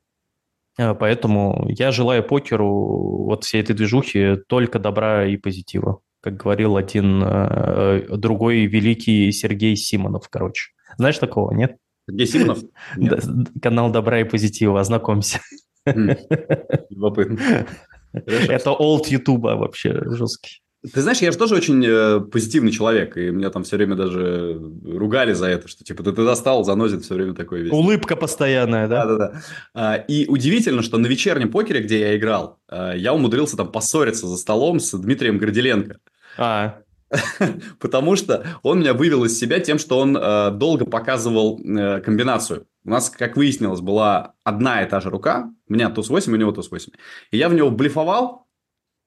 А, 0.79 0.95
поэтому 0.95 1.67
я 1.69 1.91
желаю 1.91 2.23
покеру, 2.23 3.25
вот 3.25 3.43
всей 3.43 3.61
этой 3.61 3.75
движухи, 3.75 4.37
только 4.47 4.79
добра 4.79 5.25
и 5.25 5.37
позитива. 5.37 5.99
Как 6.21 6.37
говорил 6.37 6.77
один 6.77 7.21
э, 7.23 8.07
другой 8.17 8.65
великий 8.65 9.31
Сергей 9.31 9.75
Симонов, 9.75 10.29
короче. 10.29 10.71
Знаешь 10.97 11.17
такого, 11.19 11.51
нет? 11.53 11.77
Сергей 12.09 12.25
Симонов? 12.27 12.59
Канал 13.61 13.91
добра 13.91 14.21
и 14.21 14.23
позитива, 14.23 14.79
ознакомься. 14.79 15.39
Любопытно. 16.89 17.67
Это 18.13 18.71
олд 18.71 19.07
Ютуба 19.07 19.55
вообще 19.55 20.01
жесткий. 20.05 20.63
Ты 20.91 21.01
знаешь, 21.01 21.19
я 21.19 21.31
же 21.31 21.37
тоже 21.37 21.55
очень 21.55 21.81
э, 21.87 22.19
позитивный 22.19 22.71
человек, 22.71 23.15
и 23.15 23.31
меня 23.31 23.49
там 23.49 23.63
все 23.63 23.77
время 23.77 23.95
даже 23.95 24.59
ругали 24.85 25.31
за 25.31 25.47
это, 25.47 25.69
что 25.69 25.81
типа 25.85 26.03
ты, 26.03 26.11
ты 26.11 26.25
достал, 26.25 26.65
занозит 26.65 27.05
все 27.05 27.13
время 27.13 27.33
такой 27.33 27.61
весь. 27.61 27.71
Улыбка 27.71 28.17
постоянная, 28.17 28.89
да? 28.89 29.05
Да-да-да. 29.05 29.41
А, 29.73 29.95
и 29.95 30.27
удивительно, 30.27 30.81
что 30.81 30.97
на 30.97 31.07
вечернем 31.07 31.51
покере, 31.51 31.79
где 31.81 32.01
я 32.01 32.17
играл, 32.17 32.59
а, 32.67 32.93
я 32.93 33.13
умудрился 33.13 33.55
там 33.55 33.71
поссориться 33.71 34.27
за 34.27 34.35
столом 34.35 34.81
с 34.81 34.91
Дмитрием 34.91 35.37
Горделенко. 35.37 35.99
А. 36.37 36.79
Потому 37.79 38.15
что 38.15 38.59
он 38.63 38.79
меня 38.79 38.93
вывел 38.93 39.23
из 39.23 39.37
себя 39.37 39.59
тем, 39.59 39.79
что 39.79 39.99
он 39.99 40.17
э, 40.17 40.51
долго 40.51 40.85
показывал 40.85 41.59
э, 41.59 42.01
комбинацию. 42.01 42.67
У 42.85 42.89
нас, 42.89 43.09
как 43.09 43.37
выяснилось, 43.37 43.81
была 43.81 44.35
одна 44.43 44.83
и 44.83 44.89
та 44.89 44.99
же 44.99 45.09
рука. 45.09 45.51
У 45.67 45.73
меня 45.73 45.89
туз 45.89 46.09
8, 46.09 46.33
у 46.33 46.35
него 46.35 46.51
туз 46.51 46.69
8. 46.71 46.91
И 47.31 47.37
я 47.37 47.49
в 47.49 47.53
него 47.53 47.71
блефовал, 47.71 48.47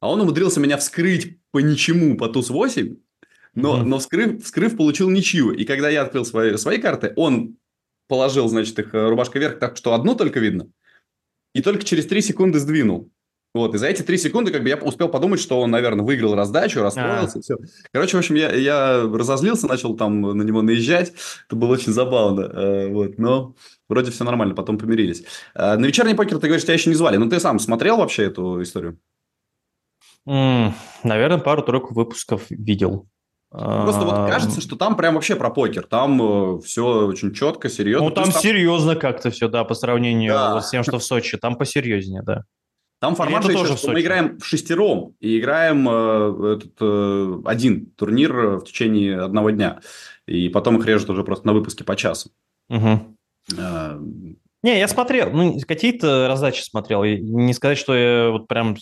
а 0.00 0.10
он 0.10 0.20
умудрился 0.20 0.60
меня 0.60 0.76
вскрыть 0.76 1.38
по 1.50 1.58
ничему 1.58 2.16
по 2.16 2.28
туз 2.28 2.50
8, 2.50 2.96
но, 3.54 3.78
mm-hmm. 3.78 3.84
но 3.84 3.98
вскрыв, 3.98 4.44
вскрыв, 4.44 4.76
получил 4.76 5.10
ничью. 5.10 5.52
И 5.52 5.64
когда 5.64 5.88
я 5.88 6.02
открыл 6.02 6.24
свои, 6.24 6.56
свои 6.56 6.78
карты, 6.78 7.12
он 7.16 7.56
положил, 8.08 8.48
значит, 8.48 8.78
их 8.78 8.94
э, 8.94 9.08
рубашкой 9.08 9.40
вверх 9.40 9.58
так, 9.58 9.76
что 9.76 9.94
одну 9.94 10.14
только 10.14 10.40
видно. 10.40 10.68
И 11.54 11.62
только 11.62 11.84
через 11.84 12.06
3 12.06 12.20
секунды 12.20 12.58
сдвинул. 12.58 13.10
Вот, 13.56 13.74
и 13.74 13.78
за 13.78 13.86
эти 13.86 14.02
три 14.02 14.18
секунды 14.18 14.52
как 14.52 14.62
бы 14.62 14.68
я 14.68 14.76
успел 14.76 15.08
подумать, 15.08 15.40
что 15.40 15.60
он, 15.60 15.70
наверное, 15.70 16.04
выиграл 16.04 16.34
раздачу, 16.34 16.82
расстроился, 16.82 17.38
а. 17.38 17.40
все. 17.40 17.56
Короче, 17.90 18.16
в 18.16 18.20
общем, 18.20 18.34
я, 18.34 18.52
я 18.52 19.02
разозлился, 19.02 19.66
начал 19.66 19.96
там 19.96 20.20
на 20.20 20.42
него 20.42 20.60
наезжать. 20.60 21.14
Это 21.46 21.56
было 21.56 21.72
очень 21.72 21.92
забавно. 21.92 22.42
Э, 22.42 22.88
вот, 22.88 23.18
но 23.18 23.54
вроде 23.88 24.10
все 24.10 24.24
нормально, 24.24 24.54
потом 24.54 24.76
помирились. 24.76 25.24
Э, 25.54 25.76
на 25.76 25.86
вечерний 25.86 26.14
покер 26.14 26.38
ты 26.38 26.48
говоришь, 26.48 26.64
тебя 26.64 26.74
еще 26.74 26.90
не 26.90 26.96
звали. 26.96 27.16
Ну, 27.16 27.30
ты 27.30 27.40
сам 27.40 27.58
смотрел 27.58 27.96
вообще 27.96 28.24
эту 28.24 28.62
историю? 28.62 28.98
Mm, 30.28 30.72
наверное, 31.02 31.38
пару-тройку 31.38 31.94
выпусков 31.94 32.42
видел. 32.50 33.08
Просто 33.50 34.02
вот 34.02 34.14
а, 34.14 34.28
кажется, 34.28 34.60
что 34.60 34.76
там 34.76 34.96
прям 34.96 35.14
вообще 35.14 35.34
про 35.34 35.48
покер. 35.48 35.86
Там 35.86 36.20
э, 36.56 36.60
все 36.60 37.06
очень 37.06 37.32
четко, 37.32 37.70
серьезно. 37.70 38.08
Ну, 38.08 38.14
там, 38.14 38.30
там 38.30 38.34
серьезно 38.34 38.96
как-то 38.96 39.30
все, 39.30 39.48
да, 39.48 39.64
по 39.64 39.74
сравнению 39.74 40.34
да. 40.34 40.60
с 40.60 40.70
тем, 40.70 40.82
что 40.82 40.98
в 40.98 41.04
Сочи. 41.04 41.38
Там 41.38 41.56
посерьезнее, 41.56 42.22
да. 42.22 42.44
Там 42.98 43.14
формат 43.14 43.44
же 43.44 43.52
еще, 43.52 43.76
что 43.76 43.92
мы 43.92 44.00
играем 44.00 44.38
в 44.38 44.44
шестером 44.46 45.14
и 45.20 45.38
играем 45.38 45.86
э, 45.88 46.54
этот, 46.56 46.72
э, 46.80 47.40
один 47.44 47.86
турнир 47.90 48.58
в 48.58 48.64
течение 48.64 49.20
одного 49.20 49.50
дня. 49.50 49.80
И 50.26 50.48
потом 50.48 50.78
их 50.78 50.86
режут 50.86 51.10
уже 51.10 51.22
просто 51.22 51.46
на 51.46 51.52
выпуске 51.52 51.84
по 51.84 51.94
часу. 51.94 52.30
Угу. 52.70 53.16
А... 53.58 54.00
Не, 54.62 54.78
я 54.78 54.88
смотрел, 54.88 55.30
ну, 55.30 55.58
какие-то 55.66 56.26
раздачи 56.26 56.62
смотрел. 56.62 57.04
Не 57.04 57.52
сказать, 57.52 57.78
что 57.78 57.94
я 57.94 58.30
вот 58.30 58.48
прям 58.48 58.76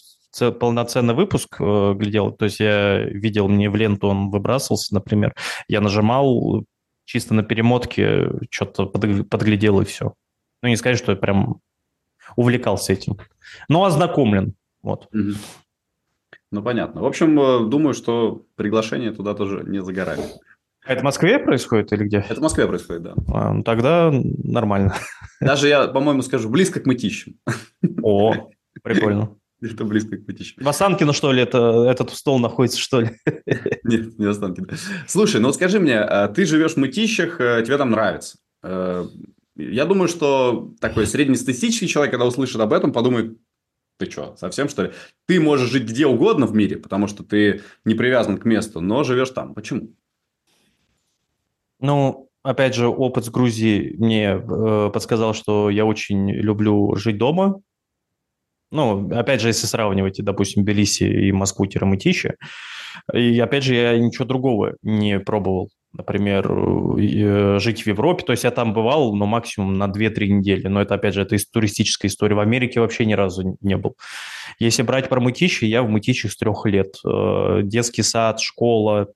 полноценный 0.59 1.15
выпуск 1.15 1.57
э, 1.61 1.95
глядел, 1.95 2.33
то 2.33 2.45
есть 2.45 2.61
я 2.61 2.99
видел, 3.01 3.49
мне 3.49 3.69
в 3.71 3.77
ленту 3.77 4.09
он 4.09 4.31
выбрасывался, 4.31 4.95
например, 4.95 5.35
я 5.69 5.81
нажимал 5.81 6.65
чисто 7.05 7.35
на 7.35 7.43
перемотке, 7.43 8.31
что-то 8.51 8.87
подглядел 8.87 9.81
и 9.81 9.85
все. 9.85 10.15
Ну, 10.63 10.69
не 10.69 10.77
сказать, 10.77 10.99
что 10.99 11.13
я 11.13 11.17
прям 11.17 11.61
увлекался 12.37 12.93
этим. 12.93 13.19
Но 13.69 13.85
ознакомлен, 13.85 14.55
вот. 14.83 15.09
Ну, 16.51 16.63
понятно. 16.63 17.01
В 17.01 17.07
общем, 17.07 17.41
э, 17.41 17.69
думаю, 17.69 17.95
что 17.95 18.47
приглашение 18.55 19.11
туда 19.11 19.35
тоже 19.35 19.65
не 19.67 19.83
загорает. 19.83 20.39
Это 20.87 21.01
в 21.01 21.05
Москве 21.05 21.39
происходит 21.41 21.93
или 21.93 22.05
где? 22.05 22.19
Это 22.19 22.37
в 22.37 22.43
Москве 22.43 22.67
происходит, 22.69 23.03
да. 23.03 23.15
А, 23.33 23.53
ну, 23.53 23.63
тогда 23.65 24.13
нормально. 24.13 24.95
Даже 25.41 25.67
я, 25.67 25.89
по-моему, 25.89 26.23
скажу, 26.23 26.49
близко 26.49 26.79
к 26.79 26.87
мытищам. 26.87 27.35
О, 28.03 28.51
прикольно. 28.83 29.37
Это 29.63 29.85
близко 29.85 30.19
к 30.19 30.27
Мытищу. 30.27 30.63
В 30.63 30.69
Осанкино, 30.69 31.15
что 31.15 31.33
ли, 31.33 31.43
это, 31.43 31.87
этот 31.89 32.11
стол 32.11 32.39
находится, 32.39 32.79
что 32.79 33.01
ли? 33.01 33.11
Нет, 33.85 34.19
не 34.19 34.27
в 34.27 34.31
Осанкино. 34.31 34.69
Слушай, 35.07 35.41
ну 35.41 35.53
скажи 35.53 35.81
мне, 35.81 36.01
а 36.01 36.29
ты 36.29 36.45
живешь 36.45 36.75
в 36.75 36.77
Мытищах, 36.77 37.41
э, 37.41 37.63
тебе 37.65 37.79
там 37.79 37.91
нравится. 37.91 38.39
Я 39.57 39.85
думаю, 39.85 40.09
что 40.09 40.75
такой 40.81 41.07
среднестатистический 41.07 41.89
человек, 41.89 42.13
когда 42.13 42.27
услышит 42.27 42.61
об 42.61 42.73
этом, 42.73 42.93
подумает, 42.93 43.39
ты 43.99 44.11
что, 44.11 44.35
совсем 44.37 44.69
что 44.69 44.85
ли? 44.85 44.93
Ты 45.27 45.41
можешь 45.41 45.71
жить 45.71 45.85
где 45.85 46.07
угодно 46.07 46.47
в 46.47 46.55
мире, 46.55 46.77
потому 46.77 47.07
что 47.07 47.23
ты 47.23 47.63
не 47.85 47.95
привязан 47.95 48.39
к 48.39 48.45
месту, 48.45 48.81
но 48.81 49.05
живешь 49.05 49.31
там. 49.31 49.55
Почему? 49.55 49.95
Ну, 51.79 52.29
опять 52.43 52.75
же, 52.75 52.89
опыт 52.89 53.25
с 53.25 53.31
Грузией 53.31 53.97
мне 53.97 54.31
э, 54.31 54.91
подсказал, 54.93 55.35
что 55.35 55.71
я 55.71 55.85
очень 55.85 56.31
люблю 56.31 56.97
жить 56.97 57.19
дома, 57.19 57.63
ну, 58.75 59.09
опять 59.11 59.41
же, 59.41 59.49
если 59.49 59.67
сравнивать, 59.67 60.21
допустим, 60.25 60.65
Белиси 60.65 61.05
и 61.05 61.31
Москву-Мытищи, 61.31 62.35
и 63.13 63.39
опять 63.39 63.63
же, 63.63 63.75
я 63.77 63.97
ничего 63.97 64.25
другого 64.25 64.75
не 64.83 65.21
пробовал. 65.21 65.71
Например, 65.97 66.51
э, 66.51 67.59
жить 67.61 67.83
в 67.83 67.87
Европе, 67.87 68.25
то 68.25 68.33
есть 68.33 68.43
я 68.43 68.51
там 68.51 68.73
бывал, 68.73 69.15
но 69.15 69.27
максимум 69.27 69.75
на 69.75 69.87
2-3 69.87 70.27
недели. 70.29 70.67
Но 70.67 70.83
это, 70.83 70.97
опять 70.97 71.15
же, 71.15 71.23
это 71.23 71.37
туристическая 71.53 72.11
история. 72.11 72.35
В 72.35 72.41
Америке 72.41 72.81
вообще 72.81 73.07
ни 73.07 73.13
разу 73.13 73.57
не 73.61 73.77
был. 73.77 73.97
Если 74.59 74.83
брать 74.83 75.09
про 75.09 75.21
Мытищи, 75.21 75.67
я 75.67 75.85
в 75.85 75.89
Мытищах 75.89 76.33
с 76.33 76.37
трех 76.37 76.67
лет. 76.67 76.97
Э, 77.07 77.61
детский 77.63 78.03
сад, 78.03 78.41
школа, 78.41 79.07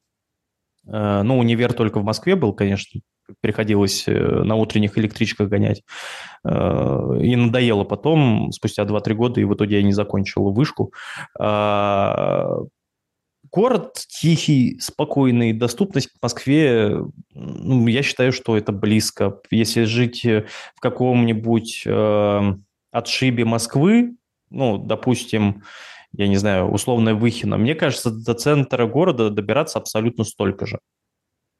э, 0.87 1.22
ну, 1.22 1.39
универ 1.39 1.72
только 1.72 1.99
в 1.99 2.05
Москве 2.05 2.37
был, 2.37 2.53
конечно, 2.53 3.01
приходилось 3.41 4.05
на 4.07 4.55
утренних 4.55 4.97
электричках 4.97 5.51
гонять. 5.51 5.83
И 6.47 7.37
надоело 7.37 7.85
потом, 7.85 8.53
спустя 8.53 8.85
2-3 8.85 9.14
года, 9.14 9.41
и 9.41 9.45
в 9.45 9.53
итоге 9.53 9.76
я 9.76 9.83
не 9.83 9.93
закончил 9.93 10.51
вышку. 10.51 10.95
Город 13.51 14.05
тихий, 14.09 14.79
спокойный, 14.81 15.53
доступность 15.53 16.09
к 16.09 16.23
Москве, 16.23 16.99
ну, 17.35 17.87
я 17.87 18.03
считаю, 18.03 18.33
что 18.33 18.57
это 18.57 18.73
близко. 18.73 19.41
Если 19.51 19.85
жить 19.85 20.25
в 20.25 20.81
каком-нибудь 20.81 21.83
э, 21.87 22.55
отшибе 22.91 23.45
Москвы, 23.45 24.17
ну, 24.51 24.79
допустим, 24.79 25.63
я 26.13 26.29
не 26.29 26.37
знаю, 26.37 26.71
условная 26.71 27.15
Выхина, 27.15 27.59
мне 27.59 27.75
кажется, 27.75 28.11
до 28.11 28.35
центра 28.35 28.87
города 28.87 29.31
добираться 29.31 29.79
абсолютно 29.79 30.25
столько 30.25 30.67
же. 30.67 30.79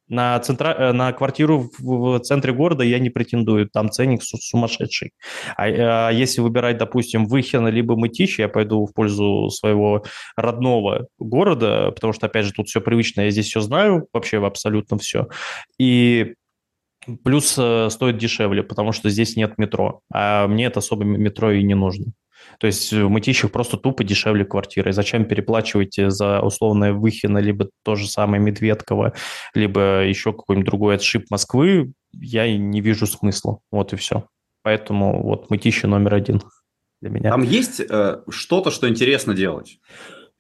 На, 0.09 0.39
центра... 0.41 0.75
Э, 0.79 0.93
на 0.93 1.13
квартиру 1.13 1.71
в 1.79 2.19
центре 2.21 2.53
города 2.53 2.85
я 2.85 2.99
не 2.99 3.11
претендую, 3.11 3.69
там 3.69 3.91
ценник 3.91 4.23
сумасшедший. 4.23 5.13
А, 5.57 6.09
а 6.09 6.11
если 6.11 6.41
выбирать, 6.41 6.79
допустим, 6.79 7.27
Выхино 7.27 7.69
либо 7.69 7.97
Мытищи, 7.97 8.41
я 8.41 8.49
пойду 8.49 8.87
в 8.87 8.93
пользу 8.93 9.51
своего 9.51 10.05
родного 10.37 11.07
города, 11.19 11.91
потому 11.93 12.13
что, 12.13 12.27
опять 12.27 12.47
же, 12.47 12.53
тут 12.53 12.69
все 12.69 12.81
привычно, 12.81 13.23
я 13.23 13.31
здесь 13.31 13.47
все 13.47 13.61
знаю, 13.61 14.07
вообще 14.13 14.45
абсолютно 14.45 14.99
все. 14.99 15.29
И 15.79 16.35
плюс 17.25 17.55
э, 17.59 17.89
стоит 17.91 18.19
дешевле, 18.19 18.63
потому 18.63 18.93
что 18.93 19.11
здесь 19.11 19.37
нет 19.37 19.59
метро, 19.59 20.01
а 20.13 20.47
мне 20.47 20.67
это 20.67 20.81
особо 20.81 21.05
метро 21.05 21.53
и 21.53 21.63
не 21.63 21.75
нужно. 21.75 22.13
То 22.59 22.67
есть 22.67 22.93
в 22.93 23.09
Мытищах 23.09 23.53
просто 23.53 23.77
тупо 23.77 24.05
дешевле 24.05 24.45
квартиры. 24.45 24.93
Зачем 24.93 25.25
переплачивать 25.25 25.95
за 25.97 26.41
условное 26.41 26.93
Выхино, 26.93 27.39
либо 27.39 27.71
то 27.85 27.95
же 27.95 28.09
самое 28.09 28.43
Медведково, 28.43 29.15
либо 29.55 30.05
еще 30.05 30.33
какой-нибудь 30.33 30.67
другой 30.67 30.95
отшиб 30.97 31.25
Москвы, 31.31 31.93
я 32.13 32.57
не 32.57 32.81
вижу 32.81 33.07
смысла. 33.07 33.61
Вот 33.71 33.93
и 33.93 33.97
все. 33.97 34.25
Поэтому 34.63 35.23
вот 35.23 35.51
Мытищи 35.51 35.87
номер 35.87 36.15
один 36.15 36.43
для 37.01 37.11
меня. 37.11 37.31
Там 37.31 37.43
есть 37.43 37.81
э, 37.81 38.23
что-то, 38.29 38.71
что 38.71 38.89
интересно 38.89 39.35
делать? 39.35 39.79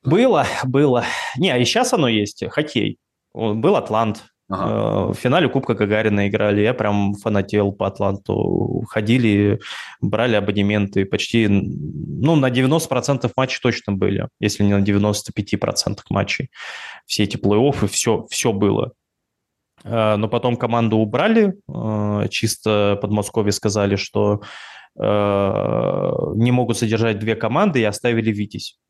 Было, 0.03 0.47
было. 0.65 1.05
Не, 1.37 1.51
а 1.51 1.59
и 1.59 1.65
сейчас 1.65 1.93
оно 1.93 2.09
есть. 2.09 2.45
Хоккей. 2.51 2.99
Был 3.35 3.77
Атлант, 3.77 4.25
Ага. 4.49 5.11
Э, 5.11 5.13
в 5.13 5.15
финале 5.15 5.49
Кубка 5.49 5.75
Гагарина 5.75 6.29
играли. 6.29 6.63
Я 6.63 6.75
прям 6.75 7.15
фанател 7.15 7.73
по 7.73 7.87
Атланту. 7.87 8.85
Ходили, 8.89 9.61
брали 10.01 10.37
абонементы. 10.37 11.05
Почти, 11.05 11.49
ну, 11.49 12.37
на 12.37 12.51
90% 12.51 13.31
матчей 13.37 13.61
точно 13.63 13.93
были, 13.93 14.29
если 14.41 14.65
не 14.65 14.75
на 14.75 14.83
95% 14.83 15.99
матчей. 16.11 16.51
Все 17.07 17.25
эти 17.25 17.37
плей-оффы, 17.37 17.87
все, 17.89 18.27
все 18.31 18.53
было. 18.53 18.93
Э, 19.85 20.17
но 20.17 20.29
потом 20.29 20.57
команду 20.57 20.97
убрали. 20.97 21.55
Э, 21.69 22.29
чисто 22.31 22.99
Подмосковье 23.01 23.53
сказали, 23.53 23.97
что 23.97 24.43
не 25.01 26.51
могут 26.51 26.77
содержать 26.77 27.21
две 27.21 27.37
команды 27.37 27.79
и 27.79 27.85
оставили 27.85 28.33
Витязь. 28.33 28.81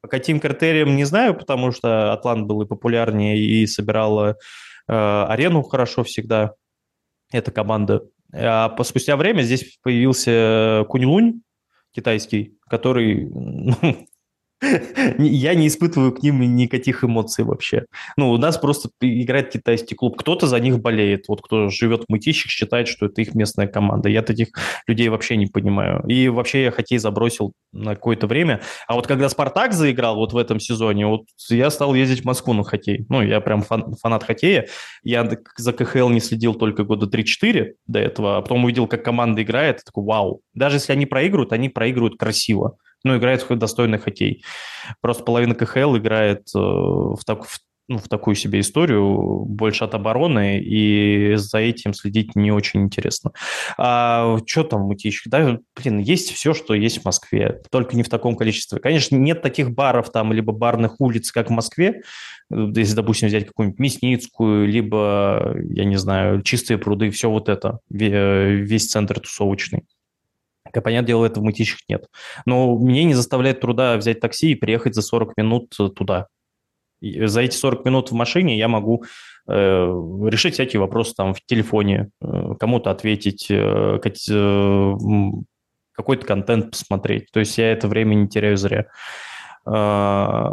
По 0.00 0.08
каким 0.08 0.40
критериям 0.40 0.96
не 0.96 1.04
знаю, 1.04 1.34
потому 1.34 1.70
что 1.70 2.14
Атлант 2.14 2.46
был 2.46 2.62
и 2.62 2.66
популярнее, 2.66 3.36
и 3.38 3.66
собирала 3.66 4.36
арену 4.90 5.62
хорошо 5.62 6.04
всегда, 6.04 6.54
эта 7.30 7.50
команда. 7.50 8.02
А 8.32 8.74
спустя 8.84 9.16
время 9.16 9.42
здесь 9.42 9.78
появился 9.82 10.84
Кунь-Лунь, 10.88 11.42
китайский, 11.92 12.58
который 12.68 13.28
ну, 13.30 14.06
я 15.18 15.54
не 15.54 15.68
испытываю 15.68 16.12
к 16.12 16.22
ним 16.22 16.40
никаких 16.54 17.04
эмоций 17.04 17.44
вообще. 17.44 17.86
Ну, 18.16 18.30
у 18.30 18.36
нас 18.36 18.58
просто 18.58 18.90
играет 19.00 19.50
китайский 19.50 19.94
клуб. 19.94 20.16
Кто-то 20.18 20.46
за 20.46 20.60
них 20.60 20.80
болеет. 20.80 21.24
Вот 21.28 21.40
кто 21.40 21.68
живет 21.68 22.04
в 22.04 22.12
Мытищах, 22.12 22.50
считает, 22.50 22.88
что 22.88 23.06
это 23.06 23.20
их 23.22 23.34
местная 23.34 23.66
команда. 23.66 24.08
Я 24.08 24.22
таких 24.22 24.48
людей 24.86 25.08
вообще 25.08 25.36
не 25.36 25.46
понимаю. 25.46 26.04
И 26.06 26.28
вообще 26.28 26.64
я 26.64 26.70
хоккей 26.70 26.98
забросил 26.98 27.52
на 27.72 27.94
какое-то 27.94 28.26
время. 28.26 28.60
А 28.86 28.94
вот 28.94 29.06
когда 29.06 29.28
«Спартак» 29.28 29.72
заиграл 29.72 30.16
вот 30.16 30.32
в 30.32 30.36
этом 30.36 30.60
сезоне, 30.60 31.06
вот 31.06 31.22
я 31.48 31.70
стал 31.70 31.94
ездить 31.94 32.22
в 32.22 32.24
Москву 32.24 32.52
на 32.52 32.64
хоккей. 32.64 33.06
Ну, 33.08 33.22
я 33.22 33.40
прям 33.40 33.62
фан, 33.62 33.94
фанат 33.94 34.24
хоккея. 34.24 34.66
Я 35.02 35.28
за 35.56 35.72
КХЛ 35.72 36.10
не 36.10 36.20
следил 36.20 36.54
только 36.54 36.84
года 36.84 37.06
3-4 37.06 37.72
до 37.86 37.98
этого, 37.98 38.38
а 38.38 38.42
потом 38.42 38.64
увидел, 38.64 38.86
как 38.86 39.04
команда 39.04 39.42
играет. 39.42 39.82
Такой, 39.84 40.04
вау. 40.04 40.42
Даже 40.54 40.76
если 40.76 40.92
они 40.92 41.06
проигрывают, 41.06 41.52
они 41.52 41.68
проигрывают 41.68 42.18
красиво 42.18 42.76
ну, 43.04 43.16
играет 43.16 43.48
в 43.48 43.56
достойный 43.56 43.98
хоккей. 43.98 44.44
Просто 45.00 45.24
половина 45.24 45.54
КХЛ 45.54 45.96
играет 45.96 46.48
э, 46.54 46.58
в, 46.58 47.20
так, 47.24 47.44
в, 47.44 47.58
ну, 47.88 47.98
в 47.98 48.08
такую 48.08 48.36
себе 48.36 48.60
историю, 48.60 49.44
больше 49.44 49.84
от 49.84 49.94
обороны, 49.94 50.60
и 50.60 51.34
за 51.34 51.58
этим 51.58 51.92
следить 51.92 52.36
не 52.36 52.52
очень 52.52 52.82
интересно. 52.82 53.32
А 53.78 54.38
что 54.46 54.62
там 54.62 54.82
Мытищах? 54.82 55.30
Да, 55.30 55.58
блин, 55.74 55.98
есть 55.98 56.30
все, 56.30 56.54
что 56.54 56.74
есть 56.74 57.00
в 57.00 57.04
Москве, 57.04 57.62
только 57.70 57.96
не 57.96 58.02
в 58.02 58.08
таком 58.08 58.36
количестве. 58.36 58.78
Конечно, 58.78 59.16
нет 59.16 59.42
таких 59.42 59.72
баров 59.72 60.10
там, 60.10 60.32
либо 60.32 60.52
барных 60.52 61.00
улиц, 61.00 61.32
как 61.32 61.48
в 61.48 61.52
Москве, 61.52 62.02
если, 62.48 62.94
допустим, 62.94 63.28
взять 63.28 63.46
какую-нибудь 63.46 63.80
Мясницкую, 63.80 64.68
либо, 64.68 65.56
я 65.70 65.84
не 65.84 65.96
знаю, 65.96 66.42
Чистые 66.42 66.78
пруды, 66.78 67.10
все 67.10 67.30
вот 67.30 67.48
это, 67.48 67.78
весь 67.88 68.88
центр 68.88 69.20
тусовочный. 69.20 69.84
Дело, 70.72 71.24
этого 71.24 71.42
в 71.42 71.46
Мытищах 71.46 71.80
нет. 71.88 72.06
Но 72.46 72.76
мне 72.76 73.04
не 73.04 73.14
заставляет 73.14 73.60
труда 73.60 73.96
взять 73.96 74.20
такси 74.20 74.52
и 74.52 74.54
приехать 74.54 74.94
за 74.94 75.02
40 75.02 75.36
минут 75.36 75.74
э, 75.78 75.88
туда. 75.88 76.26
И 77.00 77.26
за 77.26 77.40
эти 77.40 77.56
40 77.56 77.84
минут 77.84 78.10
в 78.10 78.14
машине 78.14 78.58
я 78.58 78.68
могу 78.68 79.04
э, 79.48 79.52
решить 79.52 80.54
всякие 80.54 80.80
вопросы 80.80 81.14
там 81.14 81.34
в 81.34 81.40
телефоне, 81.44 82.10
э, 82.20 82.54
кому-то 82.58 82.90
ответить, 82.90 83.50
э, 83.50 83.98
э, 84.04 84.94
какой-то 85.92 86.26
контент 86.26 86.70
посмотреть. 86.70 87.30
То 87.32 87.40
есть 87.40 87.56
я 87.58 87.72
это 87.72 87.88
время 87.88 88.14
не 88.14 88.28
теряю 88.28 88.56
зря. 88.56 88.86
Э, 89.66 90.50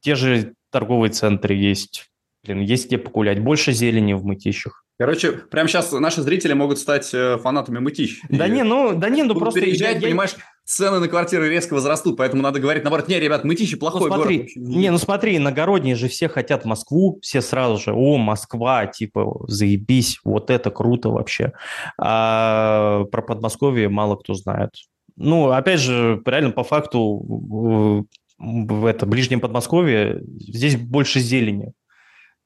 те 0.00 0.14
же 0.14 0.54
торговые 0.70 1.12
центры 1.12 1.54
есть. 1.54 2.10
Блин, 2.42 2.60
есть 2.60 2.86
где 2.86 2.98
погулять. 2.98 3.40
Больше 3.40 3.72
зелени 3.72 4.14
в 4.14 4.24
мытищах. 4.24 4.84
Короче, 5.00 5.32
прямо 5.32 5.66
сейчас 5.66 5.92
наши 5.92 6.20
зрители 6.20 6.52
могут 6.52 6.78
стать 6.78 7.14
э, 7.14 7.38
фанатами 7.38 7.78
мытищ. 7.78 8.20
Да 8.28 8.46
не, 8.48 8.64
ну, 8.64 8.92
да 8.94 9.08
не, 9.08 9.22
ну 9.22 9.34
просто... 9.34 9.58
переезжать, 9.58 9.94
я, 9.94 10.00
понимаешь, 10.02 10.36
цены 10.66 10.98
на 10.98 11.08
квартиры 11.08 11.48
резко 11.48 11.72
возрастут, 11.72 12.18
поэтому 12.18 12.42
надо 12.42 12.60
говорить, 12.60 12.84
наоборот, 12.84 13.08
не, 13.08 13.18
ребят, 13.18 13.42
Мытищи 13.42 13.78
плохой 13.78 14.02
ну, 14.02 14.06
смотри, 14.08 14.36
город. 14.36 14.50
Не, 14.56 14.90
ну 14.90 14.98
смотри, 14.98 15.38
иногородние 15.38 15.94
же 15.96 16.08
все 16.08 16.28
хотят 16.28 16.66
Москву, 16.66 17.18
все 17.22 17.40
сразу 17.40 17.82
же, 17.82 17.94
о, 17.94 18.18
Москва, 18.18 18.84
типа, 18.88 19.46
заебись, 19.48 20.20
вот 20.22 20.50
это 20.50 20.70
круто 20.70 21.08
вообще. 21.08 21.54
А 21.98 23.04
про 23.10 23.22
Подмосковье 23.22 23.88
мало 23.88 24.16
кто 24.16 24.34
знает. 24.34 24.72
Ну, 25.16 25.48
опять 25.48 25.80
же, 25.80 26.20
реально 26.26 26.50
по 26.50 26.62
факту 26.62 28.04
в 28.38 28.84
это 28.84 29.06
ближнем 29.06 29.40
Подмосковье 29.40 30.20
здесь 30.26 30.76
больше 30.76 31.20
зелени. 31.20 31.72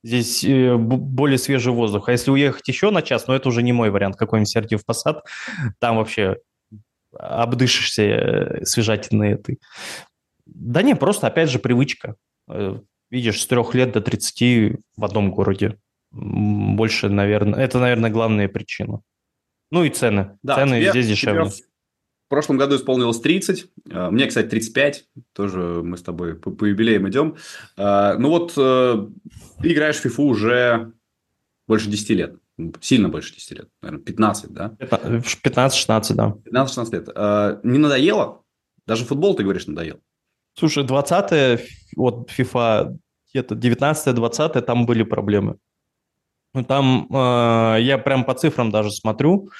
Здесь 0.04 0.44
э, 0.44 0.76
более 0.76 1.38
свежий 1.38 1.72
воздух. 1.72 2.10
А 2.10 2.12
если 2.12 2.30
уехать 2.30 2.68
еще 2.68 2.90
на 2.90 3.00
час, 3.00 3.26
ну 3.26 3.32
это 3.32 3.48
уже 3.48 3.62
не 3.62 3.72
мой 3.72 3.88
вариант, 3.88 4.16
какой-нибудь 4.16 4.50
Сергиев 4.50 4.84
Посад, 4.84 5.24
там 5.78 5.96
вообще 5.96 6.36
обдышишься 7.18 8.02
э, 8.02 8.64
свежатиной 8.66 9.32
этой. 9.32 9.60
Да 10.44 10.82
не, 10.82 10.94
просто 10.94 11.26
опять 11.26 11.48
же 11.48 11.58
привычка. 11.58 12.16
Э, 12.50 12.78
видишь, 13.10 13.40
с 13.40 13.46
трех 13.46 13.74
лет 13.74 13.92
до 13.92 14.02
30 14.02 14.76
в 14.94 15.04
одном 15.04 15.30
городе. 15.30 15.78
Больше, 16.12 17.08
наверное, 17.08 17.60
это, 17.60 17.78
наверное, 17.78 18.10
главная 18.10 18.48
причина. 18.48 19.00
Ну 19.70 19.84
и 19.84 19.88
цены. 19.88 20.36
Да, 20.42 20.56
цены 20.56 20.80
тебе, 20.80 20.90
здесь 20.90 21.08
дешевле. 21.08 21.50
Тебе 21.50 21.64
прошлом 22.34 22.58
году 22.58 22.76
исполнилось 22.76 23.20
30. 23.20 23.66
А, 23.92 24.10
мне, 24.10 24.26
кстати, 24.26 24.48
35. 24.48 25.04
Тоже 25.32 25.58
мы 25.58 25.96
с 25.96 26.02
тобой 26.02 26.34
по, 26.34 26.50
по 26.50 26.64
юбилеям 26.64 27.08
идем. 27.08 27.36
А, 27.76 28.16
ну 28.18 28.28
вот, 28.28 28.54
э, 28.56 29.06
ты 29.60 29.72
играешь 29.72 29.96
в 29.96 30.04
FIFA 30.04 30.22
уже 30.22 30.92
больше 31.68 31.88
10 31.88 32.10
лет. 32.10 32.36
Сильно 32.80 33.08
больше 33.08 33.34
10 33.34 33.50
лет. 33.52 33.68
Наверное, 33.82 34.04
15, 34.04 34.50
да? 34.52 34.76
15-16, 34.80 36.14
да. 36.14 36.34
15-16 36.44 36.92
лет. 36.92 37.64
Не 37.64 37.78
надоело? 37.78 38.42
Даже 38.86 39.04
футбол, 39.04 39.34
ты 39.34 39.44
говоришь, 39.44 39.66
надоел. 39.66 40.00
Слушай, 40.56 40.84
20 40.84 41.60
вот 41.96 42.30
FIFA, 42.30 42.96
где-то 43.32 43.54
19-20 43.54 44.60
там 44.62 44.86
были 44.86 45.02
проблемы. 45.02 45.56
Ну, 46.54 46.62
там 46.64 47.08
э, 47.10 47.78
я 47.80 47.98
прям 47.98 48.24
по 48.24 48.34
цифрам 48.34 48.70
даже 48.70 48.92
смотрю, 48.92 49.48
э, 49.48 49.50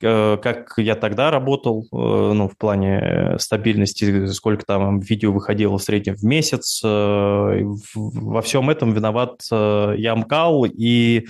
как 0.00 0.74
я 0.76 0.94
тогда 0.94 1.30
работал, 1.30 1.84
э, 1.84 1.86
ну, 1.92 2.48
в 2.48 2.56
плане 2.56 3.36
стабильности, 3.38 4.26
сколько 4.26 4.64
там 4.64 5.00
видео 5.00 5.32
выходило 5.32 5.78
в 5.78 5.82
среднем 5.82 6.16
в 6.16 6.22
месяц. 6.22 6.80
Э, 6.84 7.62
во 7.94 8.42
всем 8.42 8.70
этом 8.70 8.92
виноват 8.92 9.40
э, 9.50 9.94
я 9.98 10.14
МКАЛ 10.14 10.66
и 10.66 11.26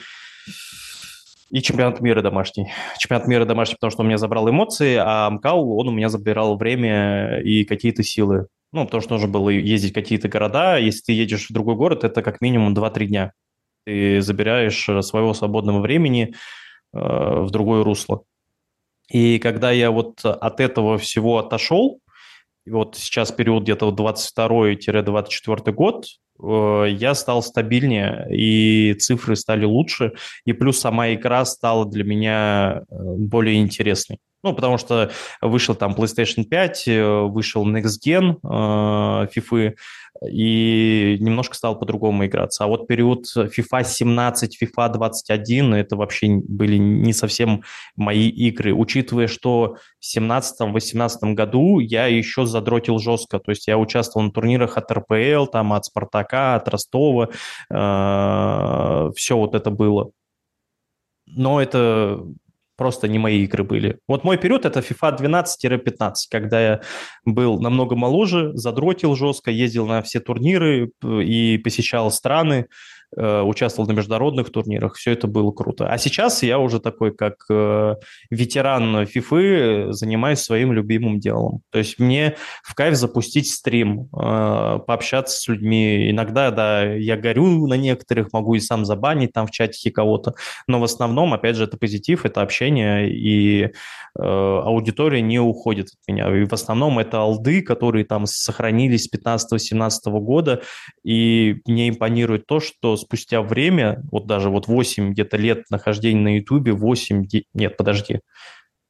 и 1.50 1.62
чемпионат 1.62 2.00
мира 2.00 2.22
домашний. 2.22 2.72
Чемпионат 2.98 3.28
мира 3.28 3.44
домашний, 3.44 3.76
потому 3.76 3.90
что 3.92 4.00
он 4.00 4.08
меня 4.08 4.18
забрал 4.18 4.50
эмоции, 4.50 4.96
а 5.00 5.30
МКАУ, 5.30 5.76
он 5.78 5.88
у 5.88 5.92
меня 5.92 6.08
забирал 6.08 6.56
время 6.56 7.40
и 7.40 7.64
какие-то 7.64 8.02
силы. 8.02 8.46
Ну, 8.72 8.84
потому 8.84 9.00
что 9.00 9.12
нужно 9.12 9.28
было 9.28 9.48
ездить 9.48 9.92
в 9.92 9.94
какие-то 9.94 10.28
города. 10.28 10.76
Если 10.76 11.02
ты 11.02 11.12
едешь 11.12 11.48
в 11.48 11.52
другой 11.52 11.76
город, 11.76 12.04
это 12.04 12.22
как 12.22 12.40
минимум 12.40 12.74
2-3 12.74 13.06
дня. 13.06 13.32
Ты 13.84 14.20
забираешь 14.20 14.88
э, 14.88 15.02
своего 15.02 15.34
свободного 15.34 15.80
времени 15.80 16.34
э, 16.92 16.98
в 16.98 17.50
другое 17.50 17.84
русло. 17.84 18.24
И 19.08 19.38
когда 19.38 19.70
я 19.70 19.90
вот 19.90 20.24
от 20.24 20.60
этого 20.60 20.98
всего 20.98 21.38
отошел, 21.38 22.00
вот 22.66 22.96
сейчас 22.96 23.30
период 23.32 23.62
где-то 23.62 23.90
22-24 23.90 25.72
год, 25.72 26.06
э, 26.42 26.86
я 26.90 27.14
стал 27.14 27.42
стабильнее, 27.42 28.26
и 28.30 28.94
цифры 28.94 29.36
стали 29.36 29.64
лучше, 29.64 30.12
и 30.44 30.52
плюс 30.52 30.80
сама 30.80 31.14
игра 31.14 31.44
стала 31.44 31.86
для 31.86 32.04
меня 32.04 32.82
э, 32.90 32.94
более 33.18 33.60
интересной. 33.60 34.18
Ну, 34.46 34.54
потому 34.54 34.78
что 34.78 35.10
вышел 35.42 35.74
там 35.74 35.92
PlayStation 35.94 36.44
5, 36.44 36.86
э, 36.86 37.20
вышел 37.22 37.68
Next 37.68 37.98
Gen 38.06 38.36
э, 38.44 39.26
FIFA, 39.34 39.74
и 40.30 41.16
немножко 41.18 41.56
стал 41.56 41.76
по-другому 41.76 42.26
играться. 42.26 42.62
А 42.62 42.68
вот 42.68 42.86
период 42.86 43.24
FIFA 43.36 43.82
17, 43.82 44.62
FIFA 44.62 44.92
21, 44.92 45.74
это 45.74 45.96
вообще 45.96 46.40
были 46.46 46.76
не 46.76 47.12
совсем 47.12 47.64
мои 47.96 48.28
игры, 48.28 48.72
учитывая, 48.72 49.26
что 49.26 49.78
в 49.98 50.16
17-18 50.16 51.32
году 51.32 51.80
я 51.80 52.06
еще 52.06 52.46
задротил 52.46 53.00
жестко, 53.00 53.40
то 53.40 53.50
есть 53.50 53.66
я 53.66 53.78
участвовал 53.78 54.26
на 54.26 54.32
турнирах 54.32 54.76
от 54.76 54.92
РПЛ, 54.92 55.46
там 55.46 55.72
от 55.72 55.86
Спартака, 55.86 56.54
от 56.54 56.68
Ростова, 56.68 57.30
э, 57.68 59.10
все 59.16 59.36
вот 59.36 59.56
это 59.56 59.70
было. 59.70 60.12
Но 61.26 61.60
это 61.60 62.24
просто 62.76 63.08
не 63.08 63.18
мои 63.18 63.44
игры 63.44 63.64
были. 63.64 63.98
Вот 64.06 64.24
мой 64.24 64.36
период 64.36 64.64
это 64.64 64.80
FIFA 64.80 65.18
12-15, 65.18 66.12
когда 66.30 66.60
я 66.60 66.80
был 67.24 67.60
намного 67.60 67.96
моложе, 67.96 68.52
задротил 68.54 69.16
жестко, 69.16 69.50
ездил 69.50 69.86
на 69.86 70.02
все 70.02 70.20
турниры 70.20 70.90
и 71.02 71.58
посещал 71.58 72.10
страны, 72.10 72.66
участвовал 73.16 73.88
на 73.88 73.92
международных 73.92 74.50
турнирах, 74.50 74.94
все 74.94 75.12
это 75.12 75.26
было 75.26 75.50
круто. 75.50 75.88
А 75.88 75.98
сейчас 75.98 76.42
я 76.42 76.58
уже 76.58 76.80
такой, 76.80 77.14
как 77.14 77.44
э, 77.50 77.94
ветеран 78.30 79.02
FIFA, 79.02 79.92
занимаюсь 79.92 80.40
своим 80.40 80.72
любимым 80.72 81.18
делом. 81.18 81.60
То 81.70 81.78
есть 81.78 81.98
мне 81.98 82.36
в 82.62 82.74
кайф 82.74 82.94
запустить 82.94 83.50
стрим, 83.50 84.08
э, 84.12 84.78
пообщаться 84.86 85.38
с 85.38 85.48
людьми. 85.48 86.10
Иногда, 86.10 86.50
да, 86.50 86.84
я 86.84 87.16
горю 87.16 87.66
на 87.66 87.74
некоторых, 87.74 88.32
могу 88.32 88.54
и 88.54 88.60
сам 88.60 88.84
забанить 88.84 89.32
там 89.32 89.46
в 89.46 89.50
чатике 89.50 89.90
кого-то, 89.90 90.34
но 90.66 90.80
в 90.80 90.84
основном, 90.84 91.32
опять 91.32 91.56
же, 91.56 91.64
это 91.64 91.76
позитив, 91.76 92.24
это 92.24 92.42
общение, 92.42 93.10
и 93.10 93.72
аудитория 94.18 95.20
не 95.20 95.38
уходит 95.38 95.88
от 95.88 96.08
меня. 96.08 96.34
И 96.34 96.44
в 96.44 96.52
основном 96.52 96.98
это 96.98 97.18
алды, 97.18 97.62
которые 97.62 98.04
там 98.04 98.26
сохранились 98.26 99.04
с 99.04 99.12
15-17 99.12 100.10
года, 100.20 100.62
и 101.04 101.56
мне 101.66 101.88
импонирует 101.88 102.46
то, 102.46 102.60
что 102.60 102.96
спустя 103.06 103.42
время, 103.42 104.02
вот 104.10 104.26
даже 104.26 104.50
вот 104.50 104.66
8 104.66 105.12
где-то 105.12 105.36
лет 105.36 105.64
нахождения 105.70 106.20
на 106.20 106.36
Ютубе, 106.36 106.72
8, 106.72 107.26
нет, 107.54 107.76
подожди, 107.76 108.20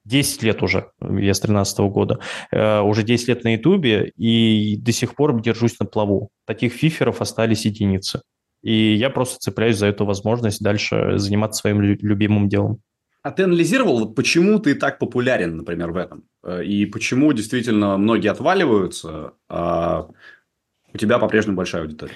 10 0.05 0.43
лет 0.43 0.62
уже, 0.62 0.91
я 1.01 1.35
с 1.35 1.41
13 1.41 1.79
года, 1.91 2.21
э, 2.53 2.81
уже 2.81 3.03
10 3.03 3.29
лет 3.29 3.45
на 3.45 3.55
Ютубе, 3.55 4.12
и 4.17 4.77
до 4.77 4.93
сих 4.93 5.14
пор 5.14 5.41
держусь 5.41 5.79
на 5.81 5.87
плаву. 5.87 6.31
Таких 6.47 6.73
фиферов 6.73 7.21
остались 7.21 7.67
единицы. 7.67 8.23
И 8.62 8.95
я 8.95 9.11
просто 9.11 9.39
цепляюсь 9.39 9.77
за 9.77 9.87
эту 9.87 10.05
возможность 10.05 10.62
дальше 10.62 11.19
заниматься 11.19 11.61
своим 11.61 11.81
любимым 11.81 12.49
делом. 12.49 12.81
А 13.23 13.33
ты 13.33 13.43
анализировал, 13.43 13.99
вот 13.99 14.14
почему 14.14 14.61
ты 14.61 14.77
так 14.77 15.01
популярен, 15.01 15.57
например, 15.57 15.91
в 15.91 15.97
этом? 15.97 16.25
Э, 16.45 16.64
и 16.64 16.87
почему 16.87 17.33
действительно 17.33 17.97
многие 17.97 18.29
отваливаются, 18.29 19.33
а 19.49 20.09
у 20.95 20.99
тебя 20.99 21.19
по-прежнему 21.19 21.57
большая 21.57 21.83
аудитория? 21.83 22.14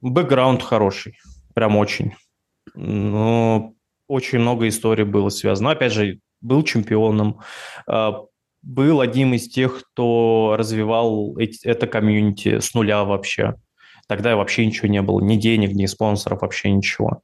Бэкграунд 0.00 0.62
хороший, 0.62 1.18
прям 1.54 1.76
очень. 1.76 2.14
Но 2.74 3.74
очень 4.06 4.38
много 4.38 4.68
историй 4.68 5.04
было 5.04 5.28
связано. 5.28 5.70
Но, 5.70 5.76
опять 5.76 5.92
же, 5.92 6.18
был 6.40 6.62
чемпионом, 6.62 7.40
а, 7.86 8.24
был 8.62 9.00
одним 9.00 9.34
из 9.34 9.48
тех, 9.48 9.82
кто 9.92 10.56
развивал 10.58 11.36
это 11.38 11.86
комьюнити 11.86 12.60
с 12.60 12.74
нуля 12.74 13.04
вообще. 13.04 13.54
Тогда 14.10 14.34
вообще 14.34 14.66
ничего 14.66 14.88
не 14.88 15.02
было, 15.02 15.20
ни 15.20 15.36
денег, 15.36 15.72
ни 15.72 15.86
спонсоров, 15.86 16.42
вообще 16.42 16.72
ничего. 16.72 17.22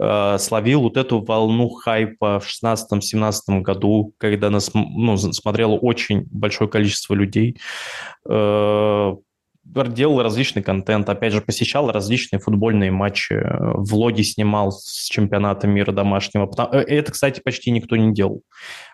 А, 0.00 0.36
словил 0.38 0.82
вот 0.82 0.96
эту 0.96 1.20
волну 1.20 1.68
хайпа 1.68 2.40
в 2.40 2.48
16-17 2.48 3.60
году, 3.60 4.12
когда 4.18 4.50
нас 4.50 4.72
ну, 4.74 5.16
смотрело 5.16 5.76
очень 5.76 6.26
большое 6.32 6.68
количество 6.68 7.14
людей 7.14 7.56
а, 8.28 9.14
делал 9.64 10.22
различный 10.22 10.62
контент, 10.62 11.08
опять 11.08 11.32
же, 11.32 11.40
посещал 11.40 11.90
различные 11.90 12.38
футбольные 12.38 12.90
матчи, 12.90 13.42
влоги 13.60 14.22
снимал 14.22 14.72
с 14.72 15.08
чемпионата 15.08 15.66
мира 15.66 15.92
домашнего. 15.92 16.50
Э, 16.72 16.78
это, 16.80 17.12
кстати, 17.12 17.40
почти 17.40 17.70
никто 17.70 17.96
не 17.96 18.12
делал. 18.12 18.42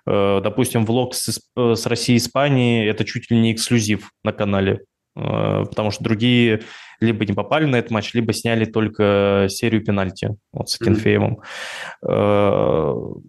Э, 0.06 0.40
допустим, 0.42 0.86
влог 0.86 1.14
с, 1.14 1.40
э, 1.56 1.74
с 1.74 1.86
Россией 1.86 2.16
и 2.16 2.20
Испанией– 2.20 2.88
это 2.90 3.04
чуть 3.04 3.30
ли 3.30 3.38
не 3.38 3.52
эксклюзив 3.52 4.10
на 4.24 4.32
канале, 4.32 4.80
потому 5.14 5.90
что 5.90 6.04
другие 6.04 6.62
либо 7.00 7.26
не 7.26 7.32
попали 7.32 7.64
на 7.64 7.76
этот 7.76 7.90
матч, 7.90 8.14
либо 8.14 8.32
сняли 8.32 8.64
только 8.64 9.46
серию 9.48 9.84
пенальти 9.84 10.36
вот, 10.52 10.70
с 10.70 10.78
Кенфеевым. 10.78 11.40
Mm-hmm. 12.04 13.22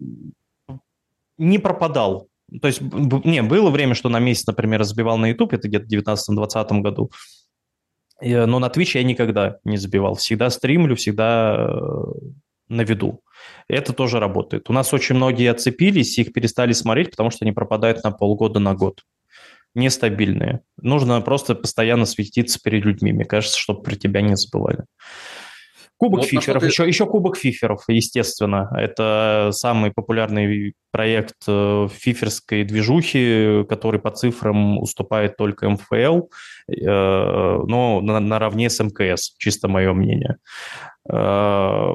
Не 1.38 1.58
пропадал 1.58 2.28
то 2.60 2.68
есть, 2.68 2.80
не, 2.80 3.42
было 3.42 3.70
время, 3.70 3.94
что 3.94 4.08
на 4.08 4.18
месяц, 4.18 4.46
например, 4.46 4.82
забивал 4.84 5.18
на 5.18 5.26
YouTube, 5.26 5.54
это 5.54 5.68
где-то 5.68 5.86
в 5.86 5.88
19-20 5.88 6.80
году, 6.80 7.10
но 8.20 8.58
на 8.58 8.66
Twitch 8.66 8.92
я 8.94 9.02
никогда 9.02 9.58
не 9.64 9.76
забивал. 9.76 10.14
Всегда 10.14 10.50
стримлю, 10.50 10.94
всегда 10.94 11.56
э, 11.68 12.04
на 12.68 12.82
виду. 12.82 13.22
Это 13.68 13.92
тоже 13.92 14.20
работает. 14.20 14.70
У 14.70 14.72
нас 14.72 14.92
очень 14.94 15.16
многие 15.16 15.50
отцепились, 15.50 16.18
их 16.18 16.32
перестали 16.32 16.72
смотреть, 16.72 17.10
потому 17.10 17.30
что 17.30 17.44
они 17.44 17.52
пропадают 17.52 18.04
на 18.04 18.12
полгода, 18.12 18.60
на 18.60 18.74
год. 18.74 19.02
Нестабильные. 19.74 20.60
Нужно 20.76 21.20
просто 21.20 21.54
постоянно 21.54 22.04
светиться 22.04 22.60
перед 22.62 22.84
людьми, 22.84 23.12
мне 23.12 23.24
кажется, 23.24 23.58
чтобы 23.58 23.82
про 23.82 23.96
тебя 23.96 24.20
не 24.20 24.36
забывали. 24.36 24.84
Кубок 26.02 26.22
вот 26.22 26.28
фиферов, 26.28 26.62
ты... 26.62 26.66
еще, 26.66 26.84
еще 26.84 27.06
Кубок 27.06 27.36
фиферов, 27.36 27.84
естественно. 27.86 28.68
Это 28.76 29.50
самый 29.52 29.92
популярный 29.92 30.74
проект 30.90 31.36
э, 31.46 31.86
фиферской 31.92 32.64
движухи, 32.64 33.64
который 33.68 34.00
по 34.00 34.10
цифрам 34.10 34.78
уступает 34.78 35.36
только 35.36 35.70
МФЛ, 35.70 36.22
э, 36.68 36.84
но 36.84 38.00
наравне 38.00 38.68
с 38.68 38.82
МКС, 38.82 39.32
чисто 39.38 39.68
мое 39.68 39.92
мнение. 39.92 40.38
Э, 41.08 41.94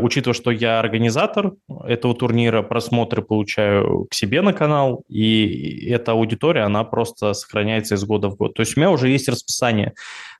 учитывая, 0.00 0.34
что 0.34 0.50
я 0.50 0.80
организатор 0.80 1.52
этого 1.84 2.14
турнира, 2.14 2.62
просмотры 2.62 3.20
получаю 3.20 4.06
к 4.10 4.14
себе 4.14 4.40
на 4.40 4.54
канал, 4.54 5.04
и 5.08 5.86
эта 5.90 6.12
аудитория, 6.12 6.62
она 6.62 6.82
просто 6.84 7.34
сохраняется 7.34 7.96
из 7.96 8.04
года 8.04 8.30
в 8.30 8.36
год. 8.36 8.54
То 8.54 8.60
есть 8.60 8.78
у 8.78 8.80
меня 8.80 8.90
уже 8.90 9.10
есть 9.10 9.28
расписание 9.28 9.92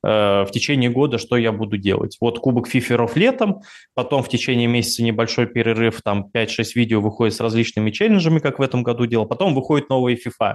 в 0.03 0.49
течение 0.53 0.91
года, 0.91 1.19
что 1.19 1.37
я 1.37 1.53
буду 1.53 1.77
делать. 1.77 2.17
Вот 2.21 2.39
Кубок 2.39 2.69
Фиферов 2.69 3.17
летом, 3.17 3.63
потом 3.95 4.23
в 4.23 4.29
течение 4.29 4.67
месяца 4.67 5.03
небольшой 5.03 5.47
перерыв, 5.47 6.01
там 6.03 6.31
5-6 6.33 6.65
видео 6.75 7.01
выходит 7.01 7.35
с 7.35 7.41
различными 7.41 7.91
челленджами, 7.91 8.39
как 8.39 8.59
в 8.59 8.63
этом 8.63 8.83
году 8.83 9.07
делал, 9.07 9.27
потом 9.27 9.55
выходит 9.55 9.89
новая 9.89 10.17
FIFA. 10.17 10.55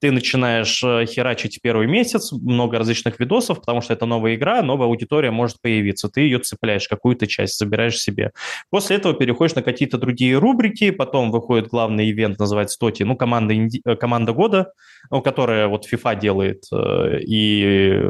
Ты 0.00 0.10
начинаешь 0.10 0.82
э, 0.84 1.06
херачить 1.06 1.60
первый 1.62 1.86
месяц, 1.86 2.32
много 2.32 2.78
различных 2.78 3.18
видосов, 3.20 3.60
потому 3.60 3.80
что 3.80 3.92
это 3.92 4.06
новая 4.06 4.34
игра, 4.34 4.62
новая 4.62 4.86
аудитория 4.88 5.30
может 5.30 5.60
появиться, 5.60 6.08
ты 6.08 6.22
ее 6.22 6.38
цепляешь, 6.38 6.88
какую-то 6.88 7.26
часть 7.26 7.58
забираешь 7.58 7.98
себе. 7.98 8.32
После 8.70 8.96
этого 8.96 9.14
переходишь 9.14 9.54
на 9.54 9.62
какие-то 9.62 9.98
другие 9.98 10.38
рубрики, 10.38 10.90
потом 10.90 11.30
выходит 11.30 11.68
главный 11.68 12.10
ивент, 12.10 12.38
называется 12.38 12.78
Тоти, 12.78 13.04
ну, 13.04 13.16
команда. 13.16 13.54
Э, 13.84 13.96
команда 13.96 14.32
года, 14.32 14.72
ну, 15.10 15.22
которая 15.22 15.68
вот 15.68 15.86
FIFA 15.90 16.18
делает, 16.18 16.64
и 16.72 18.00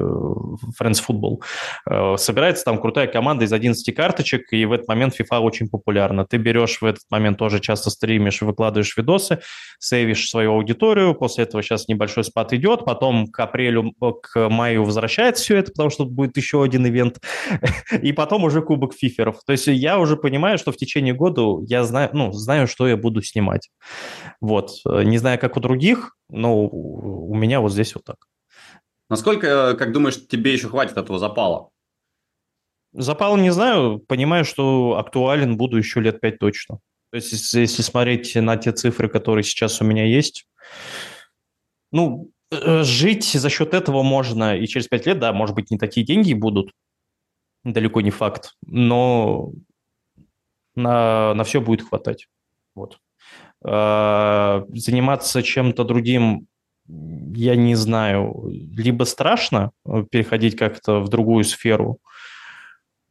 Friends 0.80 1.00
Football. 1.06 1.42
Э, 1.88 2.16
собирается 2.16 2.64
там 2.64 2.80
крутая 2.80 3.06
команда 3.06 3.44
из 3.44 3.52
11 3.52 3.94
карточек, 3.94 4.52
и 4.52 4.64
в 4.64 4.72
этот 4.72 4.88
момент 4.88 5.14
FIFA 5.18 5.40
очень 5.40 5.68
популярна. 5.68 6.26
Ты 6.26 6.36
берешь 6.36 6.80
в 6.80 6.84
этот 6.84 7.02
момент 7.10 7.38
тоже 7.38 7.60
часто 7.60 7.90
стримишь, 7.90 8.42
выкладываешь 8.42 8.96
видосы, 8.96 9.40
сейвишь 9.78 10.28
свою 10.28 10.52
аудиторию, 10.52 11.14
после 11.14 11.44
этого 11.44 11.62
сейчас 11.62 11.88
небольшой 11.88 12.24
спад 12.24 12.52
идет, 12.52 12.84
потом 12.84 13.26
к 13.26 13.38
апрелю, 13.40 13.92
к 14.22 14.48
маю 14.48 14.84
возвращается 14.84 15.42
все 15.44 15.56
это, 15.56 15.72
потому 15.72 15.90
что 15.90 16.04
будет 16.04 16.36
еще 16.36 16.62
один 16.62 16.86
ивент, 16.86 17.20
и 18.02 18.12
потом 18.12 18.44
уже 18.44 18.62
кубок 18.62 18.94
фиферов. 18.94 19.40
То 19.44 19.52
есть 19.52 19.66
я 19.66 19.98
уже 19.98 20.16
понимаю, 20.16 20.58
что 20.58 20.72
в 20.72 20.76
течение 20.76 21.14
года 21.14 21.64
я 21.66 21.84
знаю, 21.84 22.10
ну, 22.12 22.32
знаю, 22.32 22.66
что 22.66 22.86
я 22.88 22.96
буду 22.96 23.22
снимать. 23.22 23.70
Вот. 24.40 24.72
Не 24.84 25.18
знаю, 25.18 25.38
как 25.38 25.56
у 25.56 25.60
других, 25.60 26.16
но 26.28 26.66
у 26.66 27.34
меня 27.34 27.60
вот 27.60 27.72
здесь 27.72 27.94
вот 27.94 28.04
так. 28.04 28.16
Насколько, 29.12 29.74
как 29.74 29.92
думаешь, 29.92 30.26
тебе 30.26 30.54
еще 30.54 30.70
хватит 30.70 30.96
этого 30.96 31.18
запала? 31.18 31.68
Запал 32.94 33.36
не 33.36 33.50
знаю, 33.50 33.98
понимаю, 33.98 34.46
что 34.46 34.96
актуален 34.96 35.58
буду 35.58 35.76
еще 35.76 36.00
лет 36.00 36.18
пять 36.18 36.38
точно. 36.38 36.78
То 37.10 37.16
есть, 37.16 37.30
если, 37.30 37.60
если 37.60 37.82
смотреть 37.82 38.34
на 38.36 38.56
те 38.56 38.72
цифры, 38.72 39.10
которые 39.10 39.44
сейчас 39.44 39.82
у 39.82 39.84
меня 39.84 40.06
есть, 40.06 40.46
ну, 41.90 42.30
э, 42.50 42.84
жить 42.84 43.26
за 43.26 43.50
счет 43.50 43.74
этого 43.74 44.02
можно 44.02 44.56
и 44.56 44.66
через 44.66 44.88
пять 44.88 45.04
лет, 45.04 45.18
да, 45.18 45.34
может 45.34 45.54
быть, 45.54 45.70
не 45.70 45.76
такие 45.76 46.06
деньги 46.06 46.32
будут, 46.32 46.72
далеко 47.64 48.00
не 48.00 48.10
факт, 48.10 48.54
но 48.64 49.52
на, 50.74 51.34
на 51.34 51.44
все 51.44 51.60
будет 51.60 51.86
хватать. 51.86 52.28
Вот. 52.74 52.96
А, 53.62 54.64
заниматься 54.72 55.42
чем-то 55.42 55.84
другим 55.84 56.48
я 56.88 57.56
не 57.56 57.74
знаю, 57.74 58.50
либо 58.50 59.04
страшно 59.04 59.70
э, 59.86 60.04
переходить 60.10 60.56
как-то 60.56 61.00
в 61.00 61.08
другую 61.08 61.44
сферу, 61.44 61.98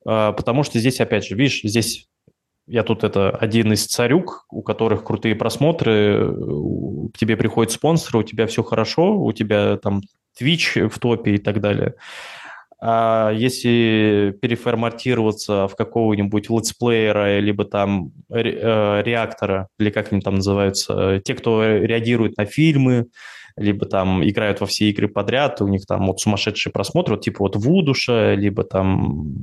а, 0.06 0.32
потому 0.34 0.64
что 0.64 0.80
здесь, 0.80 1.00
опять 1.00 1.26
же, 1.26 1.36
видишь, 1.36 1.62
здесь 1.64 2.08
я 2.68 2.84
тут 2.84 3.04
это 3.04 3.32
один 3.32 3.74
из 3.74 3.86
царюк, 3.86 4.46
у 4.50 4.62
которых 4.62 5.04
крутые 5.04 5.36
просмотры, 5.36 6.34
к 7.14 7.18
тебе 7.18 7.36
приходят 7.36 7.72
спонсоры, 7.72 8.20
у 8.20 8.24
тебя 8.24 8.48
все 8.48 8.64
хорошо, 8.64 9.20
у 9.20 9.34
тебя 9.34 9.78
там 9.78 10.02
Twitch 10.40 10.88
в 10.88 11.00
топе 11.00 11.36
и 11.36 11.38
так 11.38 11.60
далее. 11.60 11.96
А 12.84 13.32
если 13.32 14.36
переформатироваться 14.42 15.68
в 15.68 15.76
какого-нибудь 15.76 16.50
летсплеера, 16.50 17.40
либо 17.40 17.64
там 17.64 18.12
э, 18.30 19.02
реактора, 19.04 19.68
или 19.78 19.92
как 19.92 20.12
они 20.12 20.22
там 20.22 20.36
называются, 20.36 21.22
те, 21.24 21.36
кто 21.36 21.64
реагирует 21.64 22.38
на 22.38 22.46
фильмы, 22.46 23.08
либо 23.62 23.86
там 23.86 24.28
играют 24.28 24.60
во 24.60 24.68
все 24.68 24.90
игры 24.90 25.08
подряд, 25.08 25.62
у 25.62 25.68
них 25.68 25.86
там 25.86 26.08
вот 26.08 26.20
сумасшедшие 26.20 26.74
просмотры, 26.74 27.16
вот 27.16 27.24
типа 27.24 27.38
вот 27.40 27.56
Вудуша, 27.56 28.34
либо 28.34 28.64
там 28.64 29.34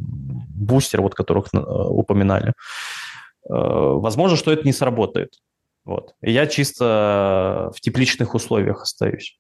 Бустер, 0.58 1.02
вот 1.02 1.14
которых 1.14 1.46
э, 1.52 1.58
упоминали. 1.58 2.48
Э, 2.48 2.52
возможно, 3.48 4.36
что 4.36 4.52
это 4.52 4.64
не 4.64 4.72
сработает. 4.72 5.38
Вот. 5.84 6.14
И 6.20 6.32
я 6.32 6.46
чисто 6.46 7.70
в 7.74 7.80
тепличных 7.80 8.34
условиях 8.34 8.82
остаюсь. 8.82 9.38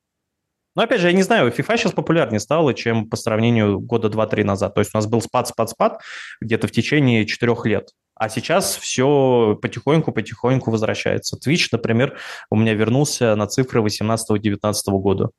Но 0.74 0.82
опять 0.82 1.00
же, 1.00 1.08
я 1.08 1.12
не 1.12 1.22
знаю, 1.22 1.50
FIFA 1.50 1.76
сейчас 1.76 1.92
популярнее 1.92 2.40
стала, 2.40 2.72
чем 2.72 3.08
по 3.08 3.16
сравнению 3.16 3.80
года 3.80 4.08
2-3 4.08 4.44
назад. 4.44 4.74
То 4.74 4.80
есть 4.80 4.94
у 4.94 4.98
нас 4.98 5.06
был 5.06 5.20
спад, 5.20 5.48
спад, 5.48 5.70
спад 5.70 6.00
где-то 6.40 6.68
в 6.68 6.70
течение 6.70 7.26
4 7.26 7.54
лет. 7.64 7.90
А 8.18 8.28
сейчас 8.28 8.76
все 8.76 9.58
потихоньку-потихоньку 9.62 10.70
возвращается. 10.70 11.36
Twitch, 11.36 11.68
например, 11.70 12.18
у 12.50 12.56
меня 12.56 12.74
вернулся 12.74 13.34
на 13.36 13.46
цифры 13.46 13.80
18-19 13.80 14.72
года. 14.88 15.30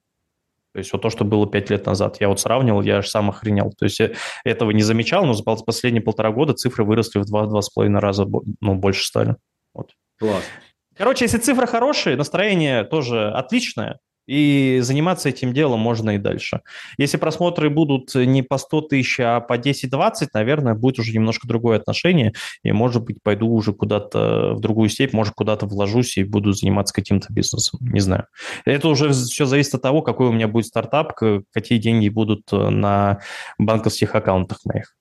То 0.72 0.80
есть 0.80 0.94
вот 0.94 1.02
то, 1.02 1.10
что 1.10 1.26
было 1.26 1.50
пять 1.50 1.70
лет 1.70 1.86
назад. 1.86 2.18
Я 2.22 2.30
вот 2.30 2.40
сравнивал, 2.40 2.82
я 2.82 2.98
аж 2.98 3.10
сам 3.10 3.30
охренел. 3.30 3.74
То 3.78 3.86
есть 3.86 4.00
я 4.00 4.12
этого 4.44 4.72
не 4.72 4.84
замечал, 4.84 5.26
но 5.26 5.34
за 5.34 5.44
последние 5.44 6.02
полтора 6.02 6.32
года 6.32 6.54
цифры 6.54 6.86
выросли 6.86 7.20
в 7.20 7.26
два-два 7.26 7.62
с 7.62 7.70
половиной 7.70 8.00
раза 8.00 8.26
ну, 8.62 8.76
больше 8.76 9.04
стали. 9.04 9.36
Вот. 9.74 9.92
Класс. 10.18 10.44
Короче, 10.96 11.26
если 11.26 11.38
цифры 11.38 11.66
хорошие, 11.66 12.16
настроение 12.16 12.84
тоже 12.84 13.30
отличное, 13.32 14.00
и 14.30 14.80
заниматься 14.82 15.30
этим 15.30 15.54
делом 15.54 15.80
можно 15.80 16.12
и 16.12 16.18
дальше. 16.20 16.62
Если 17.00 17.18
просмотры 17.18 17.72
будут 17.72 18.14
не 18.14 18.44
по 18.44 18.60
100 18.60 18.82
тысяч, 18.82 19.20
а 19.20 19.40
по 19.40 19.58
10-20, 19.58 20.28
наверное, 20.34 20.76
будет 20.76 21.00
уже 21.00 21.12
немножко 21.14 21.48
другое 21.48 21.78
отношение, 21.78 22.34
и, 22.64 22.72
может 22.72 23.04
быть, 23.04 23.18
пойду 23.24 23.48
уже 23.48 23.74
куда-то 23.74 24.54
в 24.54 24.60
другую 24.60 24.90
степь, 24.90 25.14
может, 25.14 25.34
куда-то 25.34 25.66
вложусь 25.66 26.18
и 26.18 26.24
буду 26.24 26.54
заниматься 26.54 26.94
каким-то 26.94 27.34
бизнесом, 27.34 27.80
не 27.82 28.02
знаю. 28.02 28.26
Это 28.66 28.90
уже 28.90 29.10
все 29.12 29.46
зависит 29.46 29.74
от 29.74 29.82
того, 29.82 30.04
какой 30.04 30.28
у 30.28 30.32
меня 30.32 30.48
будет 30.48 30.68
стартап, 30.68 31.14
какие 31.14 31.80
деньги 31.80 32.10
будут 32.10 32.44
на 32.52 33.20
банковских 33.58 34.14
аккаунтах 34.14 34.60
моих. 34.66 34.96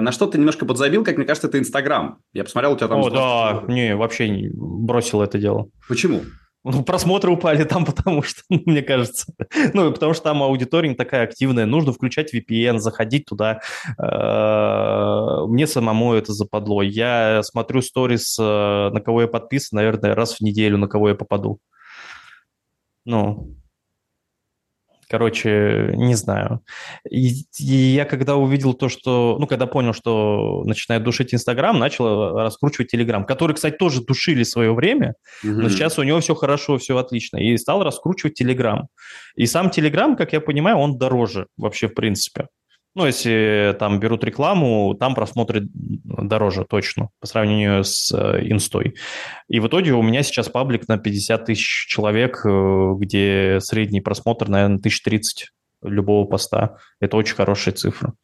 На 0.00 0.12
что 0.12 0.26
ты 0.26 0.38
немножко 0.38 0.64
подзабил, 0.66 1.04
как 1.04 1.16
мне 1.16 1.26
кажется, 1.26 1.48
это 1.48 1.58
Инстаграм. 1.58 2.18
Я 2.32 2.44
посмотрел, 2.44 2.72
у 2.72 2.76
тебя 2.76 2.88
там... 2.88 3.00
О, 3.00 3.10
да, 3.10 3.64
не, 3.66 3.94
вообще 3.94 4.28
не 4.28 4.50
бросил 4.52 5.22
это 5.22 5.38
дело. 5.38 5.68
Почему? 5.88 6.22
Ну, 6.64 6.82
просмотры 6.82 7.30
упали 7.30 7.64
там, 7.64 7.84
потому 7.84 8.22
что, 8.22 8.42
мне 8.48 8.82
кажется, 8.82 9.32
ну, 9.74 9.92
потому 9.92 10.14
что 10.14 10.24
там 10.24 10.42
аудитория 10.42 10.88
не 10.88 10.94
такая 10.94 11.24
активная, 11.24 11.66
нужно 11.66 11.92
включать 11.92 12.34
VPN, 12.34 12.78
заходить 12.78 13.26
туда. 13.26 13.60
Э, 13.98 15.46
мне 15.46 15.66
самому 15.66 16.14
это 16.14 16.32
западло. 16.32 16.82
Я 16.82 17.42
смотрю 17.42 17.82
сторис, 17.82 18.36
э, 18.40 18.42
на 18.42 19.00
кого 19.00 19.22
я 19.22 19.28
подписан, 19.28 19.76
наверное, 19.76 20.14
раз 20.14 20.36
в 20.36 20.40
неделю, 20.40 20.78
на 20.78 20.88
кого 20.88 21.10
я 21.10 21.14
попаду. 21.14 21.58
Ну, 23.04 23.54
Короче, 25.14 25.92
не 25.94 26.16
знаю. 26.16 26.60
И, 27.08 27.44
и 27.60 27.94
я 27.94 28.04
когда 28.04 28.34
увидел 28.34 28.74
то, 28.74 28.88
что... 28.88 29.36
Ну, 29.38 29.46
когда 29.46 29.66
понял, 29.66 29.92
что 29.92 30.64
начинает 30.64 31.04
душить 31.04 31.32
Инстаграм, 31.32 31.78
начал 31.78 32.36
раскручивать 32.36 32.90
Телеграм, 32.90 33.24
который, 33.24 33.54
кстати, 33.54 33.76
тоже 33.76 34.02
душили 34.02 34.42
свое 34.42 34.74
время, 34.74 35.14
mm-hmm. 35.44 35.52
но 35.52 35.68
сейчас 35.68 36.00
у 36.00 36.02
него 36.02 36.18
все 36.18 36.34
хорошо, 36.34 36.78
все 36.78 36.98
отлично. 36.98 37.36
И 37.36 37.56
стал 37.58 37.84
раскручивать 37.84 38.34
Телеграм. 38.34 38.88
И 39.36 39.46
сам 39.46 39.70
Телеграм, 39.70 40.16
как 40.16 40.32
я 40.32 40.40
понимаю, 40.40 40.78
он 40.78 40.98
дороже 40.98 41.46
вообще 41.56 41.86
в 41.86 41.94
принципе. 41.94 42.48
Ну, 42.94 43.06
если 43.06 43.74
там 43.78 43.98
берут 43.98 44.22
рекламу, 44.22 44.94
там 44.94 45.16
просмотры 45.16 45.66
дороже 45.72 46.64
точно 46.64 47.08
по 47.20 47.26
сравнению 47.26 47.82
с 47.82 48.12
э, 48.12 48.46
инстой. 48.48 48.94
И 49.48 49.58
в 49.58 49.66
итоге 49.66 49.92
у 49.94 50.02
меня 50.02 50.22
сейчас 50.22 50.48
паблик 50.48 50.86
на 50.86 50.96
50 50.96 51.46
тысяч 51.46 51.86
человек, 51.88 52.46
э, 52.46 52.92
где 52.98 53.58
средний 53.60 54.00
просмотр, 54.00 54.48
наверное, 54.48 54.78
1030 54.78 55.50
любого 55.82 56.24
поста. 56.24 56.76
Это 57.00 57.16
очень 57.16 57.34
хорошая 57.34 57.74
цифра. 57.74 58.14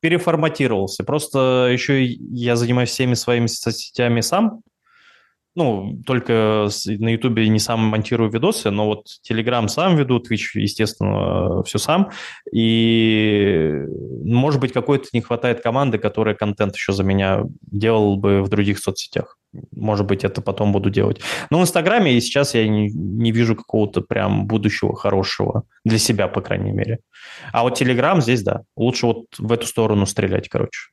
Переформатировался. 0.00 1.04
Просто 1.04 1.68
еще 1.70 2.04
я 2.04 2.56
занимаюсь 2.56 2.90
всеми 2.90 3.14
своими 3.14 3.46
соцсетями 3.46 4.20
сам, 4.20 4.62
ну, 5.54 6.00
только 6.06 6.68
на 6.86 7.12
Ютубе 7.12 7.48
не 7.48 7.58
сам 7.58 7.80
монтирую 7.80 8.30
видосы, 8.30 8.70
но 8.70 8.86
вот 8.86 9.06
Телеграм 9.22 9.68
сам 9.68 9.96
веду, 9.96 10.18
Twitch, 10.18 10.54
естественно, 10.54 11.62
все 11.64 11.78
сам. 11.78 12.10
И, 12.52 13.70
может 14.24 14.60
быть, 14.60 14.72
какой-то 14.72 15.08
не 15.12 15.20
хватает 15.20 15.60
команды, 15.60 15.98
которая 15.98 16.34
контент 16.34 16.74
еще 16.74 16.92
за 16.92 17.04
меня 17.04 17.42
делал 17.70 18.16
бы 18.16 18.42
в 18.42 18.48
других 18.48 18.78
соцсетях. 18.78 19.36
Может 19.72 20.06
быть, 20.06 20.24
это 20.24 20.40
потом 20.40 20.72
буду 20.72 20.88
делать. 20.88 21.20
Но 21.50 21.58
в 21.58 21.62
Инстаграме 21.62 22.18
сейчас 22.20 22.54
я 22.54 22.66
не, 22.66 22.90
не 22.90 23.32
вижу 23.32 23.54
какого-то 23.54 24.00
прям 24.00 24.46
будущего 24.46 24.96
хорошего 24.96 25.64
для 25.84 25.98
себя, 25.98 26.28
по 26.28 26.40
крайней 26.40 26.72
мере. 26.72 27.00
А 27.52 27.62
вот 27.62 27.76
Телеграм 27.76 28.22
здесь, 28.22 28.42
да, 28.42 28.62
лучше 28.76 29.06
вот 29.06 29.26
в 29.38 29.52
эту 29.52 29.66
сторону 29.66 30.06
стрелять, 30.06 30.48
короче. 30.48 30.88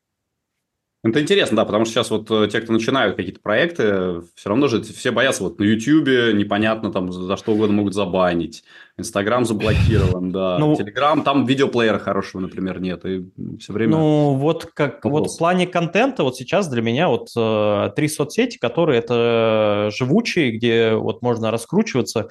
Это 1.02 1.22
интересно, 1.22 1.56
да, 1.56 1.64
потому 1.64 1.86
что 1.86 1.94
сейчас 1.94 2.10
вот 2.12 2.30
э, 2.30 2.50
те, 2.52 2.60
кто 2.60 2.74
начинают 2.74 3.16
какие-то 3.16 3.40
проекты, 3.40 4.22
все 4.36 4.50
равно 4.50 4.68
же 4.68 4.84
все 4.84 5.12
боятся. 5.12 5.44
Вот 5.44 5.58
на 5.58 5.64
Ютьюбе, 5.64 6.34
непонятно 6.34 6.92
там 6.92 7.10
за 7.14 7.38
что 7.38 7.54
угодно 7.54 7.78
могут 7.78 7.94
забанить, 7.94 8.66
Инстаграм 8.98 9.46
заблокирован, 9.46 10.30
да, 10.32 10.58
ну, 10.60 10.76
Телеграм, 10.76 11.24
там 11.24 11.46
видеоплеера 11.46 12.00
хорошего, 12.00 12.42
например, 12.42 12.82
нет, 12.82 13.06
и 13.06 13.26
все 13.60 13.72
время... 13.72 13.96
Ну, 13.96 14.34
вот 14.34 14.66
как 14.66 15.06
вот 15.06 15.32
в 15.32 15.38
плане 15.38 15.68
контента 15.68 16.24
вот 16.24 16.36
сейчас 16.36 16.68
для 16.68 16.82
меня 16.82 17.08
вот 17.08 17.30
э, 17.34 17.92
три 17.96 18.10
соцсети, 18.10 18.58
которые 18.58 19.00
это 19.00 19.92
живучие, 19.94 20.52
где 20.52 20.96
вот 20.96 21.22
можно 21.22 21.50
раскручиваться, 21.50 22.28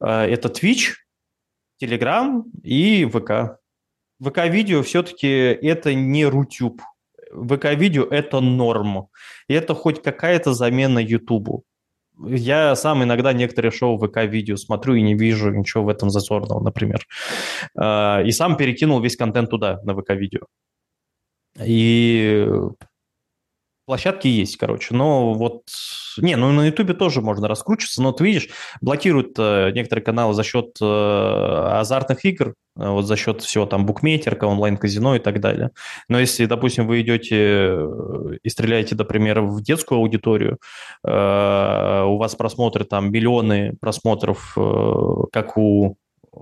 э, 0.00 0.08
это 0.08 0.48
Twitch, 0.48 0.94
Telegram 1.82 2.42
и 2.62 3.04
ВК. 3.04 3.58
ВК-видео 4.18 4.82
все-таки 4.82 5.28
это 5.28 5.92
не 5.92 6.24
Рутюб, 6.24 6.80
ВК-видео– 7.32 8.04
это 8.10 8.40
норм. 8.40 9.08
И 9.48 9.54
это 9.54 9.74
хоть 9.74 10.02
какая-то 10.02 10.52
замена 10.52 10.98
Ютубу. 10.98 11.64
Я 12.20 12.74
сам 12.74 13.04
иногда 13.04 13.32
некоторые 13.32 13.70
шоу 13.70 13.96
ВК-видео 13.98 14.56
смотрю 14.56 14.94
и 14.94 15.02
не 15.02 15.14
вижу 15.14 15.50
ничего 15.50 15.84
в 15.84 15.88
этом 15.88 16.10
зазорного, 16.10 16.60
например. 16.60 17.06
А, 17.76 18.22
и 18.22 18.32
сам 18.32 18.56
перекинул 18.56 19.00
весь 19.00 19.16
контент 19.16 19.50
туда, 19.50 19.80
на 19.84 19.94
ВК-видео. 19.94 20.40
И 21.64 22.48
площадки 23.88 24.28
есть, 24.28 24.58
короче. 24.58 24.94
Но 24.94 25.32
вот... 25.32 25.62
Не, 26.18 26.36
ну 26.36 26.52
на 26.52 26.66
Ютубе 26.66 26.92
тоже 26.92 27.22
можно 27.22 27.48
раскручиваться, 27.48 28.02
но 28.02 28.12
ты 28.12 28.22
видишь, 28.22 28.50
блокируют 28.82 29.34
э, 29.38 29.70
некоторые 29.74 30.04
каналы 30.04 30.34
за 30.34 30.44
счет 30.44 30.76
э, 30.78 30.84
азартных 30.84 32.22
игр, 32.26 32.48
э, 32.76 32.86
вот 32.86 33.06
за 33.06 33.16
счет 33.16 33.40
всего 33.40 33.64
там 33.64 33.86
букмекерка, 33.86 34.44
онлайн-казино 34.44 35.16
и 35.16 35.20
так 35.20 35.40
далее. 35.40 35.70
Но 36.06 36.20
если, 36.20 36.44
допустим, 36.44 36.86
вы 36.86 37.00
идете 37.00 37.36
э, 37.38 38.32
и 38.42 38.48
стреляете, 38.50 38.94
например, 38.94 39.40
в 39.40 39.62
детскую 39.62 40.00
аудиторию, 40.00 40.58
э, 41.02 42.04
у 42.06 42.18
вас 42.18 42.34
просмотры 42.34 42.84
там 42.84 43.10
миллионы 43.10 43.74
просмотров, 43.80 44.52
э, 44.58 45.14
как 45.32 45.56
у... 45.56 45.96
Э, 46.36 46.38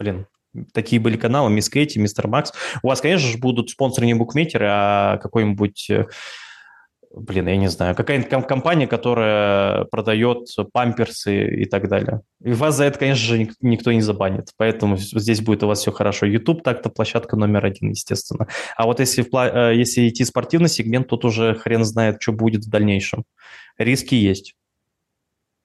блин, 0.00 0.26
такие 0.72 1.00
были 1.00 1.16
каналы, 1.16 1.50
Мисс 1.50 1.68
Кэти, 1.68 1.98
Мистер 1.98 2.26
Макс. 2.26 2.52
У 2.82 2.88
вас, 2.88 3.00
конечно 3.00 3.28
же, 3.28 3.38
будут 3.38 3.70
спонсоры 3.70 4.06
не 4.08 4.14
букмекеры, 4.14 4.66
а 4.68 5.18
какой-нибудь 5.18 5.88
блин, 7.14 7.48
я 7.48 7.56
не 7.56 7.68
знаю, 7.68 7.94
какая-нибудь 7.94 8.46
компания, 8.46 8.86
которая 8.86 9.84
продает 9.84 10.48
памперсы 10.72 11.62
и 11.62 11.64
так 11.64 11.88
далее. 11.88 12.20
И 12.42 12.52
вас 12.52 12.76
за 12.76 12.84
это, 12.84 12.98
конечно 12.98 13.24
же, 13.24 13.50
никто 13.60 13.92
не 13.92 14.00
забанит, 14.00 14.50
поэтому 14.56 14.96
здесь 14.96 15.40
будет 15.40 15.62
у 15.62 15.66
вас 15.66 15.80
все 15.80 15.92
хорошо. 15.92 16.26
YouTube 16.26 16.62
так-то 16.62 16.90
площадка 16.90 17.36
номер 17.36 17.66
один, 17.66 17.90
естественно. 17.90 18.46
А 18.76 18.86
вот 18.86 19.00
если, 19.00 19.22
в, 19.22 19.34
э, 19.34 19.76
если 19.76 20.08
идти 20.08 20.24
спортивный 20.24 20.68
сегмент, 20.68 21.08
тут 21.08 21.24
уже 21.24 21.54
хрен 21.54 21.84
знает, 21.84 22.20
что 22.20 22.32
будет 22.32 22.64
в 22.64 22.70
дальнейшем. 22.70 23.24
Риски 23.78 24.14
есть. 24.14 24.54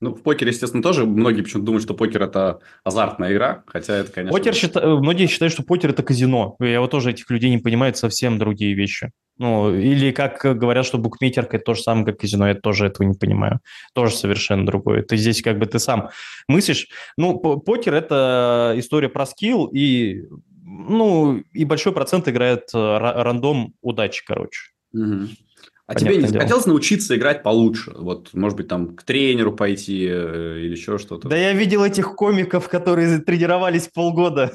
Ну, 0.04 0.14
в 0.14 0.22
покере, 0.22 0.52
естественно, 0.52 0.84
тоже 0.84 1.06
многие 1.06 1.44
почему-то 1.44 1.66
думают, 1.66 1.84
что 1.84 1.94
покер– 1.94 2.22
это 2.24 2.60
азартная 2.84 3.32
игра, 3.32 3.64
хотя 3.68 3.96
это, 3.96 4.12
конечно… 4.12 4.38
Покер 4.38 4.54
считаю, 4.54 4.86
э, 4.86 5.00
многие 5.00 5.28
считают, 5.28 5.54
что 5.54 5.64
покер– 5.64 5.89
это 5.91 6.04
казино. 6.04 6.58
Я 6.60 6.82
вот 6.82 6.91
тоже 6.91 7.12
этих 7.12 7.30
людей 7.30 7.50
не 7.50 7.58
понимаю, 7.58 7.96
совсем 7.96 8.38
другие 8.38 8.74
вещи. 8.74 9.12
Ну, 9.38 9.74
или 9.74 10.12
как 10.12 10.42
говорят, 10.42 10.86
что 10.86 10.98
букмекерка– 10.98 11.58
это 11.58 11.66
то 11.66 11.74
же 11.74 11.82
самое, 11.82 12.06
как 12.06 12.20
казино, 12.20 12.48
я 12.48 12.56
тоже 12.56 12.88
этого 12.88 13.08
не 13.08 13.16
понимаю. 13.16 13.60
Тоже 13.94 14.16
совершенно 14.16 14.66
другое. 14.66 15.02
Ты 15.02 15.18
здесь 15.18 15.42
как 15.42 15.58
бы 15.58 15.66
ты 15.66 15.80
сам 15.80 16.10
мыслишь. 16.48 16.88
Ну, 17.18 17.40
покер– 17.40 17.94
это 17.96 18.74
история 18.78 19.10
про 19.10 19.26
скилл 19.26 19.66
и, 19.66 20.24
ну, 20.64 21.42
и 21.52 21.66
большой 21.66 21.94
процент 21.94 22.28
играет 22.28 22.70
э, 22.74 22.78
рандом 22.78 23.74
удачи, 23.82 24.24
короче. 24.26 24.72
Угу. 24.94 25.28
А 25.86 25.96
тебе 25.96 26.18
не 26.18 26.28
хотелось 26.28 26.66
научиться 26.66 27.16
играть 27.18 27.44
получше? 27.44 27.92
Вот, 27.96 28.30
может 28.34 28.56
быть, 28.58 28.68
там 28.68 28.96
к 28.96 29.04
тренеру 29.04 29.52
пойти 29.52 30.08
э, 30.10 30.60
или 30.60 30.72
еще 30.72 30.98
что-то? 30.98 31.28
Да 31.28 31.36
я 31.36 31.52
видел 31.54 31.84
этих 31.84 32.16
комиков, 32.16 32.70
которые 32.70 33.20
тренировались 33.20 33.90
полгода. 33.94 34.52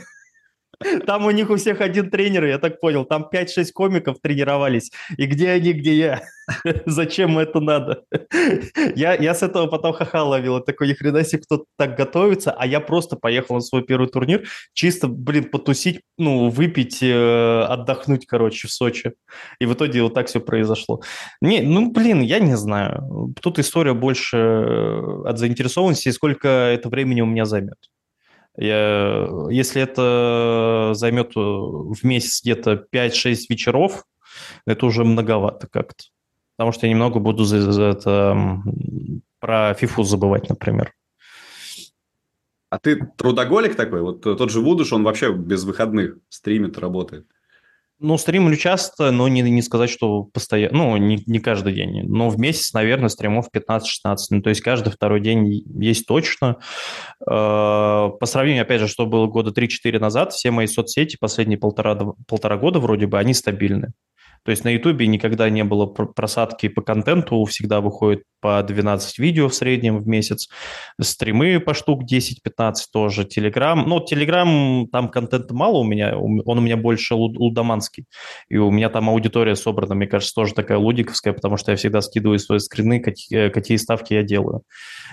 Там 1.07 1.27
у 1.27 1.31
них 1.31 1.51
у 1.51 1.57
всех 1.57 1.81
один 1.81 2.11
тренер, 2.11 2.45
я 2.45 2.59
так 2.59 2.81
понял. 2.81 3.05
Там 3.05 3.29
5-6 3.33 3.73
комиков 3.73 4.19
тренировались. 4.21 4.91
И 5.17 5.27
где 5.27 5.51
они, 5.51 5.73
где 5.73 5.95
я? 5.95 6.23
Зачем 6.87 7.39
это 7.39 7.61
надо? 7.61 8.05
я, 8.95 9.15
я 9.15 9.35
с 9.35 9.43
этого 9.43 9.67
потом 9.67 9.93
ха-ха 9.93 10.23
ловил. 10.23 10.61
Такой, 10.61 10.89
ни 10.89 10.93
хрена 10.93 11.25
себе 11.25 11.43
кто 11.43 11.65
так 11.77 11.97
готовится. 11.97 12.53
А 12.53 12.67
я 12.67 12.81
просто 12.81 13.17
поехал 13.17 13.57
на 13.57 13.61
свой 13.61 13.83
первый 13.83 14.09
турнир. 14.09 14.49
Чисто, 14.73 15.09
блин, 15.09 15.45
потусить, 15.45 16.01
ну, 16.17 16.49
выпить, 16.49 17.03
э, 17.03 17.61
отдохнуть, 17.69 18.27
короче, 18.27 18.69
в 18.69 18.71
Сочи. 18.73 19.15
И 19.61 19.67
в 19.67 19.75
итоге 19.75 20.03
вот 20.03 20.15
так 20.15 20.29
все 20.29 20.41
произошло. 20.41 21.03
Не, 21.41 21.61
ну, 21.61 21.91
блин, 21.91 22.21
я 22.21 22.39
не 22.39 22.57
знаю. 22.57 23.35
Тут 23.43 23.59
история 23.59 23.95
больше 23.95 24.37
э, 24.37 25.23
от 25.27 25.39
заинтересованности, 25.39 26.11
сколько 26.11 26.49
это 26.49 26.89
времени 26.89 27.21
у 27.21 27.27
меня 27.27 27.45
займет. 27.45 27.79
Я, 28.61 29.29
если 29.51 29.81
это 29.81 30.91
займет 30.95 31.37
э, 31.37 31.41
в 31.41 32.03
месяц 32.03 32.43
где-то 32.43 32.87
5-6 32.93 33.37
вечеров, 33.49 34.05
это 34.67 34.85
уже 34.85 35.05
многовато 35.05 35.69
как-то. 35.69 36.05
Потому 36.57 36.73
что 36.73 36.87
я 36.87 36.91
немного 36.91 37.21
буду 37.21 37.45
за, 37.45 37.71
за 37.71 37.85
это 37.85 38.61
про 39.39 39.75
фифу 39.75 40.03
забывать, 40.03 40.49
например. 40.49 40.93
А 42.69 42.81
ты 42.81 42.97
трудоголик 43.17 43.77
такой? 43.77 44.03
Вот 44.03 44.23
тот 44.23 44.51
же 44.51 44.61
Вудуш, 44.61 44.93
он 44.93 45.05
вообще 45.05 45.33
без 45.33 45.63
выходных 45.63 46.19
стримит, 46.29 46.79
работает. 46.79 47.29
Ну, 48.01 48.17
стримлю 48.17 48.57
часто, 48.57 49.11
но 49.11 49.27
не, 49.27 49.43
не 49.43 49.61
сказать, 49.61 49.91
что 49.91 50.23
постоянно, 50.23 50.79
ну, 50.79 50.97
не, 50.99 51.21
не 51.27 51.41
каждый 51.41 51.73
день. 51.73 52.03
Но 52.05 52.31
в 52.31 52.39
месяц, 52.39 52.73
наверное, 52.73 53.09
стримов 53.09 53.49
15-16. 53.53 54.17
Ну, 54.31 54.41
то 54.41 54.51
есть 54.51 54.61
каждый 54.61 54.93
второй 54.93 55.21
день 55.21 55.65
есть 55.81 56.07
точно. 56.07 56.59
Э, 57.21 57.25
по 57.27 58.27
сравнению, 58.27 58.63
опять 58.63 58.81
же, 58.81 58.87
что 58.87 59.07
было 59.07 59.27
года 59.27 59.51
3-4 59.51 59.99
назад, 59.99 60.33
все 60.33 60.53
мои 60.53 60.69
соцсети 60.69 61.17
последние 61.19 61.59
полтора, 61.59 61.97
полтора 62.29 62.57
года 62.57 62.79
вроде 62.79 63.09
бы, 63.09 63.19
они 63.19 63.35
стабильны. 63.35 63.93
То 64.45 64.51
есть 64.51 64.65
на 64.65 64.71
Ютубе 64.71 65.07
никогда 65.07 65.49
не 65.51 65.65
было 65.65 65.87
просадки 65.87 66.69
по 66.69 66.83
контенту, 66.83 67.45
всегда 67.45 67.81
выходит 67.81 68.23
по 68.41 68.63
12 68.63 69.19
видео 69.19 69.49
в 69.49 69.55
среднем 69.55 69.99
в 69.99 70.07
месяц, 70.07 70.49
стримы 71.01 71.61
по 71.61 71.75
штук 71.75 72.03
10-15 72.05 72.75
тоже, 72.93 73.25
Телеграм. 73.25 73.85
Ну, 73.89 74.01
Телеграм, 74.01 74.87
там 74.93 75.09
контента 75.09 75.55
мало 75.55 75.79
у 75.79 75.85
меня, 75.85 76.17
он 76.17 76.59
у 76.59 76.61
меня 76.61 76.77
больше 76.77 77.15
лудоманский, 77.15 78.05
и 78.49 78.57
у 78.57 78.71
меня 78.71 78.91
там 78.91 79.11
аудитория 79.11 79.57
собрана, 79.57 79.95
мне 79.95 80.07
кажется, 80.07 80.35
тоже 80.35 80.55
такая 80.55 80.79
лудиковская, 80.79 81.33
потому 81.33 81.57
что 81.57 81.73
я 81.73 81.77
всегда 81.77 82.01
скидываю 82.01 82.39
свои 82.39 82.59
скрины, 82.59 83.01
какие, 83.01 83.49
какие 83.49 83.77
ставки 83.77 84.15
я 84.15 84.23
делаю. 84.23 84.63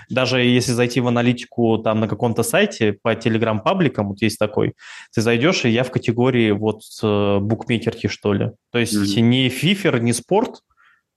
Даже 0.08 0.40
если 0.40 0.72
зайти 0.72 1.00
в 1.00 1.08
аналитику 1.08 1.78
там 1.78 2.00
на 2.00 2.08
каком-то 2.08 2.42
сайте 2.42 2.92
по 3.02 3.14
Телеграм-пабликам, 3.14 4.08
вот 4.08 4.22
есть 4.22 4.38
такой, 4.38 4.74
ты 5.12 5.20
зайдешь, 5.20 5.64
и 5.64 5.70
я 5.70 5.82
в 5.82 5.90
категории 5.90 6.52
вот 6.52 6.82
э, 7.02 7.38
букмекерки, 7.40 8.06
что 8.06 8.32
ли. 8.32 8.50
То 8.70 8.78
есть 8.78 8.94
mm-hmm. 9.20 9.22
не 9.22 9.48
фифер, 9.48 10.00
не 10.00 10.12
спорт, 10.12 10.62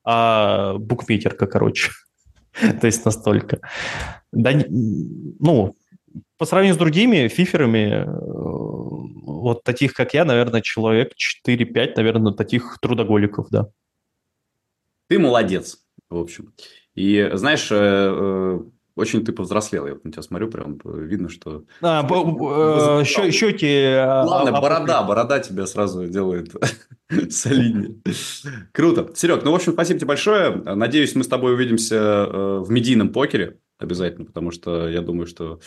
а 0.04 0.76
букмекерка, 0.78 1.48
короче. 1.48 1.92
То 2.82 2.88
есть 2.88 3.06
настолько. 3.06 3.60
Да, 4.32 4.52
ну, 4.70 5.76
по 6.38 6.46
сравнению 6.46 6.76
с 6.76 6.80
другими 6.80 7.28
фиферами, 7.28 8.04
э, 8.04 8.06
вот 8.08 9.64
таких, 9.64 9.94
как 9.94 10.14
я, 10.14 10.26
наверное, 10.26 10.62
человек 10.62 11.14
4-5, 11.48 11.94
наверное, 11.96 12.34
таких 12.34 12.78
трудоголиков, 12.82 13.48
да. 13.50 13.68
Ты 15.08 15.20
молодец, 15.20 15.80
в 16.10 16.18
общем. 16.18 16.54
И 16.96 17.30
знаешь, 17.34 17.68
э, 17.72 18.60
очень 19.00 19.26
ты 19.26 19.32
повзрослел, 19.32 19.88
я 19.88 19.98
на 20.04 20.12
тебя 20.12 20.22
смотрю, 20.22 20.50
прям 20.50 20.80
видно, 20.84 21.30
что... 21.30 21.64
А, 21.82 22.02
э, 23.02 23.04
щеки... 23.06 23.84
А, 23.98 24.24
Главное, 24.24 24.54
а, 24.54 24.62
борода, 24.62 25.04
борода 25.04 25.40
тебя 25.40 25.66
сразу 25.66 26.08
делает 26.08 26.52
солиднее. 27.30 27.96
Круто. 28.72 29.10
Серег, 29.16 29.44
ну, 29.44 29.52
в 29.52 29.56
общем, 29.56 29.74
спасибо 29.74 30.00
тебе 30.00 30.08
большое. 30.08 30.52
Надеюсь, 30.52 31.16
мы 31.16 31.24
с 31.24 31.28
тобой 31.28 31.54
увидимся 31.54 31.96
э, 31.96 32.60
в 32.60 32.70
медийном 32.70 33.10
покере 33.10 33.58
обязательно, 33.78 34.26
потому 34.26 34.52
что 34.52 34.88
я 34.90 35.02
думаю, 35.02 35.26
что 35.26 35.60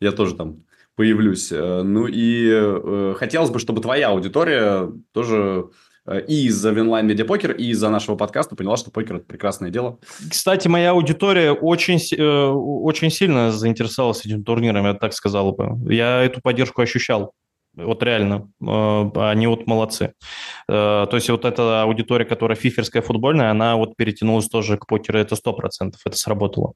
я 0.00 0.12
тоже 0.12 0.34
там 0.34 0.64
появлюсь. 0.96 1.50
Э, 1.52 1.82
ну, 1.82 2.06
и 2.08 3.14
хотелось 3.14 3.50
бы, 3.50 3.58
чтобы 3.58 3.80
твоя 3.80 4.08
аудитория 4.08 4.92
тоже 5.12 5.36
э, 5.36 5.89
и 6.18 6.46
из-за 6.46 6.70
Winline 6.70 7.06
Медиапокер, 7.06 7.52
и 7.52 7.66
из-за 7.66 7.88
нашего 7.88 8.16
подкаста 8.16 8.56
поняла, 8.56 8.76
что 8.76 8.90
покер– 8.90 9.16
это 9.16 9.26
прекрасное 9.26 9.70
дело. 9.70 9.98
Кстати, 10.28 10.68
моя 10.68 10.90
аудитория 10.90 11.52
очень, 11.52 12.00
э, 12.16 12.46
очень 12.48 13.10
сильно 13.10 13.52
заинтересовалась 13.52 14.24
этим 14.26 14.44
турниром, 14.44 14.86
я 14.86 14.94
так 14.94 15.12
сказал 15.12 15.52
бы. 15.52 15.92
Я 15.92 16.22
эту 16.22 16.40
поддержку 16.40 16.82
ощущал. 16.82 17.32
Вот 17.74 18.02
реально, 18.02 18.50
э, 18.60 19.10
они 19.14 19.46
вот 19.46 19.66
молодцы. 19.66 20.14
Э, 20.68 21.06
то 21.08 21.10
есть 21.12 21.30
вот 21.30 21.44
эта 21.44 21.82
аудитория, 21.82 22.24
которая 22.24 22.56
фиферская 22.56 23.02
футбольная, 23.02 23.50
она 23.50 23.76
вот 23.76 23.96
перетянулась 23.96 24.48
тоже 24.48 24.76
к 24.76 24.86
покеру, 24.86 25.18
это 25.18 25.36
100%, 25.36 25.94
это 26.04 26.16
сработало. 26.16 26.72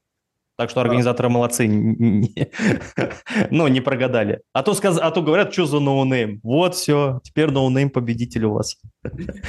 Так 0.57 0.69
что 0.69 0.79
организаторы 0.79 1.27
молодцы, 1.27 1.67
ну, 3.51 3.67
не 3.67 3.81
прогадали. 3.81 4.39
А 4.53 4.63
то, 4.63 4.73
сказ... 4.73 4.97
а 5.01 5.11
то 5.11 5.21
говорят, 5.21 5.51
что 5.51 5.65
за 5.65 5.81
no 5.81 5.98
name. 5.98 6.39
Вот 6.43 6.75
все, 6.75 7.19
теперь 7.23 7.51
no 7.51 7.64
name 7.64 7.89
победитель 7.89 8.45
у 8.45 8.53
вас. 8.53 8.77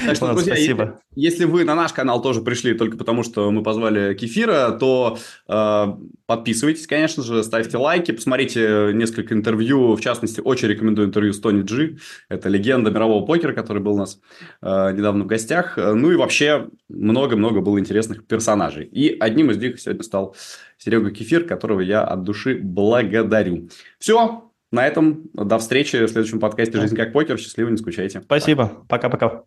Так 0.05 0.17
что, 0.17 0.33
друзья, 0.33 0.55
спасибо. 0.55 1.01
Если, 1.15 1.43
если 1.43 1.45
вы 1.45 1.65
на 1.65 1.75
наш 1.75 1.93
канал 1.93 2.23
тоже 2.23 2.41
пришли 2.41 2.75
только 2.75 2.97
потому, 2.97 3.23
что 3.23 3.51
мы 3.51 3.63
позвали 3.63 4.15
Кефира, 4.15 4.71
то 4.73 5.19
э, 5.49 5.87
подписывайтесь, 6.27 6.87
конечно 6.87 7.23
же, 7.23 7.43
ставьте 7.43 7.77
лайки, 7.77 8.13
посмотрите 8.13 8.91
несколько 8.93 9.35
интервью, 9.35 9.97
в 9.97 10.01
частности, 10.01 10.41
очень 10.41 10.69
рекомендую 10.69 11.09
интервью 11.09 11.33
с 11.33 11.41
Тони 11.41 11.63
Джи, 11.63 11.99
это 12.29 12.49
легенда 12.49 12.91
мирового 12.91 13.25
покера, 13.25 13.53
который 13.53 13.83
был 13.83 13.95
у 13.95 13.99
нас 13.99 14.21
э, 14.63 14.93
недавно 14.93 15.25
в 15.25 15.27
гостях. 15.27 15.77
Ну 15.77 16.11
и 16.11 16.17
вообще 16.17 16.69
много-много 16.89 17.61
было 17.61 17.79
интересных 17.79 18.27
персонажей. 18.27 18.87
И 18.87 19.17
одним 19.19 19.51
из 19.51 19.59
них 19.59 19.81
сегодня 19.81 20.03
стал 20.03 20.37
Серега 20.79 21.11
Кефир, 21.11 21.45
которого 21.45 21.81
я 21.81 22.05
от 22.05 22.23
души 22.23 22.59
благодарю. 22.63 23.69
Все, 23.99 24.46
на 24.73 24.87
этом 24.87 25.31
до 25.33 25.59
встречи 25.59 25.97
в 25.97 26.09
следующем 26.09 26.41
подкасте 26.41 26.81
«Жизнь 26.81 26.97
как 26.97 27.13
покер». 27.13 27.39
Счастливо, 27.39 27.69
не 27.69 27.77
скучайте. 27.77 28.21
Спасибо. 28.21 28.85
Пока-пока. 28.89 29.45